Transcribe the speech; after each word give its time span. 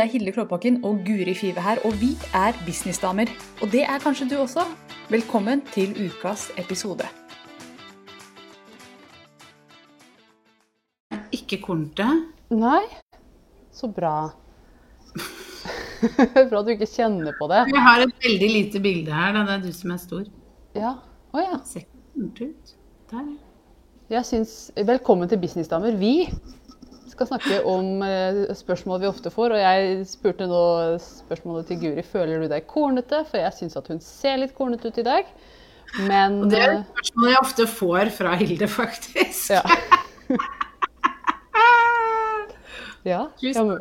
Det 0.00 0.06
er 0.06 0.12
Hilde 0.14 0.32
Klåbakken 0.32 0.78
og 0.88 1.02
Guri 1.04 1.34
Five 1.36 1.60
her, 1.60 1.76
og 1.84 1.92
vi 2.00 2.14
er 2.32 2.54
businessdamer. 2.64 3.28
Og 3.60 3.68
det 3.72 3.82
er 3.84 3.98
kanskje 4.00 4.30
du 4.30 4.38
også. 4.40 4.62
Velkommen 5.12 5.60
til 5.74 5.90
ukas 6.06 6.46
episode. 6.56 7.04
Ikke 11.36 11.58
kornete. 11.60 12.06
Nei. 12.48 12.80
Så 13.76 13.90
bra. 13.92 14.30
bra 16.48 16.62
du 16.64 16.72
ikke 16.72 16.88
kjenner 16.88 17.36
på 17.36 17.50
det. 17.52 17.60
Jeg 17.74 17.84
har 17.90 18.06
et 18.06 18.16
veldig 18.24 18.50
lite 18.54 18.80
bilde 18.80 19.12
her. 19.12 19.36
Da. 19.36 19.44
Det 19.50 19.58
er 19.58 19.66
du 19.66 19.72
som 19.82 19.92
er 19.92 20.00
stor. 20.00 20.24
Ja. 20.80 20.94
Å 21.36 21.44
ja. 21.44 21.60
Ser 21.68 21.84
ikke 21.84 22.06
kornete 22.14 22.48
ut. 22.54 22.74
Der. 23.12 23.28
Jeg 24.16 24.26
syns 24.32 24.56
Velkommen 24.80 25.28
til 25.28 25.44
Businessdamer. 25.44 25.92
Vi 26.00 26.14
skal 27.20 27.36
snakke 27.36 27.60
om 27.68 28.00
eh, 28.02 28.48
spørsmål 28.56 29.00
vi 29.02 29.08
ofte 29.10 29.30
får. 29.32 29.52
Og 29.52 29.58
jeg 29.60 30.06
spurte 30.08 30.46
nå 30.48 30.60
spørsmålet 31.04 31.66
til 31.68 31.78
Guri 31.82 32.02
føler 32.06 32.40
du 32.40 32.48
deg 32.48 32.64
kornete, 32.70 33.18
for 33.28 33.36
jeg 33.42 33.52
syns 33.58 33.76
at 33.76 33.88
hun 33.92 34.00
ser 34.04 34.36
litt 34.40 34.54
kornete 34.56 34.88
ut 34.88 34.98
i 35.00 35.06
dag. 35.06 35.24
Men 36.06 36.44
Og 36.44 36.50
det 36.52 36.60
er 36.62 36.70
eh, 36.72 36.78
et 36.80 36.86
spørsmål 36.94 37.28
jeg 37.28 37.42
ofte 37.42 37.64
får 37.74 38.06
fra 38.16 38.30
Hilde, 38.40 38.68
faktisk. 38.70 39.50
ja. 39.52 39.62
ja. 43.12 43.22
Jeg 43.42 43.64
må, 43.66 43.74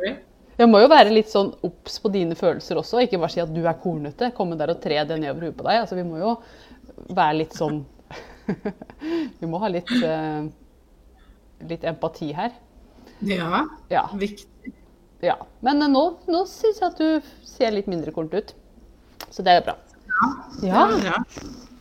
jeg 0.60 0.68
må 0.68 0.78
jo 0.84 0.90
være 0.92 1.16
litt 1.16 1.32
sånn 1.32 1.54
obs 1.64 1.96
på 2.04 2.12
dine 2.12 2.36
følelser 2.36 2.76
også, 2.82 3.00
ikke 3.06 3.22
bare 3.22 3.34
si 3.38 3.44
at 3.44 3.56
du 3.56 3.64
er 3.64 3.80
kornete. 3.80 4.34
Komme 4.36 4.60
der 4.60 4.70
og 4.76 4.82
tre 4.84 4.98
det 5.08 5.18
nedover 5.22 5.42
huet 5.48 5.58
på 5.62 5.68
deg. 5.70 5.76
Altså, 5.86 5.96
vi 6.00 6.08
må 6.08 6.16
jo 6.20 6.32
være 7.08 7.40
litt 7.46 7.56
sånn 7.56 7.86
Vi 9.40 9.46
må 9.48 9.60
ha 9.62 9.70
litt, 9.70 9.92
eh, 10.04 10.44
litt 11.70 11.84
empati 11.88 12.34
her. 12.36 12.52
Ja, 13.22 13.66
Ja. 13.90 14.10
viktig. 14.16 14.74
ja. 15.22 15.36
Men 15.62 15.80
nå, 15.92 16.04
nå 16.28 16.46
syns 16.48 16.80
jeg 16.80 16.88
at 16.92 16.98
du 16.98 17.22
ser 17.44 17.72
litt 17.72 17.88
mindre 17.88 18.12
kornet 18.16 18.34
ut. 18.34 18.54
Så 19.30 19.44
det 19.44 19.58
er 19.58 19.62
bra. 19.66 19.76
Ja. 20.64 20.86
Er 20.88 21.02
bra. 21.02 21.24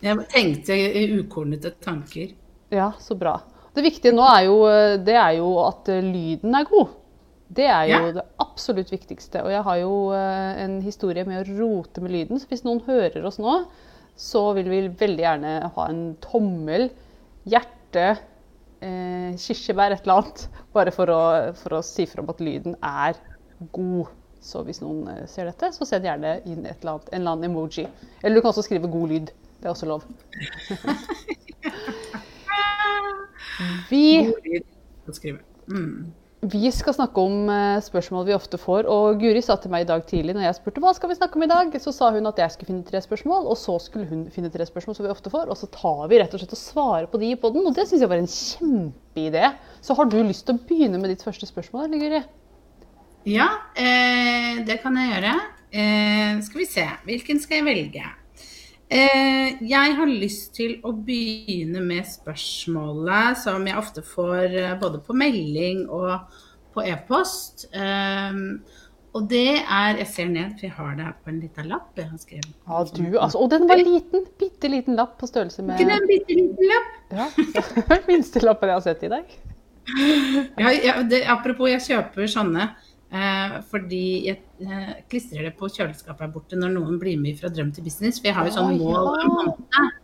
Jeg 0.03 0.29
tenkte 0.31 0.75
ukornete 1.19 1.73
tanker. 1.83 2.33
Ja, 2.71 2.93
så 3.01 3.17
bra. 3.19 3.41
Det 3.75 3.83
viktige 3.85 4.13
nå 4.15 4.25
er 4.27 4.45
jo, 4.47 4.57
det 5.05 5.15
er 5.15 5.37
jo 5.39 5.53
at 5.67 5.87
lyden 5.89 6.55
er 6.55 6.65
god. 6.65 6.89
Det 7.51 7.65
er 7.65 7.87
jo 7.89 8.07
Ja. 8.07 8.13
det 8.13 8.25
absolutt 8.39 8.91
viktigste. 8.91 9.43
Og 9.45 9.51
jeg 9.51 9.63
har 9.63 9.77
jo 9.79 10.11
eh, 10.13 10.63
en 10.65 10.81
historie 10.83 11.25
med 11.25 11.47
å 11.47 11.59
rote 11.59 12.01
med 12.03 12.11
lyden. 12.13 12.39
Så 12.39 12.47
hvis 12.51 12.65
noen 12.65 12.81
hører 12.87 13.25
oss 13.25 13.39
nå, 13.39 13.65
så 14.17 14.53
vil 14.55 14.69
vi 14.69 14.89
veldig 14.89 15.23
gjerne 15.25 15.73
ha 15.75 15.87
en 15.89 16.17
tommel, 16.21 16.91
hjerte, 17.47 18.19
eh, 18.85 19.35
kirsebær, 19.41 19.95
et 19.95 20.07
eller 20.07 20.23
annet. 20.23 20.47
Bare 20.77 20.93
for 20.95 21.11
å, 21.13 21.21
for 21.59 21.79
å 21.79 21.83
si 21.87 22.07
fra 22.09 22.23
om 22.25 22.33
at 22.33 22.41
lyden 22.45 22.75
er 22.85 23.19
god. 23.75 24.07
Så 24.45 24.63
hvis 24.67 24.81
noen 24.83 25.09
eh, 25.13 25.27
ser 25.31 25.45
dette, 25.51 25.73
så 25.75 25.87
send 25.89 26.07
gjerne 26.07 26.39
inn 26.47 26.63
et 26.65 26.79
eller 26.81 26.93
annet, 26.97 27.09
en 27.11 27.21
eller 27.21 27.33
annen 27.35 27.51
emoji. 27.51 27.87
Eller 28.23 28.39
du 28.39 28.43
kan 28.45 28.53
også 28.53 28.67
skrive 28.69 28.91
'god 28.91 29.09
lyd'. 29.15 29.31
Det 29.59 29.67
er 29.67 29.73
også 29.75 29.89
lov. 29.91 30.03
Vi 33.91 34.03
God 34.29 34.45
lyd 34.47 34.65
å 35.11 35.13
skrive. 35.17 35.43
Mm. 35.67 36.13
Vi 36.39 36.69
skal 36.71 36.95
snakke 36.95 37.19
om 37.19 37.49
eh, 37.51 37.81
spørsmål 37.83 38.29
vi 38.29 38.35
ofte 38.37 38.61
får. 38.63 38.87
Og 38.87 39.19
Guri 39.19 39.41
sa 39.43 39.57
til 39.59 39.73
meg 39.73 39.83
i 39.83 39.89
dag 39.89 40.05
tidlig 40.07 40.37
når 40.37 40.45
jeg 40.47 40.59
spurte 40.61 40.83
hva 40.85 40.93
skal 40.95 41.11
vi 41.11 41.17
snakke 41.19 41.35
om 41.35 41.43
i 41.43 41.51
dag, 41.51 41.73
så 41.83 41.91
sa 41.95 42.13
hun 42.15 42.31
at 42.31 42.39
jeg 42.39 42.55
skulle 42.55 42.71
finne 42.71 42.87
tre 42.87 43.01
spørsmål, 43.03 43.49
og 43.51 43.59
så 43.59 43.75
skulle 43.83 44.07
hun 44.07 44.21
finne 44.31 44.51
tre 44.55 44.67
spørsmål 44.69 44.95
som 44.95 45.09
vi 45.09 45.11
ofte 45.11 45.33
får, 45.35 45.51
og 45.51 45.59
så 45.59 45.67
tar 45.75 46.05
vi 46.13 46.21
rett 46.23 46.37
og 46.37 46.43
slett 46.43 46.55
og 46.55 46.61
svarer 46.61 47.11
på 47.11 47.19
de 47.19 47.33
i 47.33 47.41
poden, 47.43 47.67
Og 47.67 47.75
det 47.75 47.89
syns 47.89 48.05
jeg 48.05 48.13
var 48.13 48.23
en 48.23 48.31
kjempeidé. 48.31 49.51
Så 49.83 49.99
har 49.99 50.07
du 50.07 50.21
lyst 50.23 50.47
til 50.47 50.55
å 50.55 50.63
begynne 50.69 51.03
med 51.03 51.11
ditt 51.11 51.27
første 51.27 51.49
spørsmål, 51.51 51.89
eller 51.89 52.05
Guri? 52.05 52.23
Ja, 53.27 53.49
eh, 53.75 54.63
det 54.63 54.79
kan 54.85 54.95
jeg 54.95 55.11
gjøre. 55.11 55.35
Eh, 55.75 56.39
skal 56.47 56.63
vi 56.63 56.71
se, 56.71 56.87
hvilken 57.05 57.43
skal 57.43 57.65
jeg 57.65 57.67
velge? 57.67 58.07
Eh, 58.89 59.59
jeg 59.69 59.95
har 59.99 60.09
lyst 60.09 60.55
til 60.57 60.79
å 60.81 60.95
begynne 60.97 61.83
med 61.85 62.07
spørsmålet 62.09 63.37
som 63.43 63.67
jeg 63.69 63.77
ofte 63.77 64.01
får 64.01 64.55
eh, 64.57 64.77
både 64.81 65.03
på 65.05 65.17
melding 65.17 65.83
og 65.93 66.39
på 66.73 66.85
e-post. 66.89 67.67
Eh, 67.77 68.39
og 69.17 69.27
det 69.29 69.61
er 69.61 69.99
Jeg 69.99 70.09
ser 70.09 70.33
ned, 70.33 70.57
for 70.57 70.69
jeg 70.69 70.75
har 70.77 70.97
det 70.97 71.05
her 71.05 71.15
på 71.21 71.33
en 71.33 71.41
liten 71.43 71.69
lapp. 71.69 71.91
Jeg 71.97 72.09
har 72.09 72.23
skrevet. 72.23 72.51
Ja, 72.69 72.83
du, 72.85 73.19
altså. 73.19 73.43
Og 73.43 73.51
den 73.53 73.69
var 73.69 73.81
liten. 73.81 74.25
Bitte 74.41 74.73
liten 74.73 74.97
lapp 74.97 75.19
på 75.21 75.29
størrelse 75.29 75.65
med 75.65 75.77
Ikke 75.77 75.91
det 75.91 75.97
en 75.99 76.09
bitte 76.09 76.39
liten 76.39 76.73
lapp? 76.73 76.91
ja, 77.13 77.99
Minste 78.11 78.45
lappen 78.45 78.73
jeg 78.73 78.81
har 78.81 78.85
sett 78.89 79.05
i 79.05 79.13
dag. 79.13 79.39
Ja, 80.61 80.71
ja, 80.71 81.01
det, 81.09 81.23
apropos, 81.29 81.71
jeg 81.73 81.85
kjøper 81.87 82.29
sånne 82.29 82.71
fordi 83.71 84.03
jeg 84.27 84.43
eh, 84.61 84.91
klistrer 85.09 85.47
det 85.49 85.55
på 85.57 85.71
kjøleskapet 85.73 86.27
her 86.27 86.33
borte 86.33 86.59
når 86.61 86.75
noen 86.75 86.99
blir 87.01 87.21
med 87.21 87.39
fra 87.41 87.49
drøm 87.53 87.71
til 87.73 87.87
business. 87.87 88.21
For 88.21 88.31
jeg 88.31 88.37
har 88.37 88.49
jo 88.49 88.57
sånn 88.59 88.77
mål 88.81 89.15
en 89.23 89.33
måned. 89.33 89.95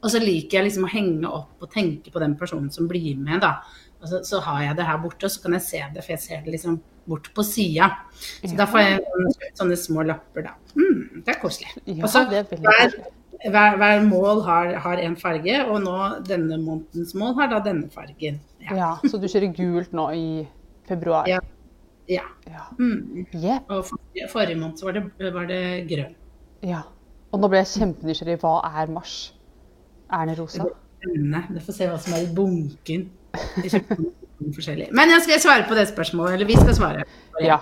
Og 0.00 0.08
så 0.10 0.20
liker 0.22 0.58
jeg 0.58 0.70
liksom 0.70 0.86
å 0.88 0.90
henge 0.90 1.28
opp 1.28 1.62
og 1.62 1.70
tenke 1.72 2.10
på 2.12 2.22
den 2.22 2.34
personen 2.40 2.70
som 2.72 2.88
blir 2.88 3.18
med, 3.20 3.42
da. 3.44 3.58
Og 4.00 4.08
så, 4.08 4.22
så 4.24 4.40
har 4.46 4.62
jeg 4.64 4.78
det 4.78 4.86
her 4.88 4.98
borte, 5.02 5.28
og 5.28 5.32
så 5.34 5.42
kan 5.44 5.56
jeg 5.58 5.66
se 5.66 5.82
det, 5.92 6.02
for 6.06 6.14
jeg 6.14 6.22
ser 6.22 6.42
det 6.46 6.54
liksom 6.54 6.78
bort 7.10 7.28
på 7.36 7.44
sida. 7.44 7.90
Så 8.40 8.54
da 8.56 8.66
får 8.70 8.86
jeg 8.86 9.50
sånne 9.58 9.76
små 9.76 10.06
lapper, 10.08 10.46
da. 10.48 10.54
Mm, 10.72 11.20
det 11.26 11.34
er 11.34 11.40
koselig. 11.42 11.74
Ja, 11.84 12.00
og 12.00 12.08
så 12.08 12.24
er 12.24 12.48
hver, 12.48 12.96
hver, 13.44 13.76
hver 13.82 14.04
mål 14.08 14.40
har, 14.48 14.72
har 14.86 15.04
en 15.04 15.18
farge, 15.20 15.60
og 15.66 15.84
nå 15.84 15.96
denne 16.24 16.56
månedens 16.64 17.12
mål 17.18 17.36
har 17.42 17.52
da 17.52 17.60
denne 17.68 17.92
fargen. 17.92 18.40
Ja. 18.64 18.80
Ja, 18.80 18.90
Så 19.04 19.20
du 19.20 19.28
kjører 19.28 19.52
gult 19.56 19.92
nå 19.96 20.08
i 20.16 20.26
februar? 20.88 21.28
Ja. 21.28 21.44
Ja. 22.10 22.26
Ja. 22.50 22.64
Mm. 22.78 23.26
Yep. 23.34 23.70
Og 23.70 23.84
forrige, 23.92 24.28
forrige 24.32 24.58
måned 24.58 24.80
så 24.80 24.88
var 24.88 24.98
det, 24.98 25.34
var 25.34 25.46
det 25.50 25.62
grønn. 25.90 26.16
Ja. 26.66 26.82
Og 27.30 27.42
nå 27.42 27.50
ble 27.50 27.62
jeg 27.62 27.70
kjempenysgjerrig. 27.76 28.40
Hva 28.42 28.56
er 28.66 28.90
mars? 28.90 29.18
Er 30.10 30.26
den 30.26 30.38
rosa? 30.40 30.66
Spennende. 30.98 31.44
Du 31.54 31.60
får 31.64 31.76
se 31.76 31.90
hva 31.90 32.00
som 32.02 32.16
er 32.16 32.26
i 32.26 32.32
bunken. 32.34 33.06
Men 34.96 35.12
jeg 35.12 35.22
skal 35.26 35.42
svare 35.42 35.66
på 35.68 35.76
det 35.78 35.86
spørsmålet. 35.92 36.38
Eller 36.38 36.48
vi 36.48 36.58
skal 36.58 36.74
svare. 36.76 37.04
Ja. 37.44 37.60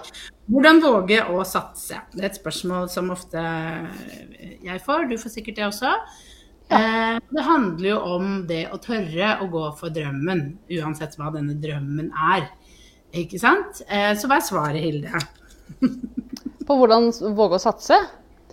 Hvordan 0.49 0.81
våge 0.83 1.21
å 1.29 1.43
satse? 1.47 2.01
Det 2.15 2.23
er 2.23 2.31
et 2.31 2.41
spørsmål 2.41 2.89
som 2.93 3.11
ofte 3.13 3.43
jeg 4.65 4.83
får. 4.87 5.09
Du 5.11 5.19
får 5.21 5.35
sikkert 5.35 5.61
det 5.61 5.69
også. 5.69 5.93
Ja. 6.69 7.17
det 7.33 7.43
handler 7.47 7.87
jo 7.89 7.99
om 8.13 8.33
det 8.49 8.67
å 8.69 8.77
tørre 8.77 9.39
å 9.41 9.47
gå 9.49 9.63
for 9.79 9.89
drømmen, 9.89 10.43
uansett 10.77 11.15
hva 11.17 11.31
denne 11.33 11.55
drømmen 11.57 12.11
er. 12.35 12.45
Ikke 13.17 13.39
sant? 13.41 13.83
Eh, 13.89 14.13
så 14.19 14.29
hva 14.29 14.37
er 14.41 14.45
svaret, 14.47 14.81
Hilde? 14.83 15.23
På 16.69 16.77
hvordan 16.77 17.09
våge 17.37 17.57
å 17.57 17.63
satse? 17.63 17.97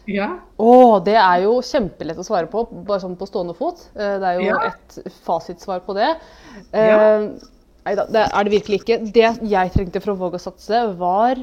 Ja. 0.07 0.29
Å, 0.61 0.99
det 1.03 1.15
er 1.17 1.41
jo 1.47 1.57
kjempelett 1.65 2.19
å 2.21 2.23
svare 2.27 2.47
på, 2.47 2.61
bare 2.85 3.01
sånn 3.01 3.17
på 3.17 3.25
stående 3.27 3.55
fot. 3.57 3.87
Eh, 3.97 4.15
Det 4.21 4.29
er 4.29 4.39
jo 4.39 4.45
Ja. 4.51 4.59
et 4.69 5.15
fasitsvar 5.25 5.81
på 5.87 5.95
det. 5.97 6.11
Ja. 6.71 6.99
Eh, 7.19 7.27
Nei 7.85 7.93
da, 7.99 8.05
det 8.09 8.21
er 8.33 8.43
det 8.47 8.51
virkelig 8.55 8.79
ikke. 8.81 8.95
Det 9.13 9.27
jeg 9.51 9.71
trengte 9.75 10.01
for 10.01 10.15
å 10.15 10.17
våge 10.17 10.39
å 10.39 10.41
satse, 10.41 10.79
var 10.97 11.35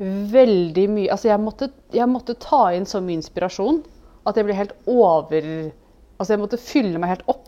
veldig 0.00 0.86
mye 0.92 1.08
Altså, 1.14 1.28
jeg 1.30 1.40
måtte, 1.40 1.68
jeg 1.94 2.08
måtte 2.10 2.34
ta 2.42 2.66
inn 2.76 2.84
så 2.84 2.98
mye 3.00 3.16
inspirasjon 3.20 3.78
at 4.26 4.36
jeg 4.36 4.44
ble 4.48 4.56
helt 4.58 4.74
over 4.90 5.46
Altså, 6.18 6.32
jeg 6.34 6.40
måtte 6.42 6.58
fylle 6.60 6.98
meg 6.98 7.12
helt 7.14 7.26
opp. 7.30 7.45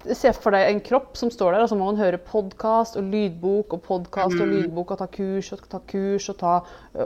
Se 0.00 0.30
for 0.32 0.56
deg 0.56 0.64
en 0.64 0.78
kropp 0.80 1.18
som 1.20 1.28
står 1.28 1.52
der, 1.52 1.62
og 1.66 1.68
så 1.68 1.76
må 1.76 1.90
man 1.90 1.98
høre 2.00 2.16
podkast 2.24 2.96
og 2.96 3.04
lydbok 3.12 3.74
og 3.76 3.82
podkast 3.84 4.38
og 4.40 4.48
lydbok 4.48 4.94
og 4.94 5.00
ta 5.02 5.06
kurs 5.12 5.50
og 5.52 5.66
ta 5.68 5.80
kurs 5.90 6.28
og, 6.32 6.38
ta, 6.40 6.54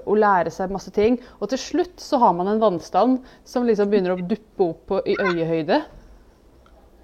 og 0.04 0.20
lære 0.22 0.52
seg 0.54 0.70
masse 0.70 0.92
ting. 0.94 1.18
Og 1.42 1.50
til 1.50 1.58
slutt 1.58 1.98
så 1.98 2.20
har 2.22 2.36
man 2.38 2.52
en 2.52 2.62
vannstand 2.62 3.18
som 3.50 3.66
liksom 3.66 3.90
begynner 3.90 4.14
å 4.14 4.20
duppe 4.22 4.68
opp 4.68 4.84
på, 4.92 5.00
i 5.10 5.16
øyehøyde. 5.18 5.80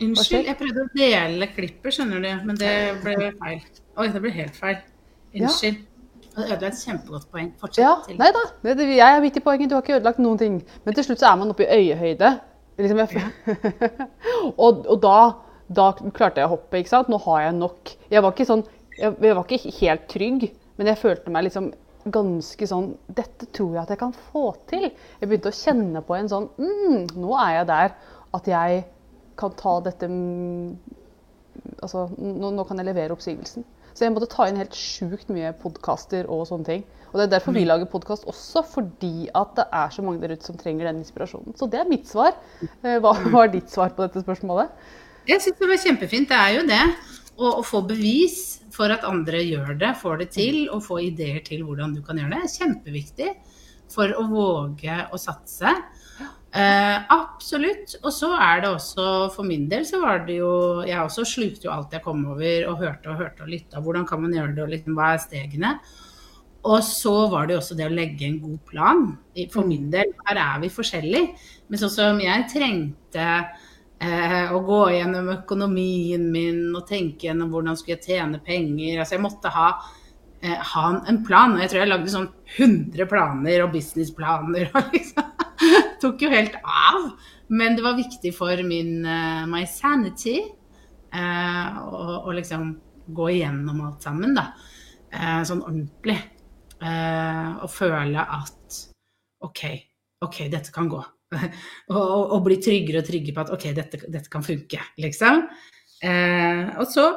Unnskyld, 0.01 0.47
jeg 0.47 0.59
prøvde 0.63 0.87
å 0.87 0.93
dele 0.95 1.51
klippet, 1.57 1.97
skjønner 1.99 2.23
du, 2.23 2.31
men 2.47 2.63
det 2.63 2.73
ble 3.03 3.35
feil. 3.43 3.61
Oi, 3.99 4.09
det 4.15 4.23
ble 4.23 4.35
helt 4.39 4.63
feil. 4.63 4.79
Unnskyld. 5.35 5.83
Og 6.31 6.39
Det 6.39 6.47
ødela 6.55 6.71
et 6.71 6.81
kjempegodt 6.87 7.29
poeng. 7.35 7.53
Fortsett. 7.59 7.83
Ja, 7.83 7.97
til. 8.07 8.17
nei 8.23 8.31
da. 8.33 8.47
Jeg 8.79 9.03
er 9.03 9.21
midt 9.27 9.37
i 9.37 9.43
poenget. 9.43 9.69
Du 9.69 9.75
har 9.75 9.83
ikke 9.83 9.99
ødelagt 9.99 10.23
noen 10.23 10.39
ting. 10.39 10.63
Men 10.87 10.95
til 10.95 11.11
slutt 11.11 11.21
så 11.21 11.33
er 11.33 11.43
man 11.43 11.51
oppe 11.51 11.67
i 11.67 11.81
øyehøyde. 11.81 12.31
Liksom 12.79 13.03
jeg, 13.03 13.25
og 14.65 14.87
og 14.87 15.03
da, 15.03 15.19
da 15.71 15.91
klarte 16.17 16.43
jeg 16.43 16.51
å 16.51 16.57
hoppe, 16.57 16.81
ikke 16.81 16.93
sant. 16.93 17.11
Nå 17.13 17.21
har 17.27 17.45
jeg 17.47 17.57
nok. 17.61 17.93
Jeg 18.11 18.25
var 18.25 18.35
ikke 18.35 18.49
sånn 18.49 18.67
Jeg, 18.99 19.15
jeg 19.23 19.37
var 19.39 19.47
ikke 19.47 19.75
helt 19.79 20.09
trygg, 20.11 20.47
men 20.77 20.91
jeg 20.91 21.01
følte 21.01 21.33
meg 21.33 21.47
liksom 21.47 21.71
ganske 22.11 22.67
sånn 22.69 22.91
Dette 23.13 23.47
tror 23.55 23.75
jeg 23.77 23.83
at 23.85 23.93
jeg 23.95 24.01
kan 24.01 24.15
få 24.33 24.51
til. 24.71 24.89
Jeg 25.21 25.29
begynte 25.31 25.53
å 25.53 25.57
kjenne 25.57 26.03
på 26.05 26.17
en 26.17 26.31
sånn 26.33 26.49
mm, 26.59 27.13
Nå 27.21 27.37
er 27.39 27.61
jeg 27.61 27.69
der 27.71 27.95
at 28.37 28.49
jeg 28.51 28.83
kan 29.41 29.55
ta 29.59 29.73
dette 29.83 30.07
mm, 30.11 30.75
altså, 31.83 32.09
nå, 32.19 32.51
nå 32.55 32.65
kan 32.69 32.79
jeg 32.81 32.89
levere 32.91 33.15
oppsigelsen. 33.17 33.65
Så 33.95 34.05
jeg 34.07 34.15
måtte 34.15 34.31
ta 34.31 34.47
inn 34.49 34.59
helt 34.61 34.77
sjukt 34.77 35.31
mye 35.35 35.51
podkaster 35.61 36.29
og 36.31 36.45
sånne 36.49 36.69
ting. 36.69 36.85
Og 37.11 37.19
det 37.19 37.25
er 37.27 37.33
derfor 37.33 37.57
vi 37.57 37.65
lager 37.67 37.91
podkast 37.91 38.27
også, 38.31 38.63
fordi 38.77 39.29
at 39.35 39.57
det 39.59 39.67
er 39.81 39.91
så 39.95 40.05
mange 40.07 40.23
der 40.23 40.37
ute 40.37 40.47
som 40.47 40.59
trenger 40.61 40.87
den 40.87 41.01
inspirasjonen. 41.03 41.57
Så 41.59 41.67
det 41.71 41.81
er 41.83 41.91
mitt 41.91 42.07
svar. 42.09 42.37
Eh, 42.63 43.01
Hva 43.03 43.17
var 43.35 43.51
ditt 43.51 43.73
svar 43.73 43.91
på 43.97 44.07
dette 44.07 44.23
spørsmålet? 44.23 44.71
Jeg 45.31 45.45
syns 45.45 45.61
det 45.61 45.71
var 45.71 45.79
kjempefint. 45.79 46.31
Det 46.31 46.39
er 46.39 46.57
jo 46.57 46.67
det. 46.67 46.85
Å 47.41 47.63
få 47.65 47.85
bevis 47.87 48.41
for 48.75 48.91
at 48.93 49.07
andre 49.07 49.41
gjør 49.45 49.77
det, 49.79 49.95
får 50.01 50.19
det 50.25 50.29
til, 50.35 50.65
og 50.75 50.83
få 50.85 50.99
ideer 51.07 51.41
til 51.47 51.63
hvordan 51.65 51.95
du 51.95 52.03
kan 52.05 52.19
gjøre 52.19 52.35
det, 52.35 52.41
er 52.45 52.59
kjempeviktig 52.59 53.31
for 53.91 54.13
å 54.19 54.27
våge 54.31 54.97
å 55.11 55.21
satse. 55.21 55.73
Eh, 56.51 56.97
absolutt. 57.15 57.95
Og 58.03 58.11
så 58.15 58.33
er 58.35 58.65
det 58.65 58.73
også, 58.75 59.07
for 59.37 59.47
min 59.47 59.69
del, 59.71 59.87
så 59.87 60.03
var 60.03 60.25
det 60.27 60.41
jo 60.41 60.83
Jeg 60.83 60.99
også 60.99 61.25
slukte 61.29 61.69
jo 61.69 61.73
alt 61.77 61.95
jeg 61.95 62.03
kom 62.05 62.25
over, 62.27 62.67
og 62.69 62.83
hørte 62.83 63.13
og 63.13 63.23
hørte 63.23 63.47
og 63.47 63.55
lytta. 63.55 63.81
Hvordan 63.81 64.07
kan 64.07 64.23
man 64.25 64.35
gjøre 64.35 64.55
det, 64.57 64.65
og 64.67 64.75
liksom, 64.75 64.99
hva 64.99 65.15
er 65.15 65.25
stegene? 65.25 65.75
Og 66.69 66.83
så 66.85 67.15
var 67.33 67.47
det 67.47 67.55
jo 67.55 67.63
også 67.63 67.79
det 67.79 67.87
å 67.89 67.95
legge 67.95 68.27
en 68.27 68.41
god 68.43 68.61
plan. 68.69 69.07
For 69.55 69.65
min 69.65 69.89
del, 69.95 70.13
her 70.27 70.43
er 70.43 70.61
vi 70.61 70.75
forskjellige. 70.75 71.39
Men 71.71 71.81
sånn 71.81 71.95
som 71.95 72.21
jeg 72.21 72.51
trengte 72.53 73.29
eh, 74.01 74.53
å 74.53 74.61
gå 74.65 74.81
gjennom 74.95 75.31
økonomien 75.35 76.27
min 76.33 76.63
og 76.75 76.87
tenke 76.89 77.29
gjennom 77.29 77.51
hvordan 77.53 77.79
skulle 77.79 77.99
jeg 77.99 78.17
tjene 78.17 78.41
penger. 78.45 79.01
Altså 79.01 79.17
jeg 79.17 79.25
måtte 79.25 79.53
ha, 79.55 79.69
eh, 80.43 80.57
ha 80.73 80.87
en 81.11 81.21
plan. 81.27 81.55
Og 81.55 81.65
jeg 81.65 81.73
tror 81.73 81.83
jeg 81.83 81.93
lagde 81.93 82.15
sånn 82.15 82.31
100 82.57 83.11
planer 83.11 83.67
og 83.67 83.75
businessplaner. 83.75 84.71
og 84.75 84.95
liksom 84.95 85.29
tok 86.03 86.25
jo 86.25 86.33
helt 86.33 86.57
av. 86.65 87.11
Men 87.51 87.77
det 87.77 87.85
var 87.85 87.99
viktig 87.99 88.33
for 88.37 88.63
min 88.63 89.03
uh, 89.03 89.43
my 89.51 89.65
sanity 89.67 90.37
uh, 91.11 91.81
å 91.83 92.31
liksom 92.37 92.77
gå 93.11 93.27
igjennom 93.33 93.81
alt 93.83 94.07
sammen, 94.07 94.37
da. 94.39 94.53
Uh, 95.11 95.41
sånn 95.43 95.65
ordentlig. 95.67 96.21
og 96.81 97.69
føle 97.69 98.23
at 98.23 98.77
OK, 99.45 99.65
OK, 100.25 100.39
dette 100.49 100.73
kan 100.73 100.87
gå. 100.89 101.03
og, 101.95 102.21
og, 102.35 102.39
bli 102.47 102.61
tryggere 102.63 103.03
og 103.03 103.09
tryggere 103.09 103.37
på 103.37 103.45
at 103.47 103.55
OK, 103.57 103.67
dette, 103.77 104.05
dette 104.07 104.33
kan 104.33 104.47
funke, 104.47 104.81
liksom. 105.01 105.45
og 106.81 106.87
så 106.89 107.11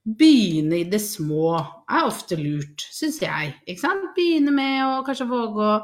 begynne 0.00 0.78
i 0.80 0.86
det 0.88 1.02
små 1.04 1.58
er 1.60 2.06
ofte 2.06 2.38
lurt, 2.40 2.86
syns 2.90 3.18
jeg. 3.20 3.52
Ikke 3.68 3.82
sant? 3.82 4.06
Begynne 4.16 4.54
med 4.54 4.78
å 4.86 5.02
kanskje 5.06 5.28
våge 5.28 5.66
å 5.66 5.74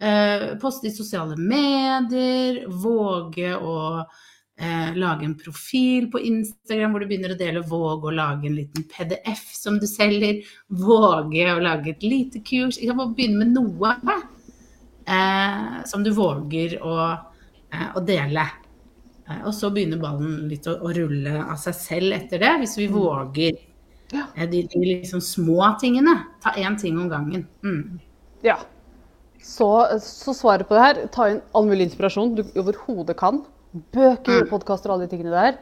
Eh, 0.00 0.56
poste 0.62 0.86
i 0.86 0.94
sosiale 0.94 1.34
medier, 1.34 2.60
våge 2.70 3.48
å 3.50 3.78
eh, 3.98 4.92
lage 4.94 5.26
en 5.26 5.34
profil 5.34 6.06
på 6.12 6.20
Instagram 6.22 6.94
hvor 6.94 7.02
du 7.02 7.08
begynner 7.10 7.34
å 7.34 7.38
dele, 7.40 7.64
våge 7.66 8.06
å 8.06 8.14
lage 8.14 8.46
en 8.46 8.54
liten 8.60 8.86
PDF 8.92 9.42
som 9.58 9.80
du 9.82 9.88
selger, 9.90 10.44
våge 10.70 11.50
å 11.50 11.58
lage 11.64 11.96
et 11.96 12.06
lite 12.06 12.44
kurs. 12.46 12.78
Ikke 12.78 12.94
sant? 12.94 13.16
begynne 13.18 13.42
med 13.42 13.56
noe 13.58 13.96
eh, 15.08 15.66
som 15.88 16.04
du 16.04 16.12
våger 16.16 16.78
å, 16.84 16.96
eh, 17.72 17.88
å 17.96 18.02
dele. 18.04 18.44
Eh, 19.28 19.42
og 19.44 19.52
så 19.56 19.72
begynner 19.74 20.00
ballen 20.02 20.48
litt 20.50 20.68
å, 20.70 20.76
å, 20.82 20.92
rulle 20.94 21.40
av 21.44 21.56
seg 21.60 21.76
selv 21.76 22.16
etter 22.16 22.44
det, 22.44 22.54
hvis 22.62 22.78
vi 22.80 22.88
mm. 22.88 22.96
våger 22.96 23.64
ja. 24.14 24.24
Eh, 24.34 24.48
de, 24.48 24.64
de 24.72 24.82
liksom 24.86 25.22
små 25.24 25.74
tingene. 25.80 26.16
Ta 26.44 26.54
én 26.56 26.78
ting 26.80 26.98
om 27.00 27.10
gangen. 27.12 27.46
Mm. 27.64 28.00
Ja, 28.44 28.60
så, 29.42 29.70
så, 30.02 30.34
svaret 30.34 30.68
på 30.68 30.76
det 30.76 30.84
her 30.84 31.00
ta 31.14 31.28
inn 31.32 31.40
all 31.56 31.66
mulig 31.68 31.88
inspirasjon 31.88 32.34
du 32.36 32.44
overhodet 32.58 33.16
kan. 33.18 33.42
Bøker, 33.94 34.44
mm. 34.44 34.48
podkaster 34.50 34.90
og 34.90 34.98
alle 34.98 35.08
de 35.08 35.14
tingene 35.14 35.34
der. 35.34 35.58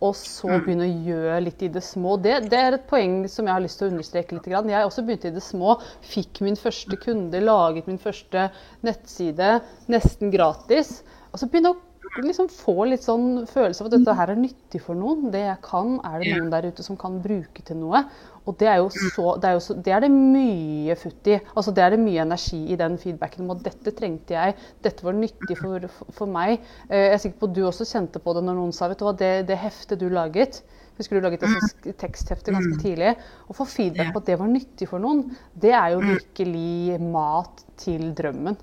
Og 0.00 0.12
så 0.18 0.50
mm. 0.50 0.62
begynne 0.64 0.86
å 0.86 0.96
gjøre 1.08 1.40
litt 1.44 1.62
i 1.62 1.70
det 1.72 1.82
små. 1.84 2.16
Det, 2.22 2.38
det, 2.50 2.58
er 2.58 2.76
et 2.76 2.86
poeng 2.90 3.20
som 3.30 3.46
jeg 3.46 3.54
har 3.54 3.64
lyst 3.64 3.80
til 3.80 3.88
å 3.88 3.94
understreke 3.94 4.36
litt. 4.36 4.48
Jeg 4.50 4.88
også 4.88 5.04
begynte 5.06 5.30
i 5.30 5.36
det 5.36 5.44
små. 5.44 5.76
Fikk 6.04 6.42
min 6.44 6.58
første 6.60 6.98
kunde, 7.00 7.42
laget 7.44 7.88
min 7.90 8.00
første 8.02 8.48
nettside 8.86 9.58
nesten 9.92 10.34
gratis. 10.34 11.00
Og 11.32 11.40
så 11.40 11.48
begynne 11.50 11.74
å 11.74 11.80
liksom 12.22 12.48
få 12.52 12.86
litt 12.90 13.04
sånn 13.04 13.44
følelse 13.50 13.82
av 13.82 13.88
at 13.88 13.94
dette 13.96 14.14
her 14.18 14.32
er 14.32 14.38
nyttig 14.40 14.80
for 14.84 14.98
noen. 14.98 15.28
Det 15.32 15.42
jeg 15.42 15.58
kan, 15.64 15.96
er 16.06 16.22
det 16.22 16.32
noen 16.36 16.52
der 16.52 16.68
ute 16.70 16.84
som 16.86 16.98
kan 17.00 17.18
bruke 17.24 17.64
til 17.66 17.80
noe. 17.80 18.02
Og 18.46 18.54
det 18.60 18.68
er 18.70 18.78
jo 18.78 18.88
så, 18.94 19.34
det 19.42 19.48
er, 19.48 19.56
jo 19.56 19.62
så, 19.64 19.74
det, 19.74 19.92
er 19.92 20.04
det 20.04 20.12
mye 20.12 20.94
futt 20.98 21.30
i. 21.32 21.38
Altså 21.56 21.74
det 21.74 21.82
er 21.82 21.96
det 21.96 22.02
mye 22.04 22.22
energi 22.22 22.60
i 22.72 22.78
den 22.78 22.94
feedbacken 23.02 23.44
om 23.46 23.56
at 23.56 23.64
dette 23.66 23.94
trengte 23.98 24.36
jeg, 24.36 24.54
dette 24.86 25.06
var 25.06 25.18
nyttig 25.18 25.58
for, 25.58 25.88
for, 26.14 26.30
meg. 26.30 26.60
Eh, 26.86 27.08
jeg 27.08 27.16
er 27.16 27.22
sikker 27.24 27.42
på 27.42 27.50
at 27.50 27.58
du 27.58 27.62
også 27.66 27.88
kjente 27.90 28.22
på 28.22 28.36
det 28.36 28.44
når 28.46 28.58
noen 28.60 28.74
sa 28.76 28.90
vet 28.92 29.02
du 29.02 29.06
hva, 29.08 29.16
det, 29.18 29.34
det 29.50 29.58
heftet 29.60 30.02
du 30.02 30.08
laget 30.12 30.62
Husker 30.96 31.18
du 31.18 31.26
laget 31.26 31.42
et 31.44 31.98
teksthefte 32.00 32.54
ganske 32.54 32.78
tidlig? 32.80 33.10
Å 33.52 33.56
få 33.56 33.66
feedback 33.68 34.14
på 34.14 34.22
at 34.22 34.30
det 34.30 34.38
var 34.40 34.48
nyttig 34.48 34.88
for 34.88 35.02
noen, 35.02 35.26
det 35.52 35.74
er 35.76 35.92
jo 35.92 36.00
virkelig 36.00 36.96
mat 37.04 37.60
til 37.82 38.14
drømmen. 38.16 38.56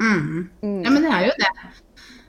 Mm. 0.00 0.48
Ja, 0.62 0.90
men 0.90 1.02
det 1.04 1.10
er 1.12 1.26
jo 1.26 1.34
det. 1.42 1.50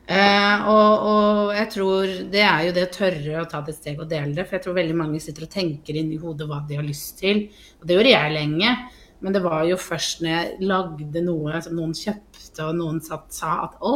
Eh, 0.04 0.66
og, 0.68 1.04
og, 1.08 1.52
jeg 1.56 1.70
tror 1.72 2.10
det 2.34 2.42
er 2.44 2.66
jo 2.68 2.74
det 2.76 2.82
å 2.90 2.92
tørre 2.92 3.38
å 3.40 3.48
ta 3.48 3.62
det 3.64 3.76
steg 3.78 4.02
og 4.04 4.10
dele 4.12 4.36
det. 4.36 4.46
For 4.48 4.58
jeg 4.58 4.66
tror 4.66 4.78
veldig 4.80 4.98
mange 5.00 5.22
sitter 5.24 5.48
og 5.48 5.54
tenker 5.54 6.00
inni 6.00 6.20
hodet 6.20 6.50
hva 6.50 6.60
de 6.68 6.80
har 6.80 6.88
lyst 6.88 7.22
til. 7.22 7.46
Og 7.80 7.88
det 7.88 7.98
gjorde 7.98 8.16
jeg 8.16 8.36
lenge. 8.36 8.76
Men 9.24 9.36
det 9.36 9.44
var 9.46 9.62
jo 9.64 9.78
først 9.80 10.24
når 10.24 10.34
jeg 10.34 10.68
lagde 10.68 11.22
noe 11.24 11.62
som 11.64 11.78
noen 11.78 11.94
kjøpte, 11.96 12.66
og 12.66 12.74
noen 12.76 12.98
satt, 13.04 13.30
sa 13.32 13.54
at 13.70 13.78
å, 13.80 13.94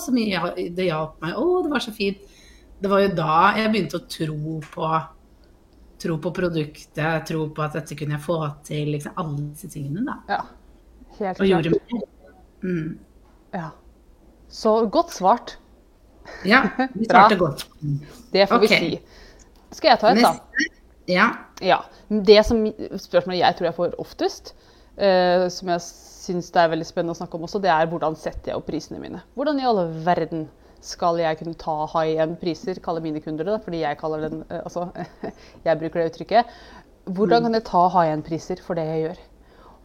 så 0.00 0.14
mye 0.16 0.54
det 0.72 0.86
hjalp 0.88 1.18
meg. 1.20 1.36
Å, 1.36 1.58
det 1.66 1.72
var 1.74 1.84
så 1.84 1.92
fint. 1.92 2.22
Det 2.82 2.90
var 2.90 3.02
jo 3.04 3.10
da 3.18 3.34
jeg 3.58 3.74
begynte 3.74 4.00
å 4.00 4.06
tro 4.10 4.56
på 4.72 4.88
tro 6.02 6.16
på 6.18 6.32
produktet, 6.34 7.26
tro 7.28 7.44
på 7.54 7.62
at 7.62 7.76
dette 7.78 7.94
kunne 7.98 8.16
jeg 8.16 8.24
få 8.24 8.38
til. 8.66 8.90
Liksom, 8.96 9.14
alle 9.22 9.44
disse 9.52 9.70
tingene, 9.70 10.02
da. 10.08 10.16
Ja, 10.32 10.40
helt 11.20 11.20
klart. 11.20 11.44
Og 11.44 11.52
gjorde 11.52 11.76
mer. 11.76 12.08
Mm. 12.62 12.88
Ja. 13.52 13.68
Så 14.52 14.74
godt 14.92 15.14
svart. 15.16 15.56
Ja, 16.44 16.68
vi 16.98 17.08
svarte 17.08 17.38
godt. 17.40 17.66
Det 18.32 18.46
får 18.48 18.60
okay. 18.60 18.68
vi 18.68 18.96
si. 18.96 19.28
Skal 19.72 19.94
jeg 19.94 20.00
ta 20.02 20.12
et, 20.12 20.20
da? 20.20 20.32
Ja. 21.08 21.28
ja. 21.64 21.80
Det 22.08 22.40
som, 22.46 22.66
spørsmålet 23.00 23.40
jeg 23.40 23.56
tror 23.58 23.70
jeg 23.70 23.76
får 23.78 23.94
oftest, 24.02 24.52
uh, 25.00 25.48
som 25.52 25.72
jeg 25.72 25.84
syns 25.86 26.52
det 26.54 26.60
er 26.62 26.74
veldig 26.74 26.86
spennende 26.86 27.16
å 27.16 27.18
snakke 27.18 27.38
om 27.38 27.46
også, 27.48 27.62
det 27.64 27.72
er 27.72 27.88
hvordan 27.90 28.18
setter 28.18 28.52
jeg 28.52 28.60
opp 28.60 28.68
prisene 28.68 29.00
mine. 29.02 29.22
Hvordan 29.38 29.58
i 29.62 29.66
alle 29.66 29.88
verden 30.04 30.46
skal 30.82 31.18
jeg 31.22 31.38
kunne 31.38 31.58
ta 31.58 31.76
high 31.94 32.20
end-priser, 32.22 32.82
kalle 32.84 33.02
mine 33.02 33.22
kunder 33.22 33.46
det, 33.48 33.58
fordi 33.64 33.82
jeg 33.84 33.98
kaller 34.00 34.28
den, 34.28 34.44
uh, 34.52 34.60
altså, 34.66 34.90
jeg 35.66 35.80
bruker 35.80 36.02
det 36.02 36.12
uttrykket. 36.12 36.56
Hvordan 37.08 37.40
mm. 37.40 37.48
kan 37.48 37.58
jeg 37.58 37.68
ta 37.72 37.86
high 37.96 38.12
end-priser 38.12 38.62
for 38.62 38.78
det 38.78 38.86
jeg 38.90 39.06
gjør? 39.06 39.22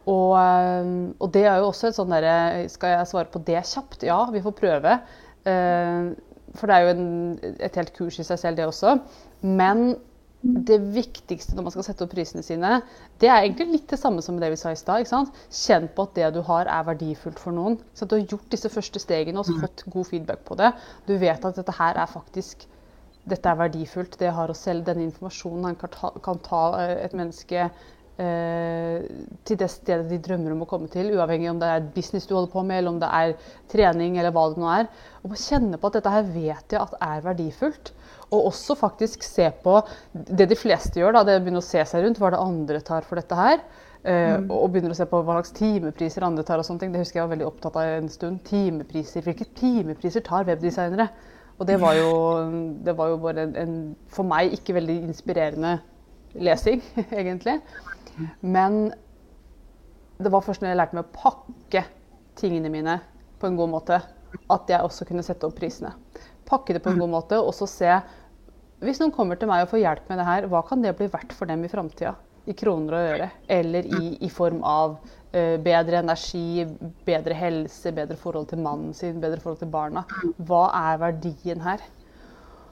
Og, 0.07 0.33
eh, 0.39 0.91
og, 1.19 1.31
det 1.35 1.45
er 1.45 1.59
jo 1.59 1.69
også 1.69 1.89
et 1.89 1.97
sånn 1.97 2.13
derre 2.13 2.67
Skal 2.71 2.95
jeg 2.95 3.09
svare 3.09 3.31
på 3.31 3.43
det 3.47 3.59
kjapt? 3.67 4.05
Ja, 4.07 4.21
vi 4.31 4.43
får 4.43 4.55
prøve. 4.57 4.99
Eh, 5.47 6.11
for 6.57 6.69
det 6.69 6.75
er 6.75 6.85
jo 6.85 6.93
en, 6.95 7.07
et 7.59 7.75
helt 7.75 7.95
kurs 7.95 8.19
i 8.21 8.25
seg 8.27 8.39
selv, 8.39 8.59
det 8.59 8.69
også. 8.69 8.97
Men 9.43 9.97
det 10.41 10.77
viktigste 10.93 11.57
når 11.57 11.65
man 11.65 11.73
skal 11.73 11.85
sette 11.87 12.05
opp 12.05 12.13
prisene 12.13 12.43
sine, 12.45 12.77
det 13.19 13.27
er 13.27 13.41
egentlig 13.41 13.67
litt 13.71 13.91
det 13.91 13.99
samme 13.99 14.21
som 14.23 14.37
det 14.39 14.51
vi 14.53 14.59
sa 14.59 14.71
i 14.71 14.79
stad. 14.79 15.09
Kjenn 15.49 15.89
på 15.95 16.05
at 16.07 16.15
det 16.15 16.29
du 16.37 16.41
har, 16.47 16.69
er 16.71 16.87
verdifullt 16.87 17.41
for 17.41 17.55
noen. 17.55 17.79
Så 17.97 18.05
du 18.05 18.15
har 18.15 18.25
gjort 18.25 18.47
disse 18.53 18.71
første 18.71 19.01
stegene 19.01 19.41
og 19.41 19.49
fått 19.63 19.83
god 19.91 20.07
feedback 20.11 20.45
på 20.47 20.57
det. 20.59 20.71
Du 21.09 21.17
vet 21.19 21.45
at 21.45 21.59
dette 21.59 21.77
her 21.79 21.99
er 21.99 22.11
faktisk 22.11 22.67
dette 23.27 23.51
er 23.51 23.59
verdifullt. 23.59 24.15
Det 24.21 24.31
har 24.31 24.47
å 24.47 24.55
selge 24.55 24.87
denne 24.91 25.07
informasjonen 25.09 25.67
han 25.67 25.79
kan 25.79 25.91
ta, 25.91 26.11
kan 26.23 26.39
ta 26.45 26.61
eh, 26.79 26.93
et 27.03 27.15
menneske 27.17 27.67
til 28.17 29.59
det 29.59 29.67
stedet 29.69 30.07
de 30.09 30.17
drømmer 30.25 30.55
om 30.55 30.63
å 30.63 30.69
komme 30.69 30.89
til, 30.89 31.11
uavhengig 31.13 31.51
om 31.51 31.59
det 31.61 31.67
er 31.69 31.89
business 31.93 32.25
du 32.25 32.33
holder 32.33 32.49
på 32.49 32.63
med, 32.65 32.79
eller 32.79 32.95
om 32.95 33.01
det 33.01 33.09
er 33.13 33.35
trening, 33.69 34.17
eller 34.17 34.33
hva 34.33 34.47
det 34.49 34.61
nå 34.61 34.71
er. 34.73 34.87
Og 35.21 35.35
kjenne 35.37 35.77
på 35.77 35.91
at 35.91 35.99
dette 35.99 36.13
her 36.15 36.31
vet 36.33 36.73
jeg 36.73 36.81
at 36.81 36.95
er 36.97 37.21
verdifullt. 37.25 37.93
Og 38.27 38.49
også 38.49 38.75
faktisk 38.75 39.23
se 39.23 39.47
på 39.63 39.77
det 40.11 40.49
de 40.49 40.57
fleste 40.59 40.99
gjør, 40.99 41.15
da, 41.15 41.23
det 41.23 41.37
begynner 41.37 41.43
å 41.43 41.45
begynne 41.45 41.63
å 41.63 41.67
se 41.67 41.83
seg 41.87 42.03
rundt. 42.03 42.19
Hva 42.19 42.31
det 42.33 42.41
andre 42.43 42.81
tar 42.83 43.05
for 43.07 43.19
dette 43.19 43.37
her. 43.37 43.61
Uh, 44.07 44.37
mm. 44.43 44.49
Og 44.53 44.69
begynner 44.71 44.93
å 44.93 44.97
se 44.97 45.07
på 45.09 45.21
hva 45.21 45.37
slags 45.37 45.55
timepriser 45.57 46.25
andre 46.27 46.43
tar. 46.47 46.59
og 46.59 46.67
sånne 46.67 46.83
ting. 46.83 46.93
Det 46.93 47.03
husker 47.03 47.21
jeg 47.21 47.27
var 47.27 47.35
veldig 47.35 47.47
opptatt 47.47 47.79
av 47.79 47.97
en 47.97 48.09
stund. 48.11 48.41
Timepriser. 48.47 49.23
Hvilke 49.25 49.47
timepriser 49.57 50.25
tar 50.25 50.47
webdesignere? 50.47 51.07
Og 51.57 51.65
det 51.65 51.79
var 51.81 51.95
jo, 51.97 52.09
det 52.85 52.93
var 52.97 53.13
jo 53.13 53.21
bare 53.21 53.47
en, 53.47 53.55
en, 53.57 53.77
for 54.13 54.27
meg 54.27 54.51
ikke 54.53 54.75
veldig 54.77 54.99
inspirerende 55.07 55.77
lesing, 56.33 56.81
egentlig. 57.11 57.59
Men 58.41 58.91
det 60.17 60.31
var 60.33 60.45
først 60.45 60.63
når 60.63 60.73
jeg 60.73 60.79
lærte 60.79 60.97
meg 60.97 61.05
å 61.05 61.17
pakke 61.17 61.83
tingene 62.37 62.71
mine 62.73 62.99
på 63.37 63.49
en 63.49 63.57
god 63.57 63.73
måte, 63.73 63.99
at 64.51 64.71
jeg 64.71 64.85
også 64.85 65.05
kunne 65.07 65.25
sette 65.25 65.47
opp 65.47 65.57
prisene. 65.57 65.93
Pakke 66.47 66.75
det 66.75 66.83
på 66.83 66.93
en 66.93 67.01
god 67.01 67.11
måte, 67.11 67.39
og 67.39 67.53
så 67.55 67.67
se 67.69 67.99
Hvis 68.77 68.99
noen 69.01 69.09
kommer 69.09 69.39
til 69.39 69.49
meg 69.49 69.63
og 69.63 69.71
får 69.71 69.79
hjelp 69.81 70.09
med 70.11 70.19
det 70.21 70.25
her, 70.27 70.45
hva 70.51 70.59
kan 70.61 70.83
det 70.83 70.91
bli 70.99 71.07
verdt 71.09 71.31
for 71.33 71.49
dem 71.49 71.63
i 71.65 71.69
framtida? 71.71 72.11
I 72.45 72.53
kroner 72.53 72.93
og 72.93 73.07
øre. 73.15 73.29
Eller 73.49 73.87
i, 73.89 74.11
i 74.21 74.29
form 74.29 74.59
av 74.61 74.99
uh, 75.01 75.55
bedre 75.65 76.03
energi, 76.03 76.61
bedre 77.07 77.33
helse, 77.33 77.89
bedre 77.97 78.19
forhold 78.21 78.51
til 78.51 78.61
mannen 78.61 78.93
sin, 78.93 79.17
bedre 79.23 79.41
forhold 79.41 79.63
til 79.63 79.71
barna. 79.73 80.05
Hva 80.45 80.67
er 80.77 81.01
verdien 81.07 81.65
her? 81.65 81.81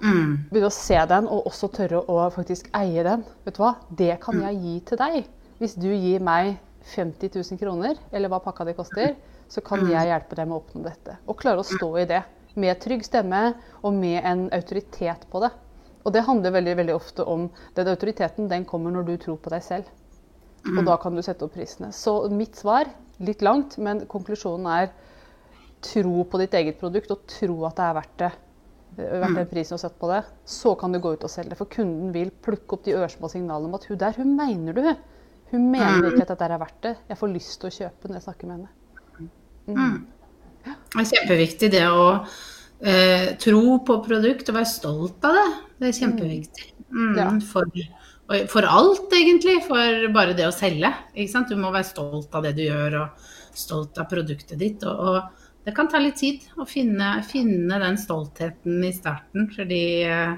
Mm. 0.01 0.47
Begynne 0.51 0.69
å 0.69 0.75
se 0.75 0.97
den, 1.09 1.27
og 1.31 1.47
også 1.49 1.69
tørre 1.73 2.01
å 2.11 2.19
faktisk 2.33 2.69
eie 2.77 3.03
den. 3.05 3.23
Vet 3.45 3.57
du 3.57 3.63
hva? 3.63 3.75
Det 3.89 4.13
kan 4.23 4.39
jeg 4.43 4.61
gi 4.61 4.75
til 4.89 5.01
deg. 5.01 5.27
Hvis 5.59 5.75
du 5.79 5.89
gir 5.91 6.23
meg 6.23 6.55
50 6.95 7.31
000 7.33 7.59
kroner, 7.61 7.99
eller 8.11 8.31
hva 8.31 8.41
pakka 8.43 8.67
di 8.67 8.75
koster, 8.77 9.15
så 9.49 9.61
kan 9.65 9.85
jeg 9.89 10.09
hjelpe 10.09 10.37
deg 10.37 10.49
med 10.49 10.57
å 10.57 10.61
oppnå 10.63 10.83
dette. 10.85 11.19
Og 11.29 11.37
klare 11.39 11.61
å 11.61 11.67
stå 11.67 11.91
i 12.01 12.07
det. 12.09 12.23
Med 12.59 12.79
trygg 12.81 13.03
stemme 13.05 13.41
og 13.81 13.93
med 13.95 14.21
en 14.23 14.47
autoritet 14.55 15.25
på 15.31 15.41
det. 15.43 15.51
Og 16.05 16.13
det 16.13 16.25
handler 16.27 16.53
veldig, 16.53 16.75
veldig 16.77 16.95
ofte 16.95 17.25
om 17.25 17.47
Den 17.75 17.89
autoriteten 17.89 18.49
den 18.49 18.65
kommer 18.69 18.93
når 18.93 19.07
du 19.07 19.15
tror 19.17 19.39
på 19.41 19.51
deg 19.53 19.63
selv. 19.65 19.89
Og 20.65 20.81
da 20.85 20.95
kan 20.97 21.13
du 21.13 21.21
sette 21.25 21.45
opp 21.45 21.53
prisene. 21.53 21.91
Så 21.93 22.25
mitt 22.33 22.57
svar, 22.57 22.89
litt 23.21 23.43
langt, 23.45 23.77
men 23.77 24.05
konklusjonen 24.09 24.69
er 24.69 24.87
tro 25.85 26.23
på 26.25 26.41
ditt 26.41 26.55
eget 26.57 26.79
produkt 26.81 27.11
og 27.13 27.25
tro 27.29 27.59
at 27.67 27.77
det 27.77 27.85
er 27.85 27.97
verdt 27.99 28.17
det. 28.23 28.31
Verdt 28.95 29.35
den 29.35 29.49
prisen 29.51 29.75
hun 29.75 29.79
har 29.79 29.83
satt 29.83 29.99
på 29.99 30.09
det. 30.11 30.21
Så 30.47 30.75
kan 30.79 30.93
du 30.95 31.01
gå 31.03 31.11
ut 31.15 31.25
og 31.27 31.31
selge 31.31 31.51
det. 31.51 31.59
For 31.59 31.71
kunden 31.71 32.13
vil 32.15 32.31
plukke 32.45 32.77
opp 32.77 32.85
de 32.87 32.95
ørsmå 32.95 33.29
signalene 33.31 33.69
om 33.69 33.77
at 33.77 33.87
hun 33.89 33.99
der, 33.99 34.15
hun 34.17 34.35
mener 34.37 34.77
du. 34.77 34.85
Hun 35.51 35.69
mener 35.71 36.09
ikke 36.09 36.25
at 36.25 36.33
dette 36.33 36.47
er 36.47 36.61
verdt 36.61 36.81
det. 36.85 36.95
Jeg 37.11 37.19
får 37.19 37.33
lyst 37.33 37.59
til 37.61 37.69
å 37.69 37.75
kjøpe 37.75 38.09
når 38.09 38.19
jeg 38.19 38.25
snakker 38.27 38.49
med 38.49 38.57
henne. 38.57 38.71
Det 40.65 41.01
er 41.01 41.09
kjempeviktig 41.11 41.69
det 41.73 41.83
å 41.91 42.07
eh, 42.15 43.27
tro 43.41 43.77
på 43.85 43.99
produkt 44.07 44.49
og 44.49 44.57
være 44.57 44.71
stolt 44.71 45.27
av 45.27 45.37
det. 45.37 45.45
Det 45.79 45.91
er 45.91 45.99
kjempeviktig. 45.99 46.67
Mm, 46.95 47.15
Ja. 47.17 47.29
for, 47.51 47.67
for 48.51 48.67
alt, 48.69 49.13
egentlig. 49.13 49.57
For 49.67 50.07
bare 50.15 50.35
det 50.37 50.47
å 50.47 50.55
selge. 50.55 50.93
Du 51.49 51.55
må 51.59 51.73
være 51.73 51.91
stolt 51.91 52.35
av 52.35 52.45
det 52.47 52.55
du 52.57 52.63
gjør, 52.65 53.01
og 53.03 53.27
stolt 53.55 53.97
av 54.01 54.07
produktet 54.11 54.59
ditt. 54.59 54.83
Og, 54.83 54.95
og 55.09 55.44
det 55.65 55.74
kan 55.74 55.88
ta 55.89 55.98
litt 56.01 56.19
tid 56.22 56.43
å 56.62 56.65
finne, 56.69 57.15
finne 57.25 57.79
den 57.81 57.98
stoltheten 57.98 58.84
i 58.86 58.91
starten, 58.93 59.48
fordi 59.50 59.86
eh, 60.05 60.36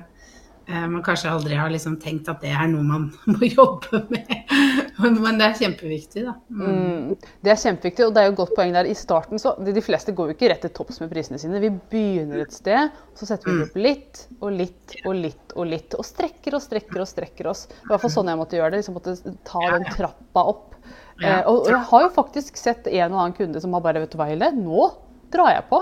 eh, 0.71 0.85
man 0.87 1.03
kanskje 1.03 1.33
aldri 1.35 1.57
har 1.59 1.73
liksom 1.73 1.97
tenkt 1.99 2.29
at 2.31 2.39
det 2.45 2.53
er 2.55 2.69
noe 2.71 2.85
man 2.87 3.09
må 3.33 3.49
jobbe 3.49 4.05
med. 4.07 4.53
Men, 4.97 5.35
det 5.37 5.49
er 5.49 5.57
kjempeviktig, 5.59 6.23
da. 6.25 6.37
Mm. 6.47 6.69
Mm, 6.69 7.25
Det 7.43 7.51
er 7.51 7.59
kjempeviktig, 7.59 8.05
og 8.07 8.13
det 8.15 8.21
er 8.21 8.29
jo 8.29 8.33
et 8.37 8.39
godt 8.39 8.53
poeng 8.55 8.71
der. 8.73 8.87
I 8.87 8.95
starten 8.97 9.43
så, 9.43 9.51
de, 9.59 9.75
de 9.75 9.83
fleste 9.83 10.15
går 10.15 10.31
jo 10.31 10.37
ikke 10.37 10.49
rett 10.53 10.63
til 10.63 10.73
topps 10.79 11.01
med 11.03 11.11
prisene 11.11 11.41
sine. 11.43 11.59
Vi 11.61 11.73
begynner 11.91 12.45
et 12.45 12.55
sted, 12.55 12.95
så 13.19 13.27
setter 13.27 13.51
vi 13.51 13.57
det 13.59 13.67
opp 13.67 13.77
litt 13.83 14.23
og 14.39 14.55
litt 14.55 14.95
og 15.03 15.19
litt 15.25 15.57
og 15.57 15.69
litt. 15.73 15.97
Og 15.99 16.07
strekker 16.07 16.55
og 16.55 16.63
strekker 16.63 17.03
og 17.03 17.11
strekker 17.11 17.51
oss. 17.51 17.67
Det 17.67 17.83
var 17.83 17.91
i 17.91 17.93
hvert 17.97 18.05
fall 18.07 18.15
sånn 18.15 18.31
jeg 18.31 18.41
måtte 18.45 18.61
gjøre 18.61 18.73
det. 18.73 18.79
liksom 18.81 18.97
måtte 18.97 19.17
ta 19.51 19.65
den 19.75 19.89
trappa 19.91 20.45
opp. 20.55 20.79
Eh, 21.19 21.41
og, 21.49 21.65
og 21.65 21.69
jeg 21.73 21.83
har 21.91 22.07
jo 22.07 22.13
faktisk 22.15 22.59
sett 22.61 22.87
en 22.87 23.11
og 23.11 23.19
annen 23.19 23.35
kunde 23.35 23.59
som 23.59 23.75
har 23.75 23.83
bare 23.83 24.03
Vet 24.03 24.13
du 24.13 24.19
hva, 24.21 24.29
Hilde, 24.29 24.53
nå 24.55 24.87
drar 25.33 25.53
jeg 25.55 25.65
på. 25.69 25.81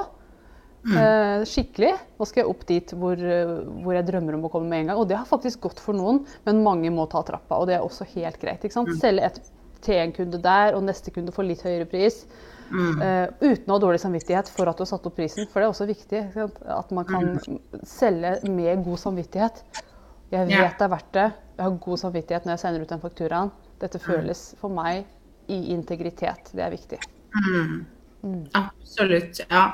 Eh, 0.85 1.43
skikkelig. 1.49 1.93
Nå 2.19 2.27
skal 2.29 2.43
jeg 2.43 2.51
opp 2.51 2.65
dit 2.69 2.91
hvor, 2.93 3.17
eh, 3.17 3.53
hvor 3.81 3.95
jeg 3.97 4.05
drømmer 4.05 4.37
om 4.37 4.45
å 4.45 4.51
komme 4.53 4.69
med 4.69 4.83
en 4.83 4.91
gang. 4.91 4.99
Og 5.01 5.07
det 5.09 5.17
har 5.17 5.25
faktisk 5.25 5.63
gått 5.65 5.81
for 5.81 5.97
noen, 5.97 6.25
men 6.45 6.63
mange 6.65 6.91
må 6.93 7.07
ta 7.09 7.23
trappa. 7.25 7.57
Og 7.57 7.67
det 7.69 7.79
er 7.79 7.85
også 7.85 8.05
helt 8.13 8.37
greit. 8.41 8.61
ikke 8.61 8.77
sant? 8.77 8.91
Selge 9.01 9.25
et 9.31 9.39
til 9.85 9.95
en 10.01 10.13
kunde 10.13 10.41
der, 10.41 10.73
og 10.73 10.83
neste 10.85 11.11
kunde 11.13 11.33
får 11.33 11.45
litt 11.45 11.61
høyere 11.65 11.85
pris. 11.89 12.25
Eh, 13.01 13.27
uten 13.41 13.69
å 13.69 13.75
ha 13.75 13.81
dårlig 13.81 14.01
samvittighet 14.01 14.49
for 14.49 14.69
at 14.69 14.77
du 14.77 14.81
har 14.85 14.89
satt 14.89 15.05
opp 15.05 15.15
prisen. 15.17 15.45
For 15.49 15.61
det 15.61 15.67
er 15.67 15.73
også 15.73 15.89
viktig 15.89 16.21
at 16.77 16.91
man 16.91 17.05
kan 17.05 17.35
selge 17.85 18.39
med 18.49 18.83
god 18.85 18.97
samvittighet. 18.97 19.63
Jeg 20.31 20.47
vet 20.49 20.77
det 20.79 20.85
er 20.87 20.89
verdt 20.89 21.11
det. 21.13 21.27
Jeg 21.57 21.63
har 21.63 21.77
god 21.85 21.97
samvittighet 22.01 22.45
når 22.45 22.51
jeg 22.53 22.59
sender 22.59 22.81
ut 22.81 22.89
den 22.89 23.03
fakturaen. 23.03 23.51
Dette 23.79 23.99
føles 23.99 24.55
for 24.57 24.69
meg 24.69 25.05
i 25.47 25.59
integritet. 25.73 26.49
Det 26.53 26.63
er 26.65 26.71
viktig. 26.73 26.99
Absolutt, 28.57 29.41
ja. 29.49 29.65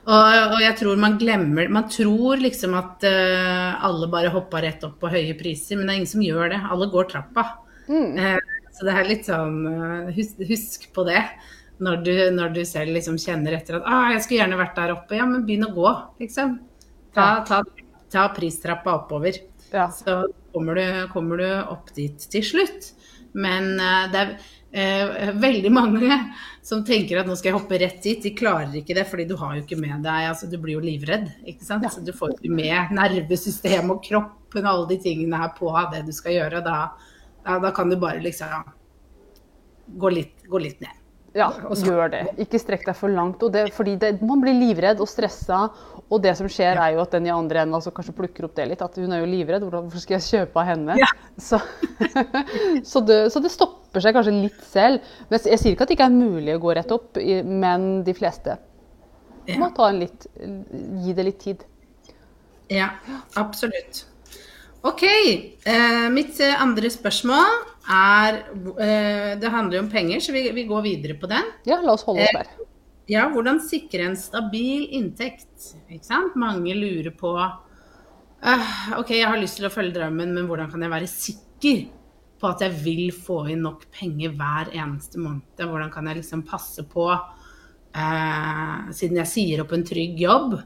Og, 0.00 0.54
og 0.54 0.60
jeg 0.62 0.76
tror 0.78 0.96
man 0.96 1.18
glemmer 1.20 1.68
Man 1.68 1.84
tror 1.92 2.40
liksom 2.40 2.72
at 2.78 3.04
uh, 3.04 3.84
alle 3.84 4.08
bare 4.10 4.30
hoppa 4.32 4.62
rett 4.64 4.84
opp 4.86 4.96
på 5.02 5.10
høye 5.12 5.34
priser, 5.38 5.76
men 5.76 5.86
det 5.86 5.92
er 5.92 6.00
ingen 6.00 6.14
som 6.14 6.24
gjør 6.24 6.54
det. 6.54 6.60
Alle 6.72 6.88
går 6.92 7.10
trappa. 7.10 7.44
Eh, 7.90 8.38
så 8.70 8.86
det 8.86 8.94
er 8.96 9.08
litt 9.10 9.28
sånn 9.28 9.58
uh, 9.66 10.10
husk, 10.16 10.40
husk 10.48 10.88
på 10.96 11.04
det. 11.08 11.20
Når 11.80 12.02
du, 12.04 12.14
når 12.36 12.56
du 12.56 12.62
selv 12.68 12.92
liksom 12.92 13.16
kjenner 13.20 13.56
etter 13.56 13.78
at 13.78 13.86
ah, 13.88 14.10
'jeg 14.12 14.24
skulle 14.24 14.42
gjerne 14.42 14.58
vært 14.60 14.76
der 14.76 14.92
oppe', 14.92 15.16
ja, 15.16 15.24
men 15.28 15.46
begynn 15.48 15.64
å 15.64 15.72
gå, 15.72 15.92
liksom. 16.20 16.58
Ta, 17.16 17.28
ta, 17.48 17.62
ta 18.12 18.26
pristrappa 18.36 18.98
oppover. 19.00 19.38
Ja. 19.72 19.88
Så 19.88 20.26
kommer 20.52 20.76
du, 20.76 20.84
kommer 21.14 21.40
du 21.40 21.48
opp 21.72 21.88
dit 21.96 22.28
til 22.30 22.44
slutt. 22.44 22.92
Men 23.32 23.78
eh, 23.78 24.06
det 24.12 24.20
er 24.20 24.32
eh, 24.72 25.30
veldig 25.40 25.72
mange 25.72 26.18
som 26.62 26.84
tenker 26.86 27.20
at 27.20 27.28
nå 27.28 27.36
skal 27.38 27.50
jeg 27.50 27.58
hoppe 27.58 27.80
rett 27.80 28.02
dit. 28.04 28.22
De 28.22 28.34
klarer 28.36 28.76
ikke 28.80 28.96
det, 28.98 29.06
fordi 29.10 29.26
du 29.30 29.36
har 29.40 29.56
jo 29.56 29.64
ikke 29.64 29.80
med 29.80 30.04
deg 30.06 30.28
altså 30.30 30.50
Du 30.50 30.58
blir 30.58 30.78
jo 30.78 30.84
livredd. 30.84 31.28
ikke 31.44 31.66
sant? 31.66 31.86
Så 31.92 32.04
du 32.04 32.12
får 32.16 32.36
ikke 32.36 32.52
med 32.54 32.94
nervesystem 32.96 33.90
og 33.94 34.02
kroppen 34.06 34.66
og 34.66 34.72
alle 34.72 34.90
de 34.92 35.00
tingene 35.06 35.40
her 35.40 35.54
på 35.56 35.72
det 35.92 36.04
du 36.06 36.12
skal 36.16 36.36
gjøre. 36.38 36.62
Da, 36.66 36.78
da, 37.44 37.58
da 37.66 37.74
kan 37.76 37.90
du 37.90 37.98
bare 38.00 38.22
liksom 38.22 38.72
gå 40.00 40.14
litt, 40.14 40.36
gå 40.46 40.62
litt 40.62 40.80
ned. 40.84 40.99
Ja, 41.36 41.46
gjør 41.78 42.10
det. 42.10 42.20
Ikke 42.42 42.58
strekk 42.58 42.88
deg 42.88 42.96
for 42.98 43.12
langt. 43.12 43.42
Og 43.46 43.52
det, 43.54 43.68
fordi 43.76 43.94
det, 44.00 44.16
man 44.26 44.42
blir 44.42 44.56
livredd 44.56 45.02
og 45.02 45.08
stressa. 45.10 45.68
Og 46.10 46.18
det 46.24 46.32
som 46.38 46.48
skjer, 46.50 46.80
er 46.80 46.96
jo 46.96 47.02
at 47.04 47.12
den 47.14 47.28
i 47.28 47.34
andre 47.34 47.62
enden 47.62 47.76
altså, 47.78 47.92
kanskje 47.94 48.16
plukker 48.16 48.48
opp 48.48 48.56
det 48.58 48.66
litt. 48.72 48.82
At 48.82 48.98
hun 48.98 49.14
er 49.14 49.22
jo 49.22 49.28
livredd. 49.30 49.66
Hvorfor 49.68 50.02
skal 50.02 50.18
jeg 50.18 50.26
kjøpe 50.26 50.62
av 50.62 50.72
henne? 50.72 50.96
Så, 51.40 51.60
så, 52.92 53.04
det, 53.06 53.20
så 53.30 53.42
det 53.44 53.52
stopper 53.54 54.02
seg 54.02 54.16
kanskje 54.16 54.34
litt 54.40 54.64
selv. 54.72 55.06
Men 55.28 55.38
jeg, 55.38 55.52
jeg 55.54 55.62
sier 55.62 55.76
ikke 55.76 55.86
at 55.86 55.92
det 55.92 55.98
ikke 56.00 56.10
er 56.10 56.18
mulig 56.18 56.56
å 56.56 56.64
gå 56.66 56.74
rett 56.80 56.98
opp, 56.98 57.22
men 57.46 57.88
de 58.06 58.16
fleste 58.16 58.58
må 59.58 59.70
ta 59.74 59.88
en 59.90 59.98
litt, 60.02 60.26
gi 61.02 61.14
det 61.16 61.26
litt 61.26 61.40
tid. 61.42 61.64
Ja, 62.70 62.92
absolutt. 63.40 64.04
OK. 64.86 65.02
Eh, 65.04 66.06
mitt 66.14 66.38
eh, 66.40 66.62
andre 66.62 66.90
spørsmål 66.92 67.56
er 67.90 68.40
eh, 68.80 69.32
Det 69.40 69.50
handler 69.50 69.78
jo 69.78 69.84
om 69.84 69.92
penger, 69.92 70.20
så 70.22 70.34
vi, 70.34 70.44
vi 70.54 70.66
går 70.68 70.84
videre 70.86 71.16
på 71.20 71.30
den. 71.30 71.52
Ja, 71.68 71.80
la 71.82 71.94
oss 71.96 72.06
holde 72.06 72.26
oss 72.26 72.36
der. 72.36 72.50
Ja, 73.10 73.24
hvordan 73.32 73.58
sikre 73.64 74.06
en 74.06 74.16
stabil 74.18 74.86
inntekt? 74.94 75.72
Ikke 75.90 76.06
sant? 76.06 76.36
Mange 76.38 76.76
lurer 76.78 77.10
på 77.16 77.32
uh, 77.40 78.70
OK, 79.00 79.16
jeg 79.16 79.26
har 79.26 79.40
lyst 79.40 79.58
til 79.58 79.66
å 79.66 79.72
følge 79.72 79.96
drømmen, 79.98 80.36
men 80.36 80.46
hvordan 80.46 80.70
kan 80.70 80.84
jeg 80.84 80.92
være 80.92 81.10
sikker 81.10 81.82
på 82.40 82.48
at 82.48 82.62
jeg 82.64 82.78
vil 82.84 83.10
få 83.12 83.42
inn 83.52 83.64
nok 83.66 83.88
penger 83.92 84.36
hver 84.38 84.70
eneste 84.70 85.18
måned? 85.20 85.58
Hvordan 85.58 85.90
kan 85.92 86.06
jeg 86.06 86.20
liksom 86.20 86.46
passe 86.46 86.86
på, 86.92 87.08
uh, 87.10 88.90
siden 88.94 89.18
jeg 89.24 89.32
sier 89.34 89.64
opp 89.64 89.74
en 89.74 89.86
trygg 89.90 90.22
jobb, 90.22 90.60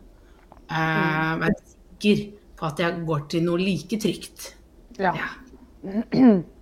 uh, 0.68 1.32
være 1.40 1.56
sikker 1.62 2.26
på 2.60 2.68
at 2.68 2.84
jeg 2.84 3.06
går 3.08 3.28
til 3.32 3.48
noe 3.48 3.62
like 3.62 4.02
trygt? 4.04 4.50
Ja. 5.00 5.16
Ja. 5.16 5.32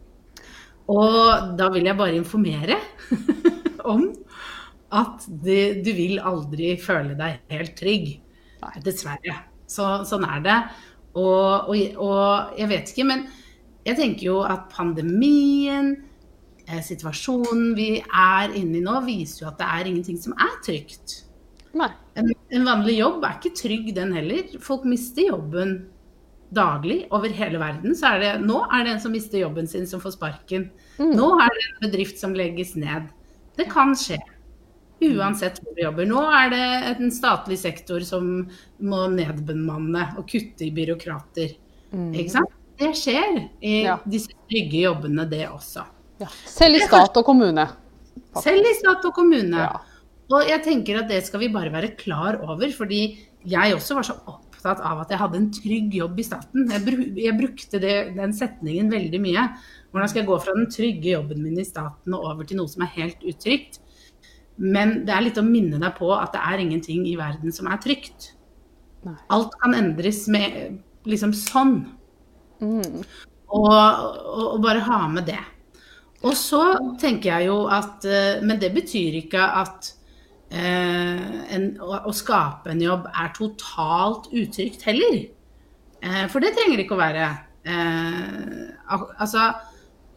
Og 0.93 1.55
da 1.59 1.69
vil 1.73 1.89
jeg 1.89 1.99
bare 1.99 2.19
informere 2.19 2.79
om 3.93 4.11
at 4.93 5.25
det, 5.45 5.83
du 5.85 5.93
vil 5.97 6.21
aldri 6.21 6.75
føle 6.81 7.17
deg 7.19 7.41
helt 7.53 7.75
trygg. 7.79 8.11
Dessverre. 8.85 9.39
Så, 9.67 9.87
sånn 10.07 10.27
er 10.29 10.43
det. 10.45 10.59
Og, 11.17 11.73
og, 11.73 12.01
og 12.01 12.59
jeg 12.61 12.71
vet 12.71 12.93
ikke, 12.93 13.07
men 13.09 13.25
jeg 13.87 13.99
tenker 13.99 14.29
jo 14.29 14.39
at 14.47 14.69
pandemien, 14.73 15.95
eh, 16.67 16.83
situasjonen 16.85 17.73
vi 17.77 17.91
er 18.05 18.55
inne 18.59 18.79
i 18.79 18.85
nå, 18.85 19.01
viser 19.09 19.45
jo 19.45 19.51
at 19.51 19.59
det 19.61 19.69
er 19.69 19.91
ingenting 19.91 20.21
som 20.23 20.37
er 20.37 20.55
trygt. 20.65 21.23
En, 22.21 22.29
en 22.53 22.69
vanlig 22.69 22.99
jobb 22.99 23.25
er 23.25 23.39
ikke 23.39 23.57
trygg, 23.57 23.91
den 23.97 24.13
heller. 24.17 24.55
Folk 24.63 24.85
mister 24.89 25.33
jobben 25.33 25.79
daglig 26.55 27.07
over 27.11 27.33
hele 27.33 27.59
verden. 27.61 27.95
Så 27.97 28.11
er 28.15 28.21
det, 28.23 28.33
nå 28.47 28.61
er 28.69 28.85
det 28.85 28.95
en 28.97 29.01
som 29.01 29.15
mister 29.15 29.41
jobben 29.43 29.69
sin, 29.71 29.87
som 29.89 30.03
får 30.03 30.17
sparken. 30.19 30.69
Nå 31.01 31.29
er 31.41 31.51
det 31.57 31.65
en 31.71 31.83
bedrift 31.89 32.21
som 32.21 32.35
legges 32.37 32.75
ned. 32.77 33.09
Det 33.57 33.69
kan 33.73 33.95
skje. 33.99 34.19
Uansett 35.03 35.59
hvor 35.63 35.75
du 35.75 35.83
jobber. 35.83 36.07
Nå 36.07 36.21
er 36.31 36.51
det 36.53 36.65
en 36.93 37.11
statlig 37.15 37.59
sektor 37.59 38.05
som 38.07 38.29
må 38.79 39.01
nedbemanne 39.11 40.13
og 40.21 40.29
kutte 40.31 40.69
i 40.69 40.73
byråkrater. 40.75 41.57
Ikke 41.93 42.31
sant? 42.37 42.53
Det 42.79 42.93
skjer 42.97 43.41
i 43.61 43.83
Ja. 43.85 43.99
disse 44.09 44.33
trygge 44.51 44.85
jobbene, 44.87 45.29
det 45.29 45.47
også. 45.49 45.85
Ja. 46.23 46.29
Selv 46.47 46.77
i 46.77 46.81
stat 46.87 47.17
og 47.17 47.25
kommune. 47.27 47.67
Selv 48.41 48.65
i 48.65 48.75
stat 48.79 49.05
og 49.05 49.15
kommune. 49.15 49.59
Ja. 49.59 49.81
Og 50.33 50.47
jeg 50.49 50.63
tenker 50.65 51.03
at 51.03 51.09
det 51.09 51.25
skal 51.27 51.41
vi 51.41 51.49
bare 51.53 51.71
være 51.71 51.97
klar 51.97 52.39
over, 52.43 52.71
fordi 52.73 53.19
jeg 53.45 53.75
også 53.75 53.95
var 53.99 54.03
så 54.07 54.15
opptatt 54.27 54.52
av 54.71 55.03
at 55.03 55.13
jeg 55.13 55.21
hadde 55.21 55.39
en 55.41 55.51
trygg 55.55 55.95
jobb 55.97 56.19
i 56.21 56.27
staten. 56.27 56.67
Jeg, 56.71 56.85
bruk, 56.87 57.05
jeg 57.19 57.39
brukte 57.39 57.81
det, 57.83 57.95
den 58.17 58.35
setningen 58.37 58.91
veldig 58.93 59.21
mye. 59.23 59.47
Hvordan 59.93 60.11
skal 60.11 60.23
jeg 60.23 60.31
gå 60.31 60.39
fra 60.43 60.57
den 60.57 60.69
trygge 60.73 61.15
jobben 61.15 61.43
min 61.45 61.61
i 61.61 61.67
staten 61.69 62.17
og 62.17 62.29
over 62.31 62.49
til 62.49 62.61
noe 62.61 62.71
som 62.71 62.85
er 62.85 62.95
helt 62.97 63.25
utrygt? 63.29 63.81
Men 64.63 65.03
det 65.07 65.15
er 65.15 65.25
litt 65.27 65.41
å 65.41 65.47
minne 65.47 65.81
deg 65.81 65.97
på 65.97 66.11
at 66.15 66.35
det 66.35 66.43
er 66.53 66.63
ingenting 66.63 67.07
i 67.09 67.17
verden 67.19 67.55
som 67.55 67.71
er 67.71 67.81
trygt. 67.83 68.33
Alt 69.33 69.57
kan 69.63 69.75
endres 69.75 70.27
med 70.31 70.79
liksom 71.09 71.33
sånn. 71.35 71.81
Og, 72.63 72.85
og, 73.53 74.45
og 74.55 74.61
bare 74.63 74.85
ha 74.87 75.01
med 75.11 75.27
det. 75.33 75.41
Og 76.23 76.37
så 76.39 76.63
tenker 77.03 77.33
jeg 77.33 77.49
jo 77.49 77.65
at 77.67 78.05
eh, 78.07 78.39
Men 78.47 78.61
det 78.63 78.71
betyr 78.77 79.19
ikke 79.25 79.43
at 79.43 79.91
en, 80.53 81.69
å, 81.81 82.03
å 82.09 82.13
skape 82.17 82.73
en 82.73 82.83
jobb 82.83 83.07
er 83.09 83.33
totalt 83.37 84.29
utrygt 84.37 84.85
heller. 84.89 85.23
Eh, 86.03 86.25
for 86.33 86.43
det 86.43 86.53
trenger 86.57 86.77
det 86.77 86.87
ikke 86.87 86.97
å 86.99 87.03
være. 87.03 87.29
Eh, 87.63 88.99
altså, 89.23 89.51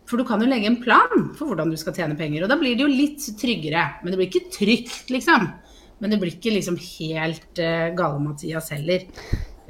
for 0.09 0.21
du 0.21 0.25
kan 0.27 0.41
jo 0.41 0.49
legge 0.49 0.69
en 0.69 0.81
plan 0.81 1.29
for 1.37 1.49
hvordan 1.49 1.71
du 1.71 1.77
skal 1.79 1.95
tjene 1.97 2.17
penger, 2.19 2.45
og 2.45 2.51
da 2.51 2.59
blir 2.59 2.77
det 2.77 2.85
jo 2.85 2.91
litt 2.91 3.25
tryggere. 3.39 3.85
Men 4.01 4.13
det 4.13 4.21
blir 4.21 4.31
ikke 4.31 4.53
trygt, 4.53 5.09
liksom. 5.13 5.49
Men 6.03 6.11
det 6.11 6.19
blir 6.21 6.35
ikke 6.35 6.53
liksom 6.57 6.75
helt 6.81 7.61
uh, 7.63 7.89
gale-Mathias 7.95 8.73
heller. 8.75 9.07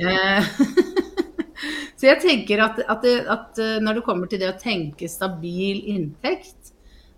Eh, 0.02 0.48
Så 1.96 2.10
jeg 2.10 2.20
tenker 2.20 2.60
at, 2.66 2.80
at, 2.92 3.06
at 3.32 3.60
eh, 3.64 3.78
når 3.84 4.00
det 4.00 4.06
kommer 4.06 4.28
til 4.30 4.42
det 4.42 4.50
å 4.52 4.60
tenke 4.60 5.08
stabil 5.10 5.86
inntekt, 5.94 6.75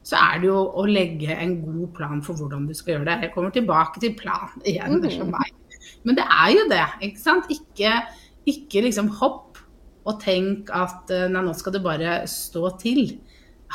så 0.07 0.15
er 0.15 0.39
det 0.39 0.47
jo 0.47 0.59
å 0.79 0.85
legge 0.87 1.35
en 1.35 1.57
god 1.65 1.87
plan 1.97 2.21
for 2.23 2.39
hvordan 2.39 2.67
du 2.69 2.73
skal 2.77 2.95
gjøre 2.95 3.07
det. 3.09 3.17
Jeg 3.25 3.33
kommer 3.33 3.51
tilbake 3.55 3.99
til 3.99 4.13
plan 4.15 4.53
igjen, 4.63 5.01
meg. 5.33 5.51
Men 6.07 6.15
det 6.15 6.23
er 6.23 6.51
jo 6.53 6.67
det, 6.71 6.85
ikke 7.09 7.19
sant. 7.19 7.49
Ikke, 7.51 7.91
ikke 8.47 8.85
liksom 8.85 9.11
hopp 9.19 9.59
og 10.07 10.21
tenk 10.23 10.71
at 10.71 11.11
eh, 11.11 11.27
nei, 11.31 11.43
nå 11.43 11.55
skal 11.57 11.75
det 11.75 11.83
bare 11.83 12.21
stå 12.31 12.69
til. 12.79 13.01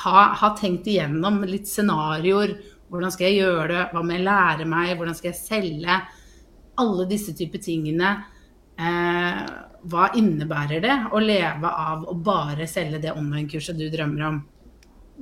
Ha, 0.06 0.22
ha 0.40 0.52
tenkt 0.56 0.88
igjennom 0.88 1.42
litt 1.44 1.68
scenarioer. 1.68 2.54
Hvordan 2.88 3.12
skal 3.12 3.28
jeg 3.28 3.42
gjøre 3.42 3.68
det? 3.74 3.82
Hva 3.92 4.04
må 4.04 4.16
jeg 4.16 4.24
lære 4.24 4.68
meg? 4.68 4.94
Hvordan 4.96 5.18
skal 5.18 5.32
jeg 5.34 5.40
selge? 5.42 5.98
Alle 6.80 7.06
disse 7.10 7.36
typer 7.36 7.60
tingene. 7.60 8.14
Eh, 8.80 9.42
hva 9.92 10.08
innebærer 10.16 10.80
det 10.80 10.96
å 11.12 11.20
leve 11.20 11.68
av 11.68 12.08
å 12.08 12.16
bare 12.16 12.64
selge 12.70 13.02
det 13.02 13.12
online-kurset 13.12 13.76
du 13.76 13.90
drømmer 13.92 14.28
om? 14.30 14.40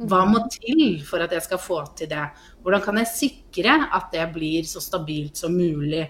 Hva 0.09 0.23
må 0.25 0.47
til 0.49 1.03
for 1.05 1.21
at 1.21 1.35
jeg 1.35 1.45
skal 1.45 1.61
få 1.61 1.83
til 1.99 2.09
det? 2.09 2.25
Hvordan 2.65 2.83
kan 2.85 3.01
jeg 3.03 3.11
sikre 3.11 3.75
at 3.93 4.09
det 4.15 4.25
blir 4.33 4.65
så 4.69 4.81
stabilt 4.81 5.41
som 5.41 5.53
mulig? 5.57 6.07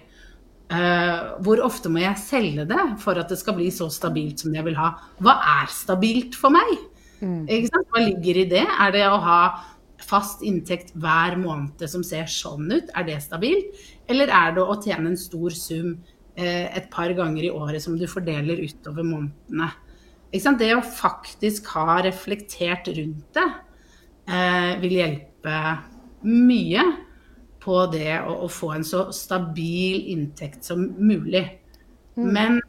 Uh, 0.71 1.35
hvor 1.43 1.59
ofte 1.65 1.91
må 1.91 1.99
jeg 1.99 2.15
selge 2.21 2.63
det 2.69 2.83
for 3.01 3.19
at 3.19 3.27
det 3.27 3.35
skal 3.41 3.57
bli 3.57 3.67
så 3.75 3.89
stabilt 3.91 4.39
som 4.39 4.53
jeg 4.55 4.63
vil 4.69 4.77
ha? 4.79 4.93
Hva 5.19 5.35
er 5.57 5.73
stabilt 5.73 6.37
for 6.39 6.55
meg? 6.55 6.71
Mm. 7.19 7.43
Hva 7.67 8.05
ligger 8.05 8.39
i 8.39 8.47
det? 8.53 8.63
Er 8.63 8.95
det 8.95 9.03
å 9.09 9.19
ha 9.19 9.41
fast 10.01 10.45
inntekt 10.47 10.95
hver 10.95 11.35
måned 11.41 11.83
som 11.91 12.05
ser 12.07 12.31
sånn 12.31 12.71
ut? 12.71 12.93
Er 12.95 13.09
det 13.09 13.19
stabilt? 13.25 13.75
Eller 14.07 14.31
er 14.31 14.55
det 14.55 14.63
å 14.63 14.77
tjene 14.79 15.11
en 15.11 15.19
stor 15.19 15.51
sum 15.57 15.97
uh, 15.97 16.67
et 16.71 16.87
par 16.93 17.11
ganger 17.17 17.49
i 17.49 17.51
året 17.51 17.83
som 17.83 17.99
du 17.99 18.07
fordeler 18.07 18.63
utover 18.63 19.03
månedene. 19.03 19.73
Det 20.31 20.71
å 20.71 20.79
faktisk 20.79 21.67
ha 21.75 21.99
reflektert 22.05 22.87
rundt 22.95 23.35
det 23.35 23.49
vil 24.81 24.93
hjelpe 24.97 25.55
mye 26.27 26.83
på 27.61 27.77
det 27.93 28.17
å, 28.25 28.35
å, 28.45 28.49
få 28.49 28.73
en 28.75 28.85
så 28.85 29.05
stabil 29.13 30.07
inntekt 30.13 30.65
som 30.65 30.83
mulig. 30.97 31.43
Mm. 32.17 32.27
Men 32.33 32.59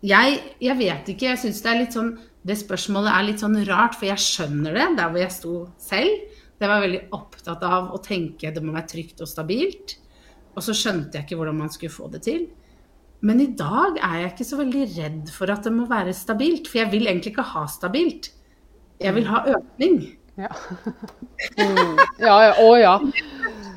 jeg, 0.00 0.40
jeg, 0.62 0.76
vet 0.80 1.12
ikke, 1.12 1.30
jeg 1.30 1.42
syns 1.44 1.62
det 1.62 1.70
er 1.70 1.78
litt 1.82 1.96
sånn 1.96 2.14
Det 2.46 2.56
spørsmålet 2.56 3.12
er 3.12 3.24
litt 3.26 3.42
sånn 3.42 3.58
rart, 3.68 3.98
for 3.98 4.08
jeg 4.08 4.24
skjønner 4.24 4.76
det 4.76 4.86
der 4.96 5.10
hvor 5.12 5.20
jeg 5.20 5.34
sto 5.34 5.56
selv. 5.82 6.38
Jeg 6.60 6.68
var 6.68 6.82
veldig 6.84 7.02
opptatt 7.16 7.62
av 7.64 7.90
å 7.96 8.00
tenke 8.04 8.52
det 8.52 8.62
må 8.64 8.72
være 8.72 8.88
trygt 8.94 9.20
og 9.20 9.28
stabilt. 9.28 9.98
Og 10.56 10.64
så 10.64 10.74
skjønte 10.76 11.18
jeg 11.18 11.28
ikke 11.28 11.38
hvordan 11.40 11.60
man 11.60 11.72
skulle 11.72 11.92
få 11.92 12.08
det 12.12 12.22
til. 12.24 12.48
Men 13.24 13.42
i 13.44 13.50
dag 13.52 14.00
er 14.00 14.22
jeg 14.22 14.32
ikke 14.32 14.48
så 14.48 14.58
veldig 14.60 14.84
redd 14.96 15.32
for 15.34 15.52
at 15.52 15.68
det 15.68 15.72
må 15.76 15.84
være 15.88 16.16
stabilt. 16.16 16.68
For 16.68 16.80
jeg 16.80 16.92
vil 16.94 17.08
egentlig 17.08 17.34
ikke 17.34 17.48
ha 17.52 17.66
stabilt. 17.68 18.30
Jeg 19.00 19.16
vil 19.16 19.28
ha 19.30 19.44
økning. 19.56 20.00
Ja. 20.40 20.50
Mm. 21.56 22.00
ja, 22.26 22.36
ja. 22.46 22.52
Å 22.60 22.68
ja. 22.80 22.94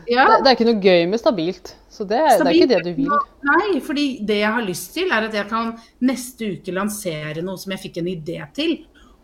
ja. 0.08 0.25
Det, 0.27 0.39
det, 0.44 0.50
er 0.50 0.56
ikke 0.56 0.70
noe 0.70 0.84
gøy 0.84 1.06
med 1.12 1.22
stabilt. 1.22 1.75
Så 1.94 2.08
det, 2.10 2.22
stabilt, 2.34 2.44
det, 2.44 2.50
er 2.50 2.58
ikke 2.58 2.72
det 2.72 2.82
du 2.88 3.03
vil. 3.03 3.27
Nei, 3.50 3.68
fordi 3.86 4.08
det 4.25 4.39
jeg 4.42 4.56
har 4.56 4.65
lyst 4.65 4.96
til, 4.96 5.13
er 5.13 5.27
at 5.27 5.38
jeg 5.38 5.50
kan 5.51 5.75
neste 6.03 6.56
uke 6.56 6.74
lansere 6.75 7.46
noe 7.46 7.62
som 7.62 7.75
jeg 7.75 7.86
fikk 7.86 8.01
en 8.01 8.12
idé 8.15 8.39
til. 8.56 8.75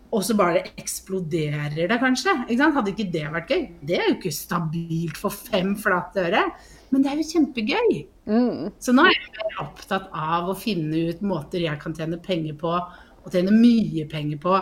Og 0.10 0.24
så 0.25 0.34
bare 0.38 0.63
eksploderer 0.79 1.75
det, 1.75 2.00
kanskje. 2.01 2.34
Ikke 2.50 2.71
Hadde 2.73 2.93
ikke 2.95 3.12
det 3.13 3.26
vært 3.30 3.52
gøy? 3.54 3.65
Det 3.86 3.97
er 3.97 4.08
jo 4.08 4.15
ikke 4.17 4.34
stabilt 4.34 5.19
for 5.21 5.34
fem 5.34 5.76
flate 5.78 6.26
øre. 6.30 6.47
Men 6.89 7.04
det 7.06 7.12
er 7.12 7.19
jo 7.19 7.28
kjempegøy. 7.30 8.00
Mm. 8.30 8.71
Så 8.82 8.93
nå 8.95 9.06
er 9.06 9.13
jeg 9.13 9.60
opptatt 9.62 10.10
av 10.10 10.50
å 10.50 10.58
finne 10.58 11.10
ut 11.12 11.21
måter 11.26 11.62
jeg 11.65 11.82
kan 11.82 11.93
tjene 11.97 12.17
penger 12.21 12.58
på, 12.58 12.73
og 13.19 13.34
tjene 13.34 13.54
mye 13.54 14.08
penger 14.10 14.41
på, 14.41 14.56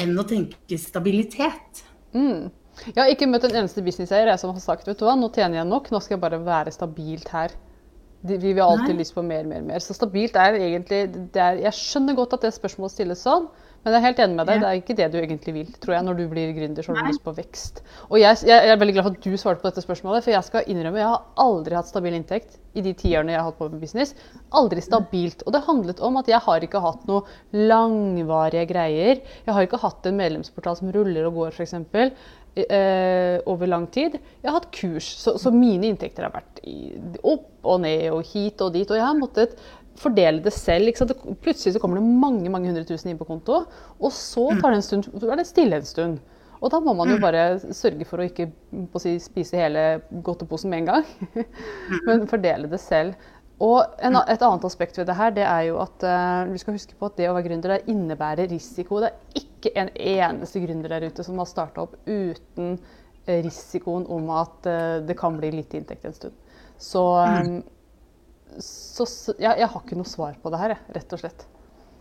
enn 0.00 0.18
å 0.18 0.24
tenke 0.28 0.78
stabilitet. 0.80 1.84
Mm. 2.14 2.50
Jeg 2.88 2.98
har 2.98 3.12
ikke 3.12 3.28
møtt 3.30 3.46
en 3.46 3.60
eneste 3.60 3.82
businesseier 3.86 4.32
som 4.40 4.50
har 4.54 4.62
sagt 4.62 4.88
vet 4.88 4.98
du 4.98 5.06
hva, 5.06 5.14
nå 5.18 5.30
tjener 5.34 5.60
jeg 5.60 5.70
nok, 5.70 5.92
nå 5.94 6.00
skal 6.02 6.16
jeg 6.16 6.24
bare 6.24 6.40
være 6.42 6.74
stabilt 6.74 7.30
her. 7.30 7.54
vi 8.24 8.36
vil 8.40 8.62
alltid 8.64 8.96
lyst 8.98 9.14
på 9.14 9.22
mer, 9.22 9.44
mer, 9.44 9.62
mer. 9.62 9.78
Så 9.84 9.94
stabilt 9.94 10.36
er 10.36 10.56
egentlig 10.58 11.02
er, 11.36 11.60
Jeg 11.60 11.72
skjønner 11.78 12.16
godt 12.18 12.34
at 12.34 12.46
det 12.46 12.54
spørsmålet 12.56 12.96
stilles 12.96 13.22
sånn, 13.22 13.46
men 13.84 13.92
jeg 13.92 14.00
er 14.00 14.04
helt 14.06 14.20
enig 14.24 14.38
med 14.38 14.48
deg. 14.48 14.62
Det 14.62 14.68
er 14.68 14.78
ikke 14.80 14.96
det 14.96 15.06
du 15.12 15.18
egentlig 15.20 15.54
vil, 15.58 15.72
tror 15.82 15.94
jeg, 15.98 16.06
når 16.06 16.16
du 16.16 16.22
blir 16.30 16.52
gründer. 16.56 16.86
så 16.86 16.94
har 16.94 17.04
du 17.04 17.10
lyst 17.12 17.24
på 17.24 17.34
vekst. 17.36 17.82
Og 18.08 18.16
jeg, 18.16 18.38
jeg, 18.48 18.70
er 18.72 18.78
veldig 18.80 18.94
glad 18.96 19.06
for 19.06 19.18
at 19.18 19.26
du 19.26 19.40
svarte 19.40 19.60
på 19.60 19.68
dette 19.68 19.84
spørsmålet, 19.84 20.24
for 20.24 20.32
jeg 20.32 20.48
skal 20.48 20.70
innrømme 20.72 21.02
jeg 21.02 21.10
har 21.10 21.26
aldri 21.44 21.76
hatt 21.76 21.90
stabil 21.90 22.16
inntekt 22.16 22.56
i 22.74 22.84
de 22.86 22.94
tiårene 22.96 23.34
jeg 23.34 23.42
har 23.42 23.50
holdt 23.50 23.60
på 23.60 23.68
med 23.74 23.82
business. 23.84 24.14
Aldri 24.56 24.80
stabilt. 24.84 25.44
Og 25.44 25.52
det 25.52 25.64
handlet 25.66 26.00
om 26.00 26.16
at 26.22 26.30
jeg 26.32 26.40
har 26.46 26.64
ikke 26.64 26.82
hatt 26.84 27.04
noe 27.10 27.28
langvarige 27.52 28.64
greier. 28.72 29.20
Jeg 29.44 29.58
har 29.58 29.68
ikke 29.68 29.82
hatt 29.84 30.08
en 30.08 30.16
medlemsportal 30.18 30.80
som 30.80 30.94
ruller 30.94 31.28
og 31.28 31.42
går, 31.42 31.52
f.eks. 31.52 31.76
Eh, 32.54 33.40
over 33.50 33.66
lang 33.66 33.88
tid. 33.90 34.16
Jeg 34.40 34.46
har 34.46 34.60
hatt 34.60 34.70
kurs, 34.72 35.08
så, 35.18 35.34
så 35.42 35.50
mine 35.50 35.88
inntekter 35.90 36.22
har 36.22 36.32
vært 36.36 36.60
i, 36.62 36.94
opp 37.26 37.66
og 37.66 37.80
ned 37.82 38.12
og 38.14 38.22
hit 38.30 38.62
og 38.62 38.70
dit. 38.76 38.86
Og 38.86 38.96
jeg 38.96 39.04
har 39.04 39.18
måttet 39.18 39.56
fordele 40.00 40.42
det 40.44 40.52
selv. 40.54 40.90
Plutselig 41.42 41.74
så 41.74 41.82
kommer 41.82 42.00
det 42.00 42.06
mange 42.06 42.52
mange 42.52 42.70
hundre 42.70 42.84
tusen 42.88 43.12
inn 43.12 43.20
på 43.20 43.28
konto, 43.28 43.64
og 43.98 44.14
så 44.14 44.50
tar 44.60 44.72
det 44.72 44.80
en 44.80 44.88
stund, 44.88 45.10
er 45.22 45.40
det 45.40 45.48
stille 45.48 45.80
en 45.80 45.88
stund. 45.88 46.18
Og 46.64 46.70
da 46.72 46.80
må 46.80 46.94
man 46.96 47.10
jo 47.12 47.18
mm. 47.18 47.22
bare 47.24 47.74
sørge 47.76 48.06
for 48.08 48.22
å 48.22 48.26
ikke 48.28 48.48
å 48.72 49.00
si, 49.02 49.18
spise 49.20 49.58
hele 49.60 49.84
godteposen 50.24 50.72
med 50.72 50.84
en 50.84 50.92
gang, 50.92 51.40
men 52.06 52.28
fordele 52.30 52.70
det 52.72 52.80
selv. 52.80 53.18
Og 53.62 53.84
en, 54.02 54.16
et 54.18 54.42
annet 54.42 54.64
aspekt 54.66 54.96
ved 54.98 55.06
det 55.06 55.16
her, 55.18 55.34
det 55.36 55.44
er 55.46 55.66
jo 55.68 55.76
at 55.82 56.06
uh, 56.08 56.50
vi 56.50 56.58
skal 56.58 56.74
huske 56.74 56.96
på 56.98 57.06
at 57.06 57.18
det 57.20 57.28
å 57.30 57.36
være 57.36 57.46
gründer 57.46 57.76
det 57.76 57.92
innebærer 57.92 58.50
risiko. 58.50 59.02
Det 59.04 59.12
er 59.12 59.44
ikke 59.44 59.74
en 59.78 59.92
eneste 59.94 60.62
gründer 60.64 60.96
der 60.96 61.06
ute 61.06 61.26
som 61.26 61.38
har 61.38 61.50
starta 61.50 61.84
opp 61.84 61.94
uten 62.08 62.78
risikoen 63.24 64.08
om 64.12 64.26
at 64.34 64.66
uh, 64.66 64.98
det 65.06 65.16
kan 65.20 65.36
bli 65.38 65.52
litt 65.54 65.76
inntekt 65.76 66.08
en 66.08 66.16
stund. 66.16 66.40
Så 66.80 67.04
um, 67.22 67.60
så, 68.62 69.06
jeg, 69.38 69.58
jeg, 69.60 69.68
har 69.72 69.82
ikke 69.82 69.98
noe 69.98 70.08
svar 70.08 70.38
på 70.42 70.52
det 70.52 70.60
her, 70.60 70.76
rett 70.94 71.16
og 71.16 71.22
slett. 71.22 71.44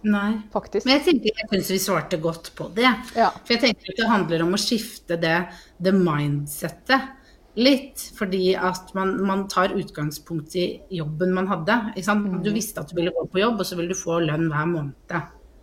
Nei. 0.04 0.30
Faktisk. 0.52 0.86
Men 0.86 0.98
jeg 0.98 1.06
tenker 1.08 1.40
jeg 1.40 1.50
syns 1.52 1.72
vi 1.72 1.80
svarte 1.80 2.20
godt 2.22 2.52
på 2.58 2.68
det. 2.76 2.90
Ja. 3.16 3.30
For 3.40 3.56
jeg 3.56 3.62
tenker 3.70 3.94
at 3.94 4.02
det 4.02 4.10
handler 4.10 4.46
om 4.46 4.56
å 4.58 4.60
skifte 4.60 5.18
det, 5.20 5.38
det 5.80 5.94
mindsettet 5.96 7.14
litt. 7.60 8.04
Fordi 8.18 8.54
at 8.58 8.92
man, 8.98 9.16
man, 9.26 9.46
tar 9.52 9.76
utgangspunkt 9.78 10.58
i 10.60 10.68
jobben 10.94 11.34
man 11.36 11.48
hadde. 11.52 11.80
Mm. 11.96 12.42
Du 12.44 12.52
visste 12.56 12.84
at 12.84 12.92
du 12.92 12.98
ville 13.00 13.14
gå 13.16 13.26
på 13.32 13.42
jobb, 13.44 13.62
og 13.62 13.70
så 13.70 13.80
ville 13.80 13.96
du 13.96 14.00
få 14.00 14.20
lønn 14.26 14.50
hver 14.52 14.68
måned. 14.70 15.16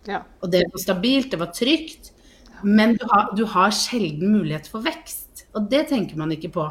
Ja. 0.09 0.23
Og 0.41 0.49
det 0.53 0.65
var 0.71 0.81
stabilt, 0.81 1.31
det 1.33 1.41
var 1.41 1.53
trygt. 1.55 2.11
Men 2.61 2.95
du 2.97 3.05
har, 3.09 3.31
du 3.37 3.45
har, 3.49 3.73
sjelden 3.73 4.33
mulighet 4.35 4.69
for 4.69 4.85
vekst. 4.85 5.47
Og 5.57 5.65
det 5.69 5.87
tenker 5.89 6.17
man 6.19 6.31
ikke 6.33 6.51
på. 6.53 6.65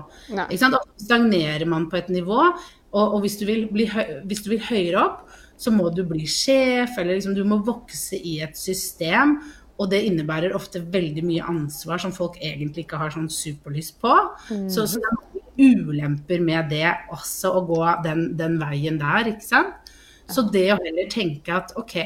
Ikke 0.48 0.70
stagnerer 1.02 1.66
man 1.68 1.88
på 1.90 1.98
et 1.98 2.08
nivå. 2.12 2.50
Og, 2.90 3.14
og 3.14 3.20
hvis, 3.22 3.38
du 3.38 3.46
bli, 3.46 3.86
hvis, 4.26 4.42
du 4.42 4.50
vil 4.52 4.62
høyere 4.66 5.02
opp, 5.04 5.22
så 5.60 5.72
må 5.74 5.90
du 5.94 6.02
bli 6.08 6.24
sjef, 6.28 6.96
eller 6.98 7.18
liksom, 7.18 7.36
du 7.36 7.44
må 7.46 7.60
vokse 7.66 8.18
i 8.18 8.38
et 8.44 8.56
system. 8.58 9.38
Og 9.80 9.88
det 9.92 10.02
innebærer 10.08 10.56
ofte 10.56 10.82
veldig 10.92 11.22
mye 11.24 11.46
ansvar 11.48 12.00
som 12.02 12.12
folk 12.12 12.36
egentlig 12.42 12.84
ikke 12.84 12.98
har 13.00 13.14
sånn 13.14 13.30
superlyst 13.32 14.00
på. 14.02 14.12
Mm. 14.50 14.66
Så, 14.72 14.88
så, 14.90 15.00
det 15.00 15.40
er 15.40 15.70
ulemper 15.70 16.42
med 16.44 16.72
det 16.72 16.88
også, 17.12 17.54
å 17.56 17.64
gå 17.68 17.80
den, 18.04 18.26
den 18.36 18.58
veien 18.60 18.98
der, 19.00 19.32
ikke 19.32 19.46
sant. 19.46 19.94
Så 20.30 20.44
det 20.52 20.68
å 20.74 20.78
heller 20.78 21.08
tenke 21.10 21.54
at 21.56 21.72
OK, 21.80 21.96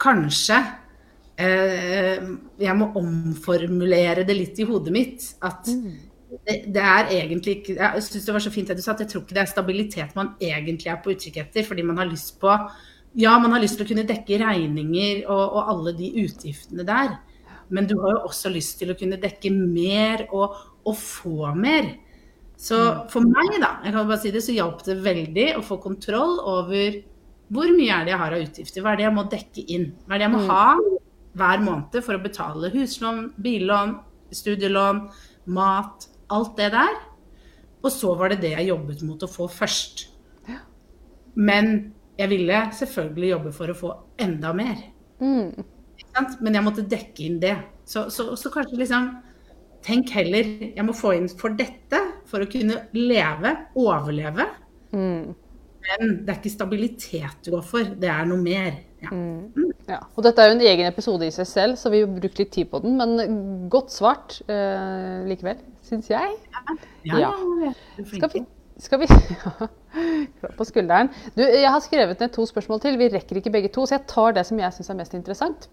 kanskje 0.00 0.56
eh, 1.36 2.22
jeg 2.62 2.76
må 2.78 2.88
omformulere 2.96 4.24
det 4.24 4.36
litt 4.38 4.62
i 4.62 4.66
hodet 4.68 4.94
mitt. 4.94 5.26
At 5.44 5.68
mm 5.68 6.11
det, 6.32 6.56
det, 6.72 6.82
er 6.82 7.10
egentlig 7.12 7.58
ikke 7.58 7.74
Jeg 7.76 8.04
syns 8.06 8.24
det 8.26 8.34
var 8.34 8.44
så 8.44 8.52
fint 8.54 8.70
det 8.70 8.78
du 8.78 8.84
sa, 8.84 8.94
at 8.94 9.02
jeg 9.04 9.10
tror 9.10 9.24
ikke 9.24 9.36
det 9.36 9.42
er 9.42 9.50
stabilitet 9.50 10.14
man 10.16 10.32
egentlig 10.40 10.92
er 10.92 11.02
på 11.02 11.12
utkikk 11.12 11.42
etter. 11.44 11.66
Fordi 11.68 11.84
man 11.86 12.00
har 12.00 12.08
lyst 12.08 12.38
på 12.40 12.54
Ja, 13.20 13.36
man 13.38 13.52
har 13.52 13.60
lyst 13.60 13.76
til 13.76 13.84
å 13.84 13.90
kunne 13.90 14.08
dekke 14.08 14.40
regninger 14.40 15.26
og, 15.26 15.42
og, 15.42 15.60
alle 15.74 15.92
de 15.98 16.08
utgiftene 16.24 16.86
der. 16.88 17.18
Men 17.72 17.88
du 17.88 17.98
har 18.00 18.16
jo 18.16 18.24
også 18.30 18.52
lyst 18.52 18.78
til 18.80 18.92
å 18.92 18.96
kunne 18.96 19.20
dekke 19.20 19.52
mer 19.52 20.26
og, 20.30 20.56
og 20.88 20.96
få 20.96 21.52
mer. 21.56 21.92
Så 22.56 22.78
mm. 22.78 23.06
for 23.12 23.26
meg, 23.26 23.58
da, 23.60 23.74
jeg 23.84 23.92
kan 23.94 24.08
bare 24.08 24.20
si 24.22 24.32
det, 24.32 24.44
så 24.44 24.56
hjalp 24.56 24.84
det 24.86 25.00
veldig 25.04 25.48
å 25.58 25.64
få 25.66 25.80
kontroll 25.82 26.38
over 26.40 27.00
hvor 27.52 27.68
mye 27.76 27.92
er 27.92 28.06
det 28.06 28.14
jeg 28.14 28.22
har 28.22 28.34
av 28.36 28.44
utgifter. 28.46 28.84
Hva 28.84 28.94
er 28.94 29.00
det 29.00 29.06
jeg 29.06 29.16
må 29.16 29.26
dekke 29.28 29.64
inn? 29.74 29.88
Hva 30.06 30.14
er 30.14 30.22
det 30.22 30.28
jeg 30.28 30.34
må 30.34 30.42
mm. 30.44 30.52
ha 30.52 30.66
hver 31.42 31.64
måned 31.64 31.98
for 32.04 32.16
å 32.16 32.22
betale 32.22 32.70
huslån, 32.72 33.26
billån, 33.44 33.94
studielån, 34.32 35.02
mat, 35.52 36.08
alt 36.32 36.56
det 36.58 36.70
der. 36.74 36.94
Og 37.82 37.90
så 37.90 38.14
var 38.18 38.32
det 38.32 38.42
det 38.44 38.54
jeg 38.54 38.70
jobbet 38.70 39.02
mot 39.06 39.22
å 39.24 39.30
få 39.30 39.48
først. 39.50 40.06
Men 41.34 41.92
jeg 42.18 42.28
ville 42.28 42.62
selvfølgelig 42.76 43.30
jobbe 43.30 43.52
for 43.56 43.72
å 43.72 43.76
få 43.76 43.92
enda 44.20 44.52
mer. 44.56 44.80
Mm. 45.22 45.64
Men 46.44 46.56
jeg 46.58 46.64
måtte 46.64 46.88
dekke 46.88 47.26
inn 47.26 47.38
det. 47.42 47.56
Så, 47.88 48.06
så, 48.12 48.32
så, 48.38 48.50
kanskje 48.52 48.80
liksom 48.80 49.12
Tenk 49.82 50.12
heller 50.14 50.46
jeg 50.76 50.84
må 50.86 50.92
få 50.94 51.10
inn 51.16 51.24
for 51.26 51.56
dette 51.58 51.98
for 52.30 52.44
å 52.44 52.46
kunne 52.46 52.84
leve, 52.94 53.50
overleve. 53.74 54.44
Mm. 54.94 55.32
Men 55.82 56.12
det 56.22 56.30
er 56.30 56.38
ikke 56.38 56.52
stabilitet 56.52 57.40
du 57.42 57.50
går 57.56 57.64
for, 57.66 57.88
det 57.98 58.06
er 58.06 58.28
noe 58.30 58.38
mer. 58.38 58.76
Ja. 59.02 59.98
Og 60.14 60.22
dette 60.22 60.44
er 60.44 60.52
jo 60.52 60.54
en 60.54 60.62
egen 60.70 60.86
episode 60.86 61.26
i 61.26 61.34
seg 61.34 61.48
selv, 61.50 61.80
så 61.80 61.90
vi 61.90 62.04
har 62.04 62.14
brukt 62.14 62.38
litt 62.38 62.52
tid 62.54 62.70
på 62.70 62.78
den. 62.84 62.94
Men 63.00 63.66
godt 63.72 63.90
svart 63.90 64.38
eh, 64.46 65.26
likevel, 65.26 65.58
syns 65.92 66.10
jeg. 66.12 66.34
Ja, 67.06 67.20
Ja. 67.22 67.30
Skal 68.08 68.32
vi, 68.32 68.44
skal 68.82 69.02
vi 69.02 69.08
ja, 69.44 69.68
på 70.56 70.66
skulderen. 70.68 71.12
Du, 71.36 71.44
jeg 71.44 71.68
har 71.70 71.84
skrevet 71.84 72.20
ned 72.20 72.32
to 72.34 72.46
spørsmål 72.48 72.80
til. 72.82 72.98
Vi 73.00 73.10
rekker 73.12 73.38
ikke 73.40 73.52
begge 73.54 73.72
to, 73.72 73.86
så 73.86 73.98
jeg 73.98 74.08
tar 74.10 74.36
det 74.38 74.46
som 74.48 74.60
jeg 74.62 74.74
syns 74.76 74.90
er 74.90 75.00
mest 75.02 75.14
interessant. 75.18 75.68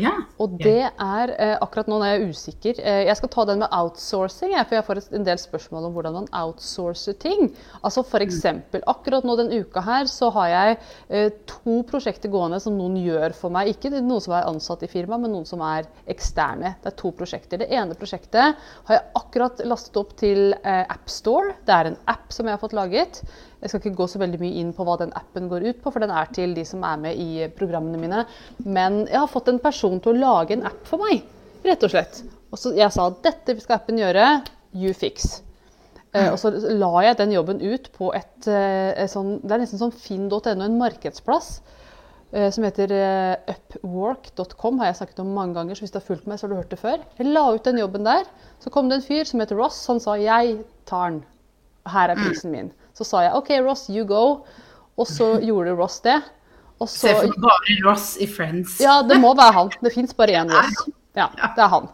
Ja. 0.00 0.12
Og 0.40 0.56
det 0.62 0.86
er 0.88 1.32
eh, 1.36 1.54
akkurat 1.60 1.88
nå 1.90 1.98
når 2.00 2.08
jeg 2.08 2.18
er 2.18 2.30
usikker. 2.32 2.80
Eh, 2.80 3.00
jeg 3.08 3.18
skal 3.18 3.30
ta 3.32 3.44
den 3.48 3.60
med 3.62 3.74
outsourcing, 3.76 4.54
jeg, 4.54 4.66
for 4.68 4.78
jeg 4.78 4.86
får 4.86 5.00
en 5.18 5.26
del 5.26 5.40
spørsmål 5.40 5.88
om 5.88 5.96
hvordan 5.96 6.16
man 6.16 6.28
outsourcer 6.42 7.16
ting. 7.20 7.50
Altså 7.82 8.04
F.eks. 8.06 8.40
akkurat 8.80 9.26
nå 9.28 9.36
den 9.40 9.52
uka 9.60 9.84
her 9.84 10.08
så 10.10 10.30
har 10.38 10.48
jeg 10.52 10.78
eh, 11.10 11.28
to 11.48 11.82
prosjekter 11.88 12.32
gående 12.32 12.60
som 12.62 12.76
noen 12.78 12.96
gjør 13.02 13.36
for 13.36 13.54
meg. 13.54 13.74
Ikke 13.74 13.92
noen 13.92 14.24
som 14.24 14.36
er 14.38 14.48
ansatt 14.48 14.86
i 14.86 14.90
firma, 14.90 15.20
men 15.20 15.34
noen 15.34 15.48
som 15.48 15.62
er 15.66 15.88
eksterne. 16.10 16.74
Det 16.82 16.92
er 16.92 16.98
to 17.02 17.12
prosjekter. 17.16 17.62
Det 17.62 17.70
ene 17.72 17.98
prosjektet 17.98 18.58
har 18.88 18.98
jeg 18.98 19.08
akkurat 19.20 19.64
lastet 19.68 20.00
opp 20.00 20.16
til 20.20 20.54
eh, 20.62 20.84
AppStore. 20.88 21.56
Det 21.66 21.76
er 21.78 21.92
en 21.92 22.00
app 22.10 22.32
som 22.32 22.48
jeg 22.48 22.56
har 22.56 22.62
fått 22.62 22.76
laget. 22.78 23.24
Jeg 23.62 23.70
skal 23.70 23.80
ikke 23.80 23.98
gå 24.00 24.06
så 24.10 24.18
veldig 24.18 24.40
mye 24.42 24.58
inn 24.60 24.72
på 24.74 24.84
hva 24.86 24.96
den 24.98 25.12
appen 25.14 25.48
går 25.50 25.68
ut 25.68 25.82
på, 25.84 25.92
for 25.94 26.02
den 26.02 26.10
er 26.10 26.26
til 26.34 26.52
de 26.56 26.64
som 26.66 26.82
er 26.84 26.96
med 26.98 27.16
i 27.22 27.46
programmene 27.54 28.00
mine. 28.02 28.24
Men 28.66 29.04
jeg 29.06 29.20
har 29.20 29.30
fått 29.30 29.48
en 29.52 29.60
person 29.62 30.00
til 30.02 30.12
å 30.16 30.18
lage 30.18 30.56
en 30.56 30.66
app 30.66 30.82
for 30.88 30.98
meg, 31.04 31.22
rett 31.64 31.86
og 31.86 31.92
slett. 31.94 32.24
Og 32.50 32.58
så 32.58 32.74
jeg 32.76 32.90
sa 32.92 33.06
dette 33.22 33.54
skal 33.62 33.78
appen 33.78 34.00
gjøre, 34.02 34.26
you 34.74 34.92
fix. 34.98 35.42
Eh, 36.12 36.26
og 36.28 36.36
så 36.42 36.50
la 36.76 36.90
jeg 37.06 37.16
den 37.22 37.30
jobben 37.32 37.62
ut 37.62 37.86
på 37.94 38.10
et, 38.18 38.48
eh, 38.50 38.90
et 39.04 39.08
sånn, 39.14 39.38
det 39.40 39.54
er 39.54 39.62
nesten 39.62 39.80
sånn 39.80 39.94
finn.no, 39.94 40.42
en 40.50 40.76
markedsplass. 40.82 41.62
eh, 42.32 42.50
Som 42.50 42.64
heter 42.66 42.92
eh, 42.92 43.54
upwork.com, 43.54 44.78
har 44.82 44.90
jeg 44.90 44.98
snakket 45.00 45.22
om 45.24 45.32
mange 45.38 45.54
ganger. 45.56 45.78
Så 45.78 45.86
hvis 45.86 45.94
du 45.94 45.98
har 46.00 46.04
fulgt 46.10 46.26
meg, 46.26 46.38
så 46.38 46.46
har 46.46 46.52
du 46.52 46.58
hørt 46.60 46.74
det 46.74 46.82
før. 46.82 46.98
Jeg 47.16 47.30
la 47.30 47.46
ut 47.54 47.64
den 47.64 47.78
jobben 47.80 48.04
der. 48.04 48.24
Så 48.60 48.70
kom 48.74 48.88
det 48.90 48.98
en 49.00 49.06
fyr 49.06 49.24
som 49.24 49.40
heter 49.40 49.56
Ross. 49.56 49.86
Han 49.86 50.00
sa 50.00 50.18
'jeg 50.18 50.64
tar 50.84 51.10
den'. 51.10 51.22
Her 51.86 52.10
er 52.10 52.14
prisen 52.16 52.50
min. 52.52 52.72
Så 52.96 53.06
sa 53.08 53.22
jeg 53.24 53.34
'OK, 53.34 53.50
Ross, 53.64 53.88
you 53.90 54.04
go'. 54.08 54.42
Og 54.96 55.08
så 55.08 55.34
gjorde 55.48 55.76
Ross 55.78 56.00
det. 56.04 56.20
Og 56.80 56.88
så 56.88 57.06
Se 57.06 57.14
for 57.14 57.30
deg 57.30 57.44
bare 57.44 57.78
Ross 57.86 58.16
i 58.20 58.26
Friends. 58.26 58.80
ja, 58.82 59.02
det 59.06 59.20
må 59.22 59.34
være 59.38 59.52
han. 59.52 59.70
Det 59.82 59.92
fins 59.94 60.14
bare 60.14 60.42
én 60.42 60.50
Ross. 60.56 60.88
Ja, 61.14 61.28
det 61.56 61.62
er 61.62 61.70
han. 61.72 61.88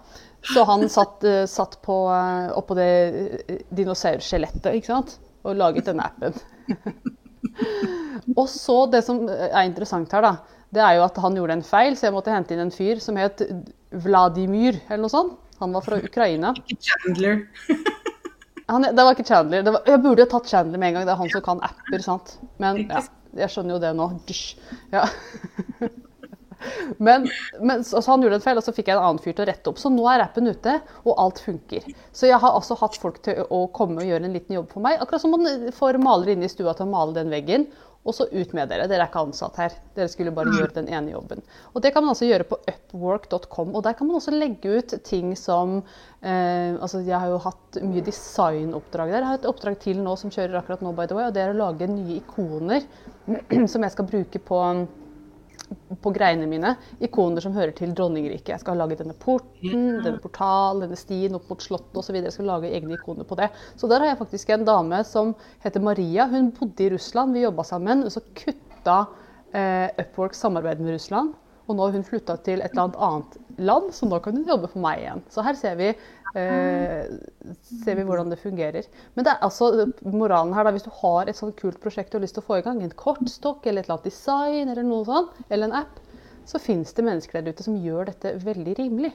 Så 0.48 0.64
han 0.64 0.88
satt, 0.88 1.24
eh, 1.24 1.46
satt 1.50 1.80
på, 1.82 1.96
eh, 2.14 2.50
oppå 2.56 2.76
det 2.78 2.90
uh, 3.50 3.56
dinosaurskjelettet, 3.74 4.70
ikke 4.78 4.86
sant? 4.86 5.16
Og 5.44 5.58
laget 5.58 5.88
denne 5.90 6.06
appen. 6.06 6.36
og 8.38 8.46
så 8.48 8.86
det 8.92 9.02
som 9.04 9.24
er 9.28 9.66
interessant 9.66 10.12
her, 10.14 10.22
da, 10.22 10.62
det 10.70 10.84
er 10.84 10.96
jo 10.98 11.04
at 11.08 11.18
han 11.24 11.36
gjorde 11.36 11.58
en 11.58 11.66
feil, 11.66 11.98
så 11.98 12.08
jeg 12.08 12.14
måtte 12.14 12.32
hente 12.32 12.54
inn 12.54 12.62
en 12.66 12.72
fyr 12.74 13.02
som 13.02 13.18
het 13.18 13.42
Vladimir, 14.04 14.78
eller 14.88 15.04
noe 15.06 15.12
sånt. 15.12 15.36
Han 15.58 15.74
var 15.74 15.82
fra 15.82 15.98
Ukraina. 15.98 16.54
Chandler. 16.78 17.42
Han, 18.68 18.84
det 18.84 19.04
var 19.04 19.14
ikke 19.16 19.24
Chandler. 19.24 19.62
Det 19.64 19.72
var, 19.72 19.86
jeg 19.88 20.02
burde 20.04 20.24
jo 20.24 20.28
tatt 20.28 20.50
Chandler 20.50 20.80
med 20.80 20.90
en 20.90 20.98
gang. 20.98 21.06
Det 21.08 21.14
er 21.14 21.22
han 21.22 21.32
som 21.32 21.44
kan 21.44 21.62
apper, 21.64 22.02
sant. 22.04 22.34
Men 22.60 22.82
ja, 22.84 23.00
jeg 23.40 23.52
skjønner 23.54 23.76
jo 23.76 23.80
det 23.86 23.94
nå. 23.96 24.10
Ja. 24.92 25.06
Men, 26.98 27.28
men 27.60 27.84
så, 27.84 28.02
så 28.02 28.10
han 28.10 28.24
gjorde 28.24 28.40
en 28.40 28.44
feil, 28.44 28.58
og 28.58 28.66
så 28.66 28.74
fikk 28.74 28.90
jeg 28.90 28.98
en 28.98 29.04
annen 29.04 29.22
fyr 29.22 29.34
til 29.34 29.44
å 29.44 29.48
rette 29.50 29.70
opp. 29.70 29.80
Så 29.80 29.92
nå 29.92 30.06
er 30.10 30.24
appen 30.24 30.50
ute, 30.50 30.78
og 31.04 31.18
alt 31.22 31.42
funker. 31.44 31.86
Så 32.12 32.30
jeg 32.30 32.40
har 32.42 32.54
altså 32.54 32.78
hatt 32.80 32.98
folk 32.98 33.20
til 33.26 33.44
å 33.44 33.66
komme 33.74 34.02
og 34.02 34.08
gjøre 34.10 34.28
en 34.28 34.34
liten 34.34 34.58
jobb 34.58 34.72
for 34.74 34.84
meg. 34.84 34.98
Akkurat 35.02 35.22
som 35.22 35.36
man 35.36 35.68
får 35.74 36.00
malere 36.02 36.34
inne 36.34 36.48
i 36.48 36.52
stua 36.52 36.74
til 36.74 36.88
å 36.88 36.94
male 36.94 37.16
den 37.18 37.30
veggen. 37.34 37.68
Og 38.08 38.14
så 38.14 38.24
ut 38.30 38.52
med 38.56 38.70
dere. 38.70 38.86
Dere 38.88 39.04
er 39.04 39.10
ikke 39.10 39.20
ansatt 39.26 39.58
her. 39.60 39.74
Dere 39.96 40.08
skulle 40.08 40.32
bare 40.32 40.52
gjøre 40.54 40.76
den 40.78 40.86
ene 40.94 41.12
jobben. 41.12 41.42
Og 41.74 41.82
det 41.84 41.90
kan 41.92 42.04
man 42.04 42.14
altså 42.14 42.28
gjøre 42.28 42.46
på 42.48 42.56
upwork.com. 42.62 43.74
Og 43.74 43.82
der 43.84 43.96
kan 43.98 44.08
man 44.08 44.16
også 44.16 44.32
legge 44.32 44.78
ut 44.78 44.94
ting 45.04 45.34
som 45.36 45.80
eh, 46.22 46.78
Altså, 46.78 47.02
jeg 47.04 47.18
har 47.18 47.28
jo 47.28 47.42
hatt 47.42 47.80
mye 47.84 48.04
designoppdrag 48.06 49.12
der. 49.12 49.18
Jeg 49.18 49.30
har 49.32 49.40
et 49.42 49.50
oppdrag 49.50 49.76
til 49.82 50.00
nå 50.04 50.14
som 50.20 50.32
kjører 50.32 50.60
akkurat 50.62 50.84
nå, 50.86 50.94
by 50.96 51.08
the 51.10 51.18
way, 51.18 51.28
og 51.28 51.36
det 51.36 51.42
er 51.42 51.52
å 51.52 51.58
lage 51.58 51.90
nye 51.90 52.20
ikoner 52.22 52.86
som 53.72 53.84
jeg 53.84 53.94
skal 53.96 54.08
bruke 54.08 54.40
på 54.46 54.62
på 56.02 56.12
greiene 56.14 56.46
mine 56.48 56.74
ikoner 57.04 57.42
som 57.44 57.54
hører 57.56 57.72
til 57.76 57.94
dronningriket. 57.96 58.52
Jeg 58.52 58.62
skal 58.62 58.76
ha 58.76 58.82
laget 58.82 59.02
denne 59.02 59.16
porten, 59.18 59.98
denne 60.04 60.20
portalen, 60.22 60.84
denne 60.84 60.98
stien 60.98 61.36
opp 61.38 61.48
mot 61.50 61.64
slottet 61.64 61.98
osv. 62.00 62.18
Jeg 62.20 62.34
skal 62.34 62.48
lage 62.50 62.70
egne 62.76 62.96
ikoner 62.98 63.28
på 63.28 63.38
det. 63.40 63.50
Så 63.80 63.90
der 63.90 64.04
har 64.04 64.12
jeg 64.12 64.20
faktisk 64.20 64.52
en 64.54 64.66
dame 64.68 65.02
som 65.08 65.34
heter 65.64 65.84
Maria. 65.84 66.28
Hun 66.30 66.52
bodde 66.56 66.86
i 66.86 66.92
Russland, 66.94 67.36
vi 67.36 67.44
jobba 67.44 67.66
sammen. 67.66 68.06
Og 68.06 68.14
så 68.14 68.24
kutta 68.38 69.00
eh, 69.52 69.88
Upwork 70.04 70.36
samarbeidet 70.38 70.84
med 70.84 70.98
Russland. 70.98 71.34
Og 71.68 71.76
nå 71.76 71.84
har 71.84 71.96
hun 71.98 72.06
flytta 72.06 72.38
til 72.46 72.62
et 72.64 72.72
eller 72.72 72.96
annet 73.04 73.36
land, 73.60 73.90
så 73.92 74.08
nå 74.08 74.20
kan 74.24 74.36
hun 74.38 74.48
jobbe 74.48 74.70
for 74.72 74.80
meg 74.80 75.02
igjen. 75.02 75.20
Så 75.32 75.44
her 75.44 75.58
ser 75.58 75.76
vi, 75.76 75.90
eh, 76.40 77.10
ser 77.84 77.98
vi 77.98 78.06
hvordan 78.08 78.32
det 78.32 78.40
fungerer. 78.40 78.88
Men 79.14 79.26
det 79.26 79.34
er 79.34 79.44
altså 79.44 79.88
moralen 80.02 80.54
her, 80.56 80.64
da, 80.64 80.72
hvis 80.72 80.88
du 80.88 80.92
har 81.02 81.28
et 81.28 81.36
sånt 81.36 81.58
kult 81.60 81.80
prosjekt 81.82 82.12
du 82.12 82.18
har 82.18 82.24
lyst 82.24 82.38
til 82.38 82.44
å 82.44 82.48
få 82.48 82.60
i 82.60 82.64
gang, 82.64 82.80
en 82.82 82.94
kortstokk 83.04 83.66
eller 83.66 83.82
et 83.84 83.90
eller 83.90 83.98
annet 83.98 84.10
design 84.10 84.72
eller 84.72 84.88
noe 84.88 85.04
sånt, 85.08 85.36
eller 85.50 85.68
en 85.68 85.80
app, 85.82 86.00
så 86.48 86.60
fins 86.62 86.94
det 86.96 87.04
mennesker 87.04 87.42
der 87.42 87.52
ute 87.52 87.66
som 87.66 87.76
gjør 87.76 88.08
dette 88.08 88.38
veldig 88.40 88.78
rimelig. 88.78 89.12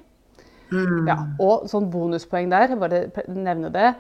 Ja, 1.07 1.17
og 1.43 1.67
sånn 1.69 1.89
bonuspoeng 1.93 2.49
der, 2.49 2.71
bare 2.81 3.03
nevne 3.29 3.69
det. 3.73 3.91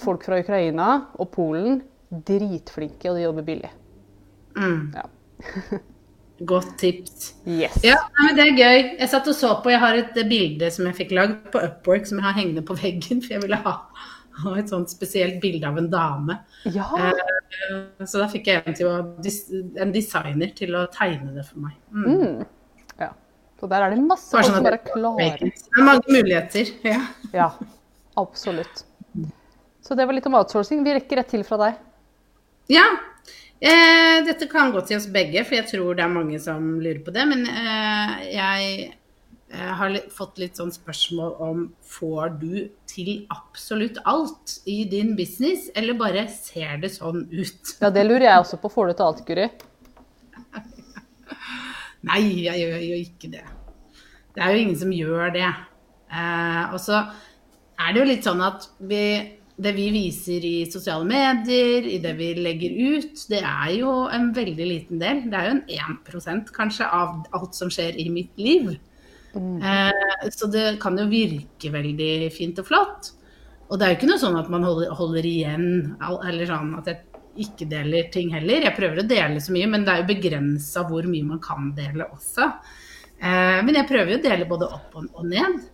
Folk 0.00 0.24
fra 0.26 0.40
Ukraina 0.42 0.88
og 1.20 1.30
Polen, 1.34 1.82
dritflinke, 2.10 3.10
og 3.10 3.18
de 3.18 3.26
jobber 3.26 3.46
billig. 3.46 3.70
Mm. 4.56 4.94
Ja. 4.96 5.06
Godt 6.44 6.74
tips. 6.78 7.30
Yes. 7.48 7.78
Ja, 7.84 7.96
men 8.20 8.36
Det 8.36 8.44
er 8.44 8.56
gøy. 8.58 8.98
Jeg 9.00 9.08
satt 9.08 9.28
og 9.30 9.34
så 9.34 9.54
på, 9.64 9.70
jeg 9.72 9.80
har 9.80 9.96
et 9.96 10.18
bilde 10.28 10.68
som 10.70 10.84
jeg 10.84 10.96
fikk 10.98 11.14
lagd 11.16 11.46
på 11.54 11.62
Upwork 11.64 12.04
som 12.06 12.18
jeg 12.20 12.26
har 12.26 12.36
hengende 12.36 12.64
på 12.66 12.76
veggen, 12.76 13.22
for 13.24 13.32
jeg 13.38 13.42
ville 13.46 13.56
ha, 13.64 13.72
et 14.58 14.68
sånt 14.68 14.92
spesielt 14.92 15.38
bilde 15.40 15.64
av 15.66 15.78
en 15.80 15.88
dame. 15.90 16.36
Ja. 16.68 16.90
Eh, 17.00 18.04
Så 18.04 18.20
da 18.20 18.26
fikk 18.28 18.50
jeg 18.50 18.66
en, 18.66 18.76
å, 18.84 18.96
en 19.80 19.92
designer 19.94 20.52
til 20.58 20.76
å 20.76 20.84
tegne 20.92 21.32
det 21.38 21.46
for 21.48 21.62
meg. 21.64 21.78
Mm. 21.94 22.44
ja. 23.00 23.10
Så 23.56 23.70
der 23.72 23.86
er 23.86 23.94
det 23.94 24.02
masse 24.04 24.28
folk 24.34 24.44
sånn 24.44 24.58
som 24.58 24.66
bare 24.68 24.82
klarer 24.84 25.38
klare. 25.40 25.50
Det 25.56 25.80
er 25.80 25.88
mange 25.88 26.12
muligheter. 26.12 26.74
Ja. 26.92 27.00
Ja, 27.32 27.48
absolutt. 28.20 28.84
Så 29.80 29.94
det 29.96 30.04
var 30.04 30.12
litt 30.18 30.26
om 30.28 30.34
outsourcing. 30.36 30.82
Vi 30.84 30.98
rekker 30.98 31.22
rett 31.22 31.30
til 31.32 31.44
fra 31.48 31.56
deg. 31.64 31.78
ja. 32.76 32.84
Eh, 33.56 34.18
dette 34.26 34.48
kan 34.52 34.72
gå 34.74 34.82
til 34.84 34.98
oss 34.98 35.08
begge, 35.08 35.40
for 35.46 35.56
jeg 35.56 35.68
tror 35.70 35.96
det 35.96 36.04
er 36.04 36.12
mange 36.12 36.38
som 36.42 36.76
lurer 36.82 37.00
på 37.04 37.14
det. 37.14 37.24
Men 37.30 37.46
eh, 37.48 38.24
jeg 38.34 38.72
eh, 39.48 39.70
har 39.78 39.92
litt, 39.94 40.10
fått 40.12 40.40
litt 40.42 40.60
sånn 40.60 40.74
spørsmål 40.74 41.36
om 41.46 41.62
får 41.88 42.36
du 42.42 42.66
til 42.90 43.12
absolutt 43.32 44.02
alt 44.04 44.58
i 44.68 44.82
din 44.90 45.14
business, 45.16 45.70
eller 45.74 45.96
bare 45.96 46.26
ser 46.32 46.82
det 46.84 46.92
sånn 46.98 47.24
ut? 47.32 47.72
Ja, 47.82 47.92
det 47.94 48.04
lurer 48.04 48.28
jeg 48.28 48.44
også 48.44 48.60
på. 48.60 48.72
Får 48.76 48.92
du 48.92 48.98
til 48.98 49.08
alt, 49.08 49.24
Guri? 49.28 49.48
Nei, 52.10 52.20
jeg 52.44 52.60
gjør 52.60 52.82
jo 52.84 53.00
ikke 53.06 53.32
det. 53.32 53.46
Det 54.36 54.44
er 54.44 54.52
jo 54.52 54.66
ingen 54.66 54.76
som 54.84 54.92
gjør 54.92 55.32
det. 55.32 55.48
Eh, 56.12 56.74
og 56.76 56.78
så 56.82 57.00
er 57.80 57.92
det 57.92 58.02
jo 58.02 58.08
litt 58.12 58.26
sånn 58.28 58.44
at 58.44 58.68
vi, 58.84 59.00
det 59.56 59.72
vi 59.72 59.86
viser 59.94 60.44
i 60.44 60.56
sosiale 60.68 61.06
medier, 61.08 61.86
i 61.88 61.96
det 62.02 62.12
vi 62.18 62.32
legger 62.36 62.74
ut, 62.96 63.22
det 63.30 63.40
er 63.40 63.70
jo 63.78 63.92
en 64.12 64.28
veldig 64.36 64.66
liten 64.68 65.00
del. 65.00 65.22
Det 65.32 65.38
er 65.38 65.48
jo 65.48 65.54
en 65.56 66.02
1% 66.04 66.52
kanskje 66.56 66.88
av 66.92 67.22
alt 67.36 67.56
som 67.56 67.72
skjer 67.72 67.96
i 68.02 68.10
mitt 68.12 68.36
liv. 68.36 68.74
Eh, 69.36 70.28
så 70.32 70.48
det 70.52 70.78
kan 70.80 70.96
jo 71.00 71.08
virke 71.08 71.72
veldig 71.72 72.30
fint 72.34 72.60
og 72.60 72.68
flott. 72.68 73.12
Og 73.66 73.78
det 73.78 73.86
er 73.86 73.92
jo 73.92 73.98
ikke 73.98 74.10
noe 74.12 74.22
sånn 74.22 74.38
at 74.38 74.50
man 74.52 74.64
holder, 74.64 74.92
holder 74.94 75.26
igjen, 75.26 75.68
eller 76.04 76.50
sånn 76.50 76.74
at 76.78 76.90
jeg 76.92 77.02
ikke 77.46 77.68
deler 77.68 78.10
ting 78.12 78.30
heller. 78.32 78.68
Jeg 78.68 78.76
prøver 78.76 79.02
å 79.02 79.08
dele 79.08 79.40
så 79.42 79.54
mye, 79.56 79.70
men 79.72 79.86
det 79.86 79.94
er 79.94 80.02
jo 80.02 80.10
begrensa 80.12 80.84
hvor 80.88 81.08
mye 81.10 81.30
man 81.32 81.40
kan 81.44 81.72
dele 81.76 82.08
også. 82.12 82.50
Eh, 83.16 83.58
men 83.64 83.80
jeg 83.80 83.88
prøver 83.88 84.14
jo 84.14 84.20
å 84.20 84.26
dele 84.28 84.48
både 84.48 84.68
opp 84.78 85.00
og, 85.00 85.08
og 85.16 85.32
ned. 85.32 85.64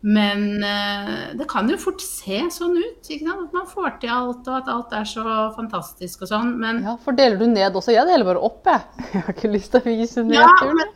Men 0.00 0.62
eh, 0.62 1.32
det 1.34 1.48
kan 1.50 1.66
jo 1.70 1.74
fort 1.80 2.02
se 2.04 2.44
sånn 2.54 2.76
ut, 2.78 3.08
at 3.10 3.54
man 3.56 3.66
får 3.66 3.96
til 4.04 4.12
alt, 4.14 4.46
og 4.46 4.60
at 4.60 4.68
alt 4.70 4.92
er 4.94 5.08
så 5.10 5.24
fantastisk 5.56 6.22
og 6.22 6.30
sånn. 6.30 6.52
Men 6.60 6.84
Ja, 6.86 6.94
For 7.02 7.16
deler 7.18 7.40
du 7.40 7.48
ned 7.50 7.74
også? 7.74 7.90
Jeg 7.96 8.06
deler 8.06 8.28
bare 8.28 8.44
opp, 8.46 8.62
jeg. 8.70 8.86
Jeg 9.16 9.24
har 9.26 9.34
ikke 9.34 9.50
lyst 9.56 9.74
til 9.74 9.82
å 9.82 9.88
vise 9.88 10.22
Ja, 10.30 10.46
nedturen. 10.46 10.78
men, 10.78 10.94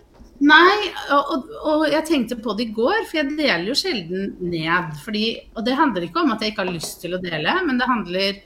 nei, 0.52 0.76
og, 1.16 1.32
og, 1.34 1.50
og 1.72 1.84
jeg 1.90 2.06
tenkte 2.06 2.38
på 2.42 2.54
det 2.58 2.68
i 2.68 2.72
går, 2.74 3.02
for 3.08 3.20
jeg 3.20 3.34
deler 3.38 3.66
jo 3.72 3.76
sjelden 3.78 4.32
ned. 4.52 4.94
Fordi, 5.02 5.24
og 5.56 5.66
det 5.66 5.76
handler 5.78 6.06
ikke 6.06 6.22
om 6.22 6.32
at 6.36 6.42
jeg 6.42 6.54
ikke 6.54 6.64
har 6.66 6.72
lyst 6.74 7.02
til 7.02 7.18
å 7.18 7.22
dele, 7.22 7.58
men 7.66 7.82
det 7.82 7.90
handler 7.90 8.40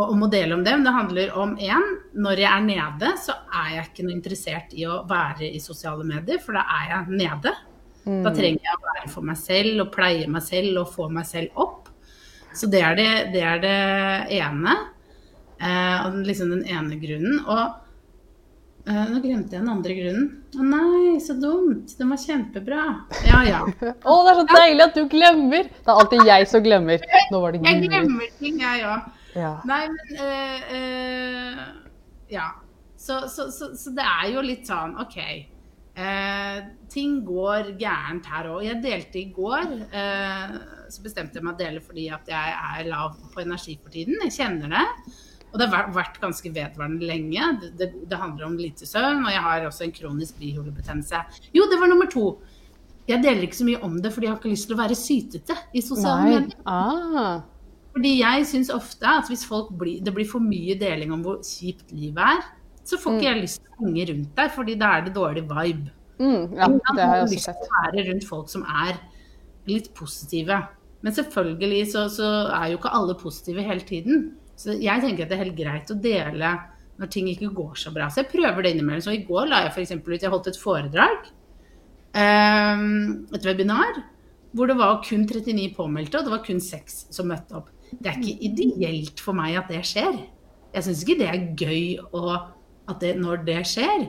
om 0.00 0.24
å 0.26 0.30
dele 0.32 0.56
om 0.56 0.64
det. 0.64 0.74
Men 0.78 0.88
det 0.88 0.96
handler 0.96 1.36
om 1.44 1.54
én, 1.60 1.84
når 2.16 2.40
jeg 2.46 2.50
er 2.50 2.64
nede, 2.66 3.12
så 3.20 3.36
er 3.52 3.70
jeg 3.76 3.86
ikke 3.90 4.08
noe 4.08 4.16
interessert 4.16 4.72
i 4.80 4.88
å 4.88 5.02
være 5.08 5.52
i 5.52 5.60
sosiale 5.62 6.08
medier, 6.08 6.40
for 6.42 6.56
da 6.56 6.64
er 6.80 6.90
jeg 6.96 7.20
nede. 7.20 7.52
Da 8.04 8.32
trenger 8.36 8.66
jeg 8.66 8.76
å 8.76 8.82
være 8.84 9.12
for 9.12 9.26
meg 9.26 9.38
selv 9.40 9.86
og 9.86 9.92
pleie 9.94 10.28
meg 10.28 10.44
selv 10.44 10.82
og 10.82 10.90
få 10.92 11.08
meg 11.12 11.28
selv 11.28 11.62
opp. 11.64 11.88
Så 12.54 12.68
det 12.70 12.82
er 12.86 12.98
det, 12.98 13.08
det, 13.34 13.40
er 13.42 13.62
det 13.62 13.78
ene. 14.38 14.74
Eh, 15.58 15.96
og 16.04 16.20
liksom 16.26 16.52
den 16.52 16.66
ene 16.70 17.00
grunnen. 17.00 17.40
Og 17.48 17.80
Eh, 18.84 19.04
nå 19.08 19.20
glemte 19.24 19.56
jeg 19.56 19.62
den 19.62 19.70
andre 19.72 19.94
grunnen. 19.96 20.24
Å 20.60 20.64
nei, 20.68 21.14
så 21.24 21.32
dumt. 21.40 21.94
Den 21.96 22.10
var 22.12 22.20
kjempebra. 22.20 22.82
Ja 23.24 23.38
ja. 23.48 23.60
Å, 24.10 24.16
det 24.26 24.32
er 24.34 24.40
så 24.42 24.44
deilig 24.50 24.84
at 24.84 24.98
du 24.98 25.06
glemmer! 25.08 25.70
Det 25.72 25.88
er 25.88 26.00
alltid 26.02 26.28
jeg 26.28 26.48
som 26.50 26.64
glemmer. 26.66 27.06
Nå 27.32 27.40
var 27.40 27.54
det 27.54 27.62
Jeg 27.64 27.86
glemmer 27.86 28.34
ting, 28.42 28.60
jeg 28.60 28.84
òg. 28.84 29.08
Ja. 29.34 29.54
Nei, 29.66 29.80
men 29.94 30.20
eh, 30.26 30.76
eh, 30.76 31.64
Ja. 32.34 32.50
Så, 33.04 33.22
så, 33.28 33.48
så, 33.52 33.70
så 33.76 33.90
det 33.96 34.04
er 34.04 34.28
jo 34.32 34.44
litt 34.44 34.68
sånn 34.68 34.94
OK. 35.00 35.16
Eh, 35.20 36.60
ting 36.94 37.18
går 37.26 37.72
gærent 37.80 38.26
her 38.30 38.48
òg. 38.52 38.62
Jeg 38.68 38.80
delte 38.84 39.20
i 39.20 39.28
går. 39.34 39.76
Eh, 39.90 40.56
så 40.94 41.02
bestemte 41.04 41.40
jeg 41.40 41.44
meg 41.46 41.56
å 41.56 41.60
dele 41.60 41.82
fordi 41.82 42.08
at 42.14 42.28
jeg 42.30 42.54
er 42.54 42.90
lav 42.90 43.16
på 43.34 43.42
energi 43.42 43.76
for 43.82 43.90
tiden. 43.94 44.20
Jeg 44.26 44.36
kjenner 44.38 44.70
det. 44.76 44.84
Og 45.54 45.60
det 45.60 45.68
har 45.70 45.90
vært- 45.94 46.20
ganske 46.20 46.50
vedvarende 46.50 47.06
lenge. 47.06 47.60
Det, 47.60 47.70
det, 47.78 48.08
det 48.10 48.18
handler 48.18 48.46
om 48.46 48.56
lite 48.58 48.86
søvn, 48.86 49.22
og 49.24 49.30
jeg 49.30 49.42
har 49.42 49.66
også 49.68 49.84
en 49.86 49.92
kronisk 49.94 50.38
bihulebetennelse. 50.40 51.20
Jo, 51.54 51.68
det 51.70 51.78
var 51.78 51.90
nummer 51.92 52.10
to. 52.10 52.38
Jeg 53.06 53.22
deler 53.22 53.44
ikke 53.46 53.60
så 53.60 53.66
mye 53.68 53.82
om 53.84 53.98
det 54.00 54.12
fordi 54.14 54.26
jeg 54.26 54.32
har 54.32 54.40
ikke 54.40 54.54
lyst 54.54 54.66
til 54.70 54.76
å 54.76 54.80
være 54.80 54.96
sytete 54.96 55.56
i 55.76 55.82
sosiale 55.84 56.24
medier. 56.24 56.56
Ah. 56.66 57.42
Fordi 57.94 58.18
jeg 58.18 58.46
syns 58.50 58.70
ofte 58.74 59.06
at 59.06 59.28
hvis 59.30 59.44
folk 59.46 59.68
blir, 59.78 60.00
det 60.02 60.14
blir 60.16 60.26
for 60.26 60.42
mye 60.42 60.74
deling 60.80 61.12
om 61.14 61.22
hvor 61.22 61.42
kjipt 61.44 61.92
livet 61.94 62.18
er, 62.18 62.40
så 62.84 62.98
får 62.98 63.14
ikke 63.18 63.28
jeg 63.28 63.42
lyst 63.42 63.60
til 63.62 63.70
å 63.70 63.84
henge 63.84 64.06
rundt 64.10 64.32
der, 64.36 64.48
fordi 64.56 64.74
da 64.80 64.88
er 64.96 65.04
det 65.06 65.14
dårlig 65.14 65.44
vibe. 65.48 65.92
Mm, 66.18 66.54
ja, 66.54 66.68
det 66.68 67.02
har 67.04 67.18
jeg 67.18 67.26
også 67.26 67.42
sett. 67.48 67.66
å 67.66 67.82
være 67.82 68.06
rundt 68.08 68.26
folk 68.28 68.50
som 68.52 68.64
er 68.70 68.98
litt 69.68 69.90
positive. 69.96 70.60
Men 71.04 71.16
selvfølgelig 71.16 71.82
så, 71.92 72.06
så 72.12 72.30
er 72.54 72.70
jo 72.72 72.78
ikke 72.78 72.94
alle 72.96 73.16
positive 73.20 73.64
hele 73.66 73.84
tiden. 73.84 74.28
Så 74.56 74.76
jeg 74.78 75.02
tenker 75.02 75.24
at 75.24 75.32
det 75.32 75.36
er 75.36 75.44
helt 75.44 75.58
greit 75.58 75.90
å 75.90 75.98
dele 75.98 76.54
når 77.00 77.10
ting 77.10 77.28
ikke 77.30 77.50
går 77.54 77.78
så 77.80 77.92
bra. 77.94 78.08
Så 78.08 78.22
jeg 78.22 78.30
prøver 78.30 78.64
det 78.64 78.74
innimellom. 78.74 79.02
Så 79.02 79.14
i 79.16 79.24
går 79.26 79.50
la 79.50 79.64
jeg 79.64 79.74
f.eks. 79.74 79.94
ut 79.98 80.22
Jeg 80.22 80.32
holdt 80.32 80.50
et 80.52 80.60
foredrag, 80.60 81.30
ehm, 82.14 83.26
et 83.34 83.46
webinar, 83.48 84.02
hvor 84.54 84.70
det 84.70 84.78
var 84.78 85.00
kun 85.02 85.26
39 85.26 85.72
påmeldte, 85.74 86.20
og 86.20 86.28
det 86.28 86.34
var 86.36 86.44
kun 86.46 86.62
6 86.62 87.00
som 87.14 87.28
møtte 87.28 87.58
opp. 87.58 87.72
Det 87.90 88.10
er 88.10 88.20
ikke 88.20 88.48
ideelt 88.48 89.22
for 89.22 89.36
meg 89.36 89.58
at 89.58 89.70
det 89.70 89.82
skjer. 89.86 90.22
Jeg 90.74 90.86
syns 90.86 91.02
ikke 91.02 91.18
det 91.20 91.28
er 91.30 91.48
gøy 91.58 92.14
å, 92.14 92.38
at 92.90 93.02
det, 93.02 93.16
når 93.18 93.44
det 93.46 93.60
skjer. 93.70 94.08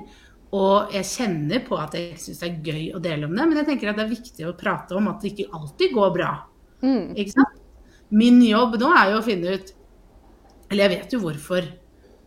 Og 0.56 0.94
jeg 0.94 1.08
kjenner 1.10 1.64
på 1.66 1.78
at 1.82 1.96
jeg 1.98 2.20
syns 2.22 2.42
det 2.42 2.50
er 2.50 2.68
gøy 2.70 2.84
å 2.96 3.02
dele 3.04 3.28
om 3.28 3.34
det, 3.36 3.48
men 3.50 3.60
jeg 3.60 3.68
tenker 3.70 3.92
at 3.92 4.00
det 4.00 4.06
er 4.06 4.14
viktig 4.14 4.46
å 4.48 4.58
prate 4.58 4.96
om 4.96 5.10
at 5.12 5.24
det 5.24 5.34
ikke 5.34 5.52
alltid 5.58 5.96
går 5.96 6.14
bra. 6.16 6.32
Mm. 6.86 7.16
Ikke 7.18 7.34
sant? 7.34 7.62
Min 8.16 8.38
jobb 8.46 8.78
nå 8.80 8.92
er 8.94 9.12
jo 9.12 9.18
å 9.18 9.26
finne 9.26 9.56
ut 9.58 9.72
Eller 10.70 10.84
jeg 10.84 10.92
vet 10.92 11.14
jo 11.16 11.20
hvorfor 11.24 11.66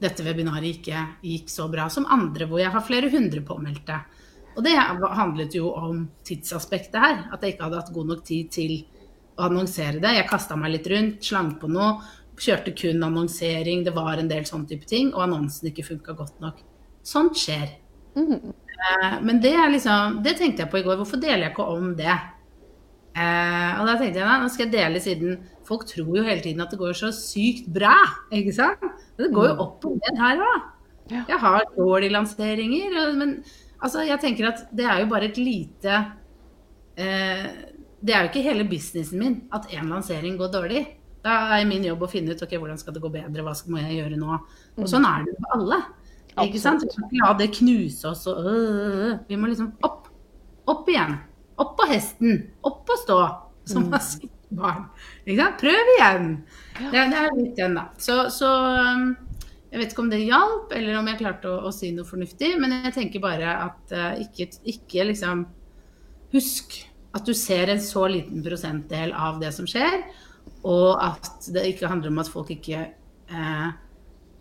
dette 0.03 0.25
webinaret 0.27 0.79
ikke 0.79 1.05
gikk 1.27 1.51
så 1.51 1.67
bra 1.71 1.89
som 1.91 2.07
andre, 2.11 2.47
hvor 2.47 2.61
jeg 2.63 2.71
har 2.71 2.85
flere 2.87 3.11
hundre 3.11 3.43
påmeldte. 3.43 3.97
Og 4.55 4.63
det 4.63 4.77
handlet 4.79 5.57
jo 5.59 5.73
om 5.75 6.05
tidsaspektet 6.27 6.99
her. 7.03 7.17
At 7.35 7.43
jeg 7.43 7.57
ikke 7.57 7.67
hadde 7.67 7.81
hatt 7.81 7.91
god 7.95 8.13
nok 8.13 8.23
tid 8.27 8.53
til 8.55 8.77
å 9.35 9.49
annonsere 9.49 9.99
det. 10.03 10.15
Jeg 10.15 10.29
kasta 10.31 10.59
meg 10.59 10.77
litt 10.77 10.87
rundt, 10.91 11.19
slang 11.27 11.57
på 11.59 11.71
noe. 11.71 11.97
Kjørte 12.39 12.77
kun 12.79 13.03
annonsering, 13.03 13.83
det 13.87 13.95
var 13.97 14.23
en 14.23 14.31
del 14.31 14.47
sånn 14.47 14.69
type 14.71 14.87
ting. 14.87 15.11
Og 15.17 15.25
annonsen 15.27 15.73
ikke 15.73 15.89
funka 15.91 16.15
godt 16.19 16.39
nok. 16.47 16.63
Sånt 17.03 17.39
skjer. 17.43 17.75
Eh, 18.17 19.21
Men 19.23 19.41
det 19.43 19.53
er 19.55 19.71
liksom 19.71 20.23
Det 20.23 20.37
tenkte 20.39 20.63
jeg 20.65 20.71
på 20.71 20.79
i 20.81 20.83
går. 20.87 20.97
Hvorfor 21.01 21.21
deler 21.21 21.49
jeg 21.49 21.53
ikke 21.53 21.67
om 21.77 21.95
det? 21.99 22.17
Eh, 23.19 23.81
og 23.81 23.87
da 23.89 23.97
tenkte 23.99 24.21
jeg 24.21 24.29
nei, 24.29 24.39
nå 24.43 24.49
skal 24.53 24.67
jeg 24.69 24.75
dele 24.77 25.01
siden 25.03 25.39
folk 25.69 25.85
tror 25.89 26.15
jo 26.17 26.23
hele 26.25 26.41
tiden 26.41 26.63
at 26.65 26.71
det 26.73 26.79
går 26.81 26.95
så 26.97 27.11
sykt 27.13 27.67
bra. 27.75 27.97
Ikke 28.33 28.55
sant? 28.55 28.81
Men 29.19 29.27
det 29.27 29.33
går 29.35 29.49
jo 29.51 29.57
opp 29.65 29.85
og 29.89 29.99
ned 29.99 30.21
her 30.23 30.45
òg. 30.45 30.69
Jeg 31.29 31.39
har 31.43 31.65
dårlige 31.77 32.13
lanseringer. 32.15 32.95
Men 33.19 33.35
altså, 33.81 34.05
jeg 34.07 34.21
tenker 34.23 34.49
at 34.53 34.63
det 34.77 34.87
er 34.87 35.03
jo 35.03 35.11
bare 35.11 35.29
et 35.31 35.41
lite 35.41 35.99
eh, 36.97 37.49
Det 38.01 38.15
er 38.15 38.23
jo 38.23 38.31
ikke 38.31 38.45
hele 38.47 38.65
businessen 38.69 39.19
min 39.19 39.37
at 39.53 39.67
én 39.75 39.89
lansering 39.91 40.39
går 40.39 40.53
dårlig. 40.55 40.85
Da 41.25 41.59
er 41.59 41.67
min 41.67 41.83
jobb 41.85 42.05
å 42.07 42.11
finne 42.11 42.31
ut 42.33 42.43
ok, 42.45 42.53
hvordan 42.57 42.79
skal 42.79 42.95
det 42.95 43.03
gå 43.03 43.11
bedre, 43.11 43.43
hva 43.43 43.55
skal 43.59 43.75
må 43.75 43.81
jeg 43.83 43.99
gjøre 43.99 44.21
nå. 44.21 44.37
Og 44.79 44.87
sånn 44.89 45.05
er 45.09 45.25
det 45.27 45.33
jo 45.35 45.41
for 45.43 45.57
alle. 45.59 45.81
Ikke 46.47 46.63
sant? 46.63 46.85
Vi 46.85 46.91
kan 46.93 47.07
ikke 47.09 47.23
la 47.25 47.35
det 47.39 47.51
knuse 47.59 48.11
oss 48.11 48.27
og 48.31 48.47
øh, 48.47 49.13
Vi 49.29 49.39
må 49.39 49.51
liksom 49.51 49.73
opp. 49.87 50.09
Opp 50.69 50.91
igjen. 50.93 51.17
Opp 51.59 51.77
på 51.79 51.87
hesten. 51.91 52.43
Opp 52.67 52.91
og 52.93 53.01
stå. 53.05 53.21
Som 53.69 53.89
man 53.93 54.05
sier 54.05 54.31
barn. 54.55 54.85
Ikke 55.25 55.39
sant? 55.41 55.63
Prøv 55.63 55.95
igjen. 55.97 56.29
Det, 56.79 56.93
det 56.93 57.23
er 57.23 57.33
litt 57.37 57.57
den, 57.59 57.79
da. 57.79 57.89
Så, 58.01 58.21
så 58.35 58.51
um, 58.77 59.11
jeg 59.69 59.83
vet 59.83 59.93
ikke 59.93 60.05
om 60.05 60.13
det 60.13 60.23
hjalp, 60.25 60.75
eller 60.77 61.01
om 61.01 61.09
jeg 61.11 61.21
klarte 61.23 61.51
å, 61.51 61.63
å 61.69 61.73
si 61.75 61.91
noe 61.97 62.09
fornuftig, 62.09 62.55
men 62.61 62.79
jeg 62.87 62.95
tenker 62.97 63.25
bare 63.25 63.57
at 63.69 63.97
uh, 63.97 64.13
ikke, 64.25 64.51
ikke 64.75 65.11
liksom 65.13 65.47
Husk 66.29 66.75
at 67.17 67.25
du 67.25 67.33
ser 67.33 67.71
en 67.73 67.81
så 67.81 68.03
liten 68.11 68.43
prosentdel 68.45 69.15
av 69.17 69.39
det 69.41 69.49
som 69.57 69.65
skjer, 69.69 70.03
og 70.69 71.01
at 71.01 71.49
det 71.55 71.65
ikke 71.71 71.89
handler 71.89 72.13
om 72.13 72.21
at 72.21 72.29
folk 72.29 72.51
ikke 72.53 72.83
eh, 72.85 73.69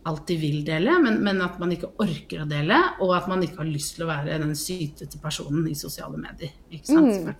alltid 0.08 0.40
vil 0.40 0.62
dele, 0.68 0.98
men, 1.04 1.20
men 1.24 1.42
at 1.44 1.58
man 1.62 1.74
ikke 1.76 1.92
orker 2.04 2.44
å 2.44 2.48
dele, 2.50 2.78
og 3.04 3.12
at 3.18 3.28
man 3.30 3.44
ikke 3.46 3.62
har 3.62 3.70
lyst 3.70 3.98
til 3.98 4.06
å 4.06 4.10
være 4.12 4.40
den 4.42 4.56
sytete 4.58 5.20
personen 5.24 5.68
i 5.70 5.76
sosiale 5.78 6.20
medier. 6.22 6.54
Ikke 6.72 6.90
sant? 6.90 7.36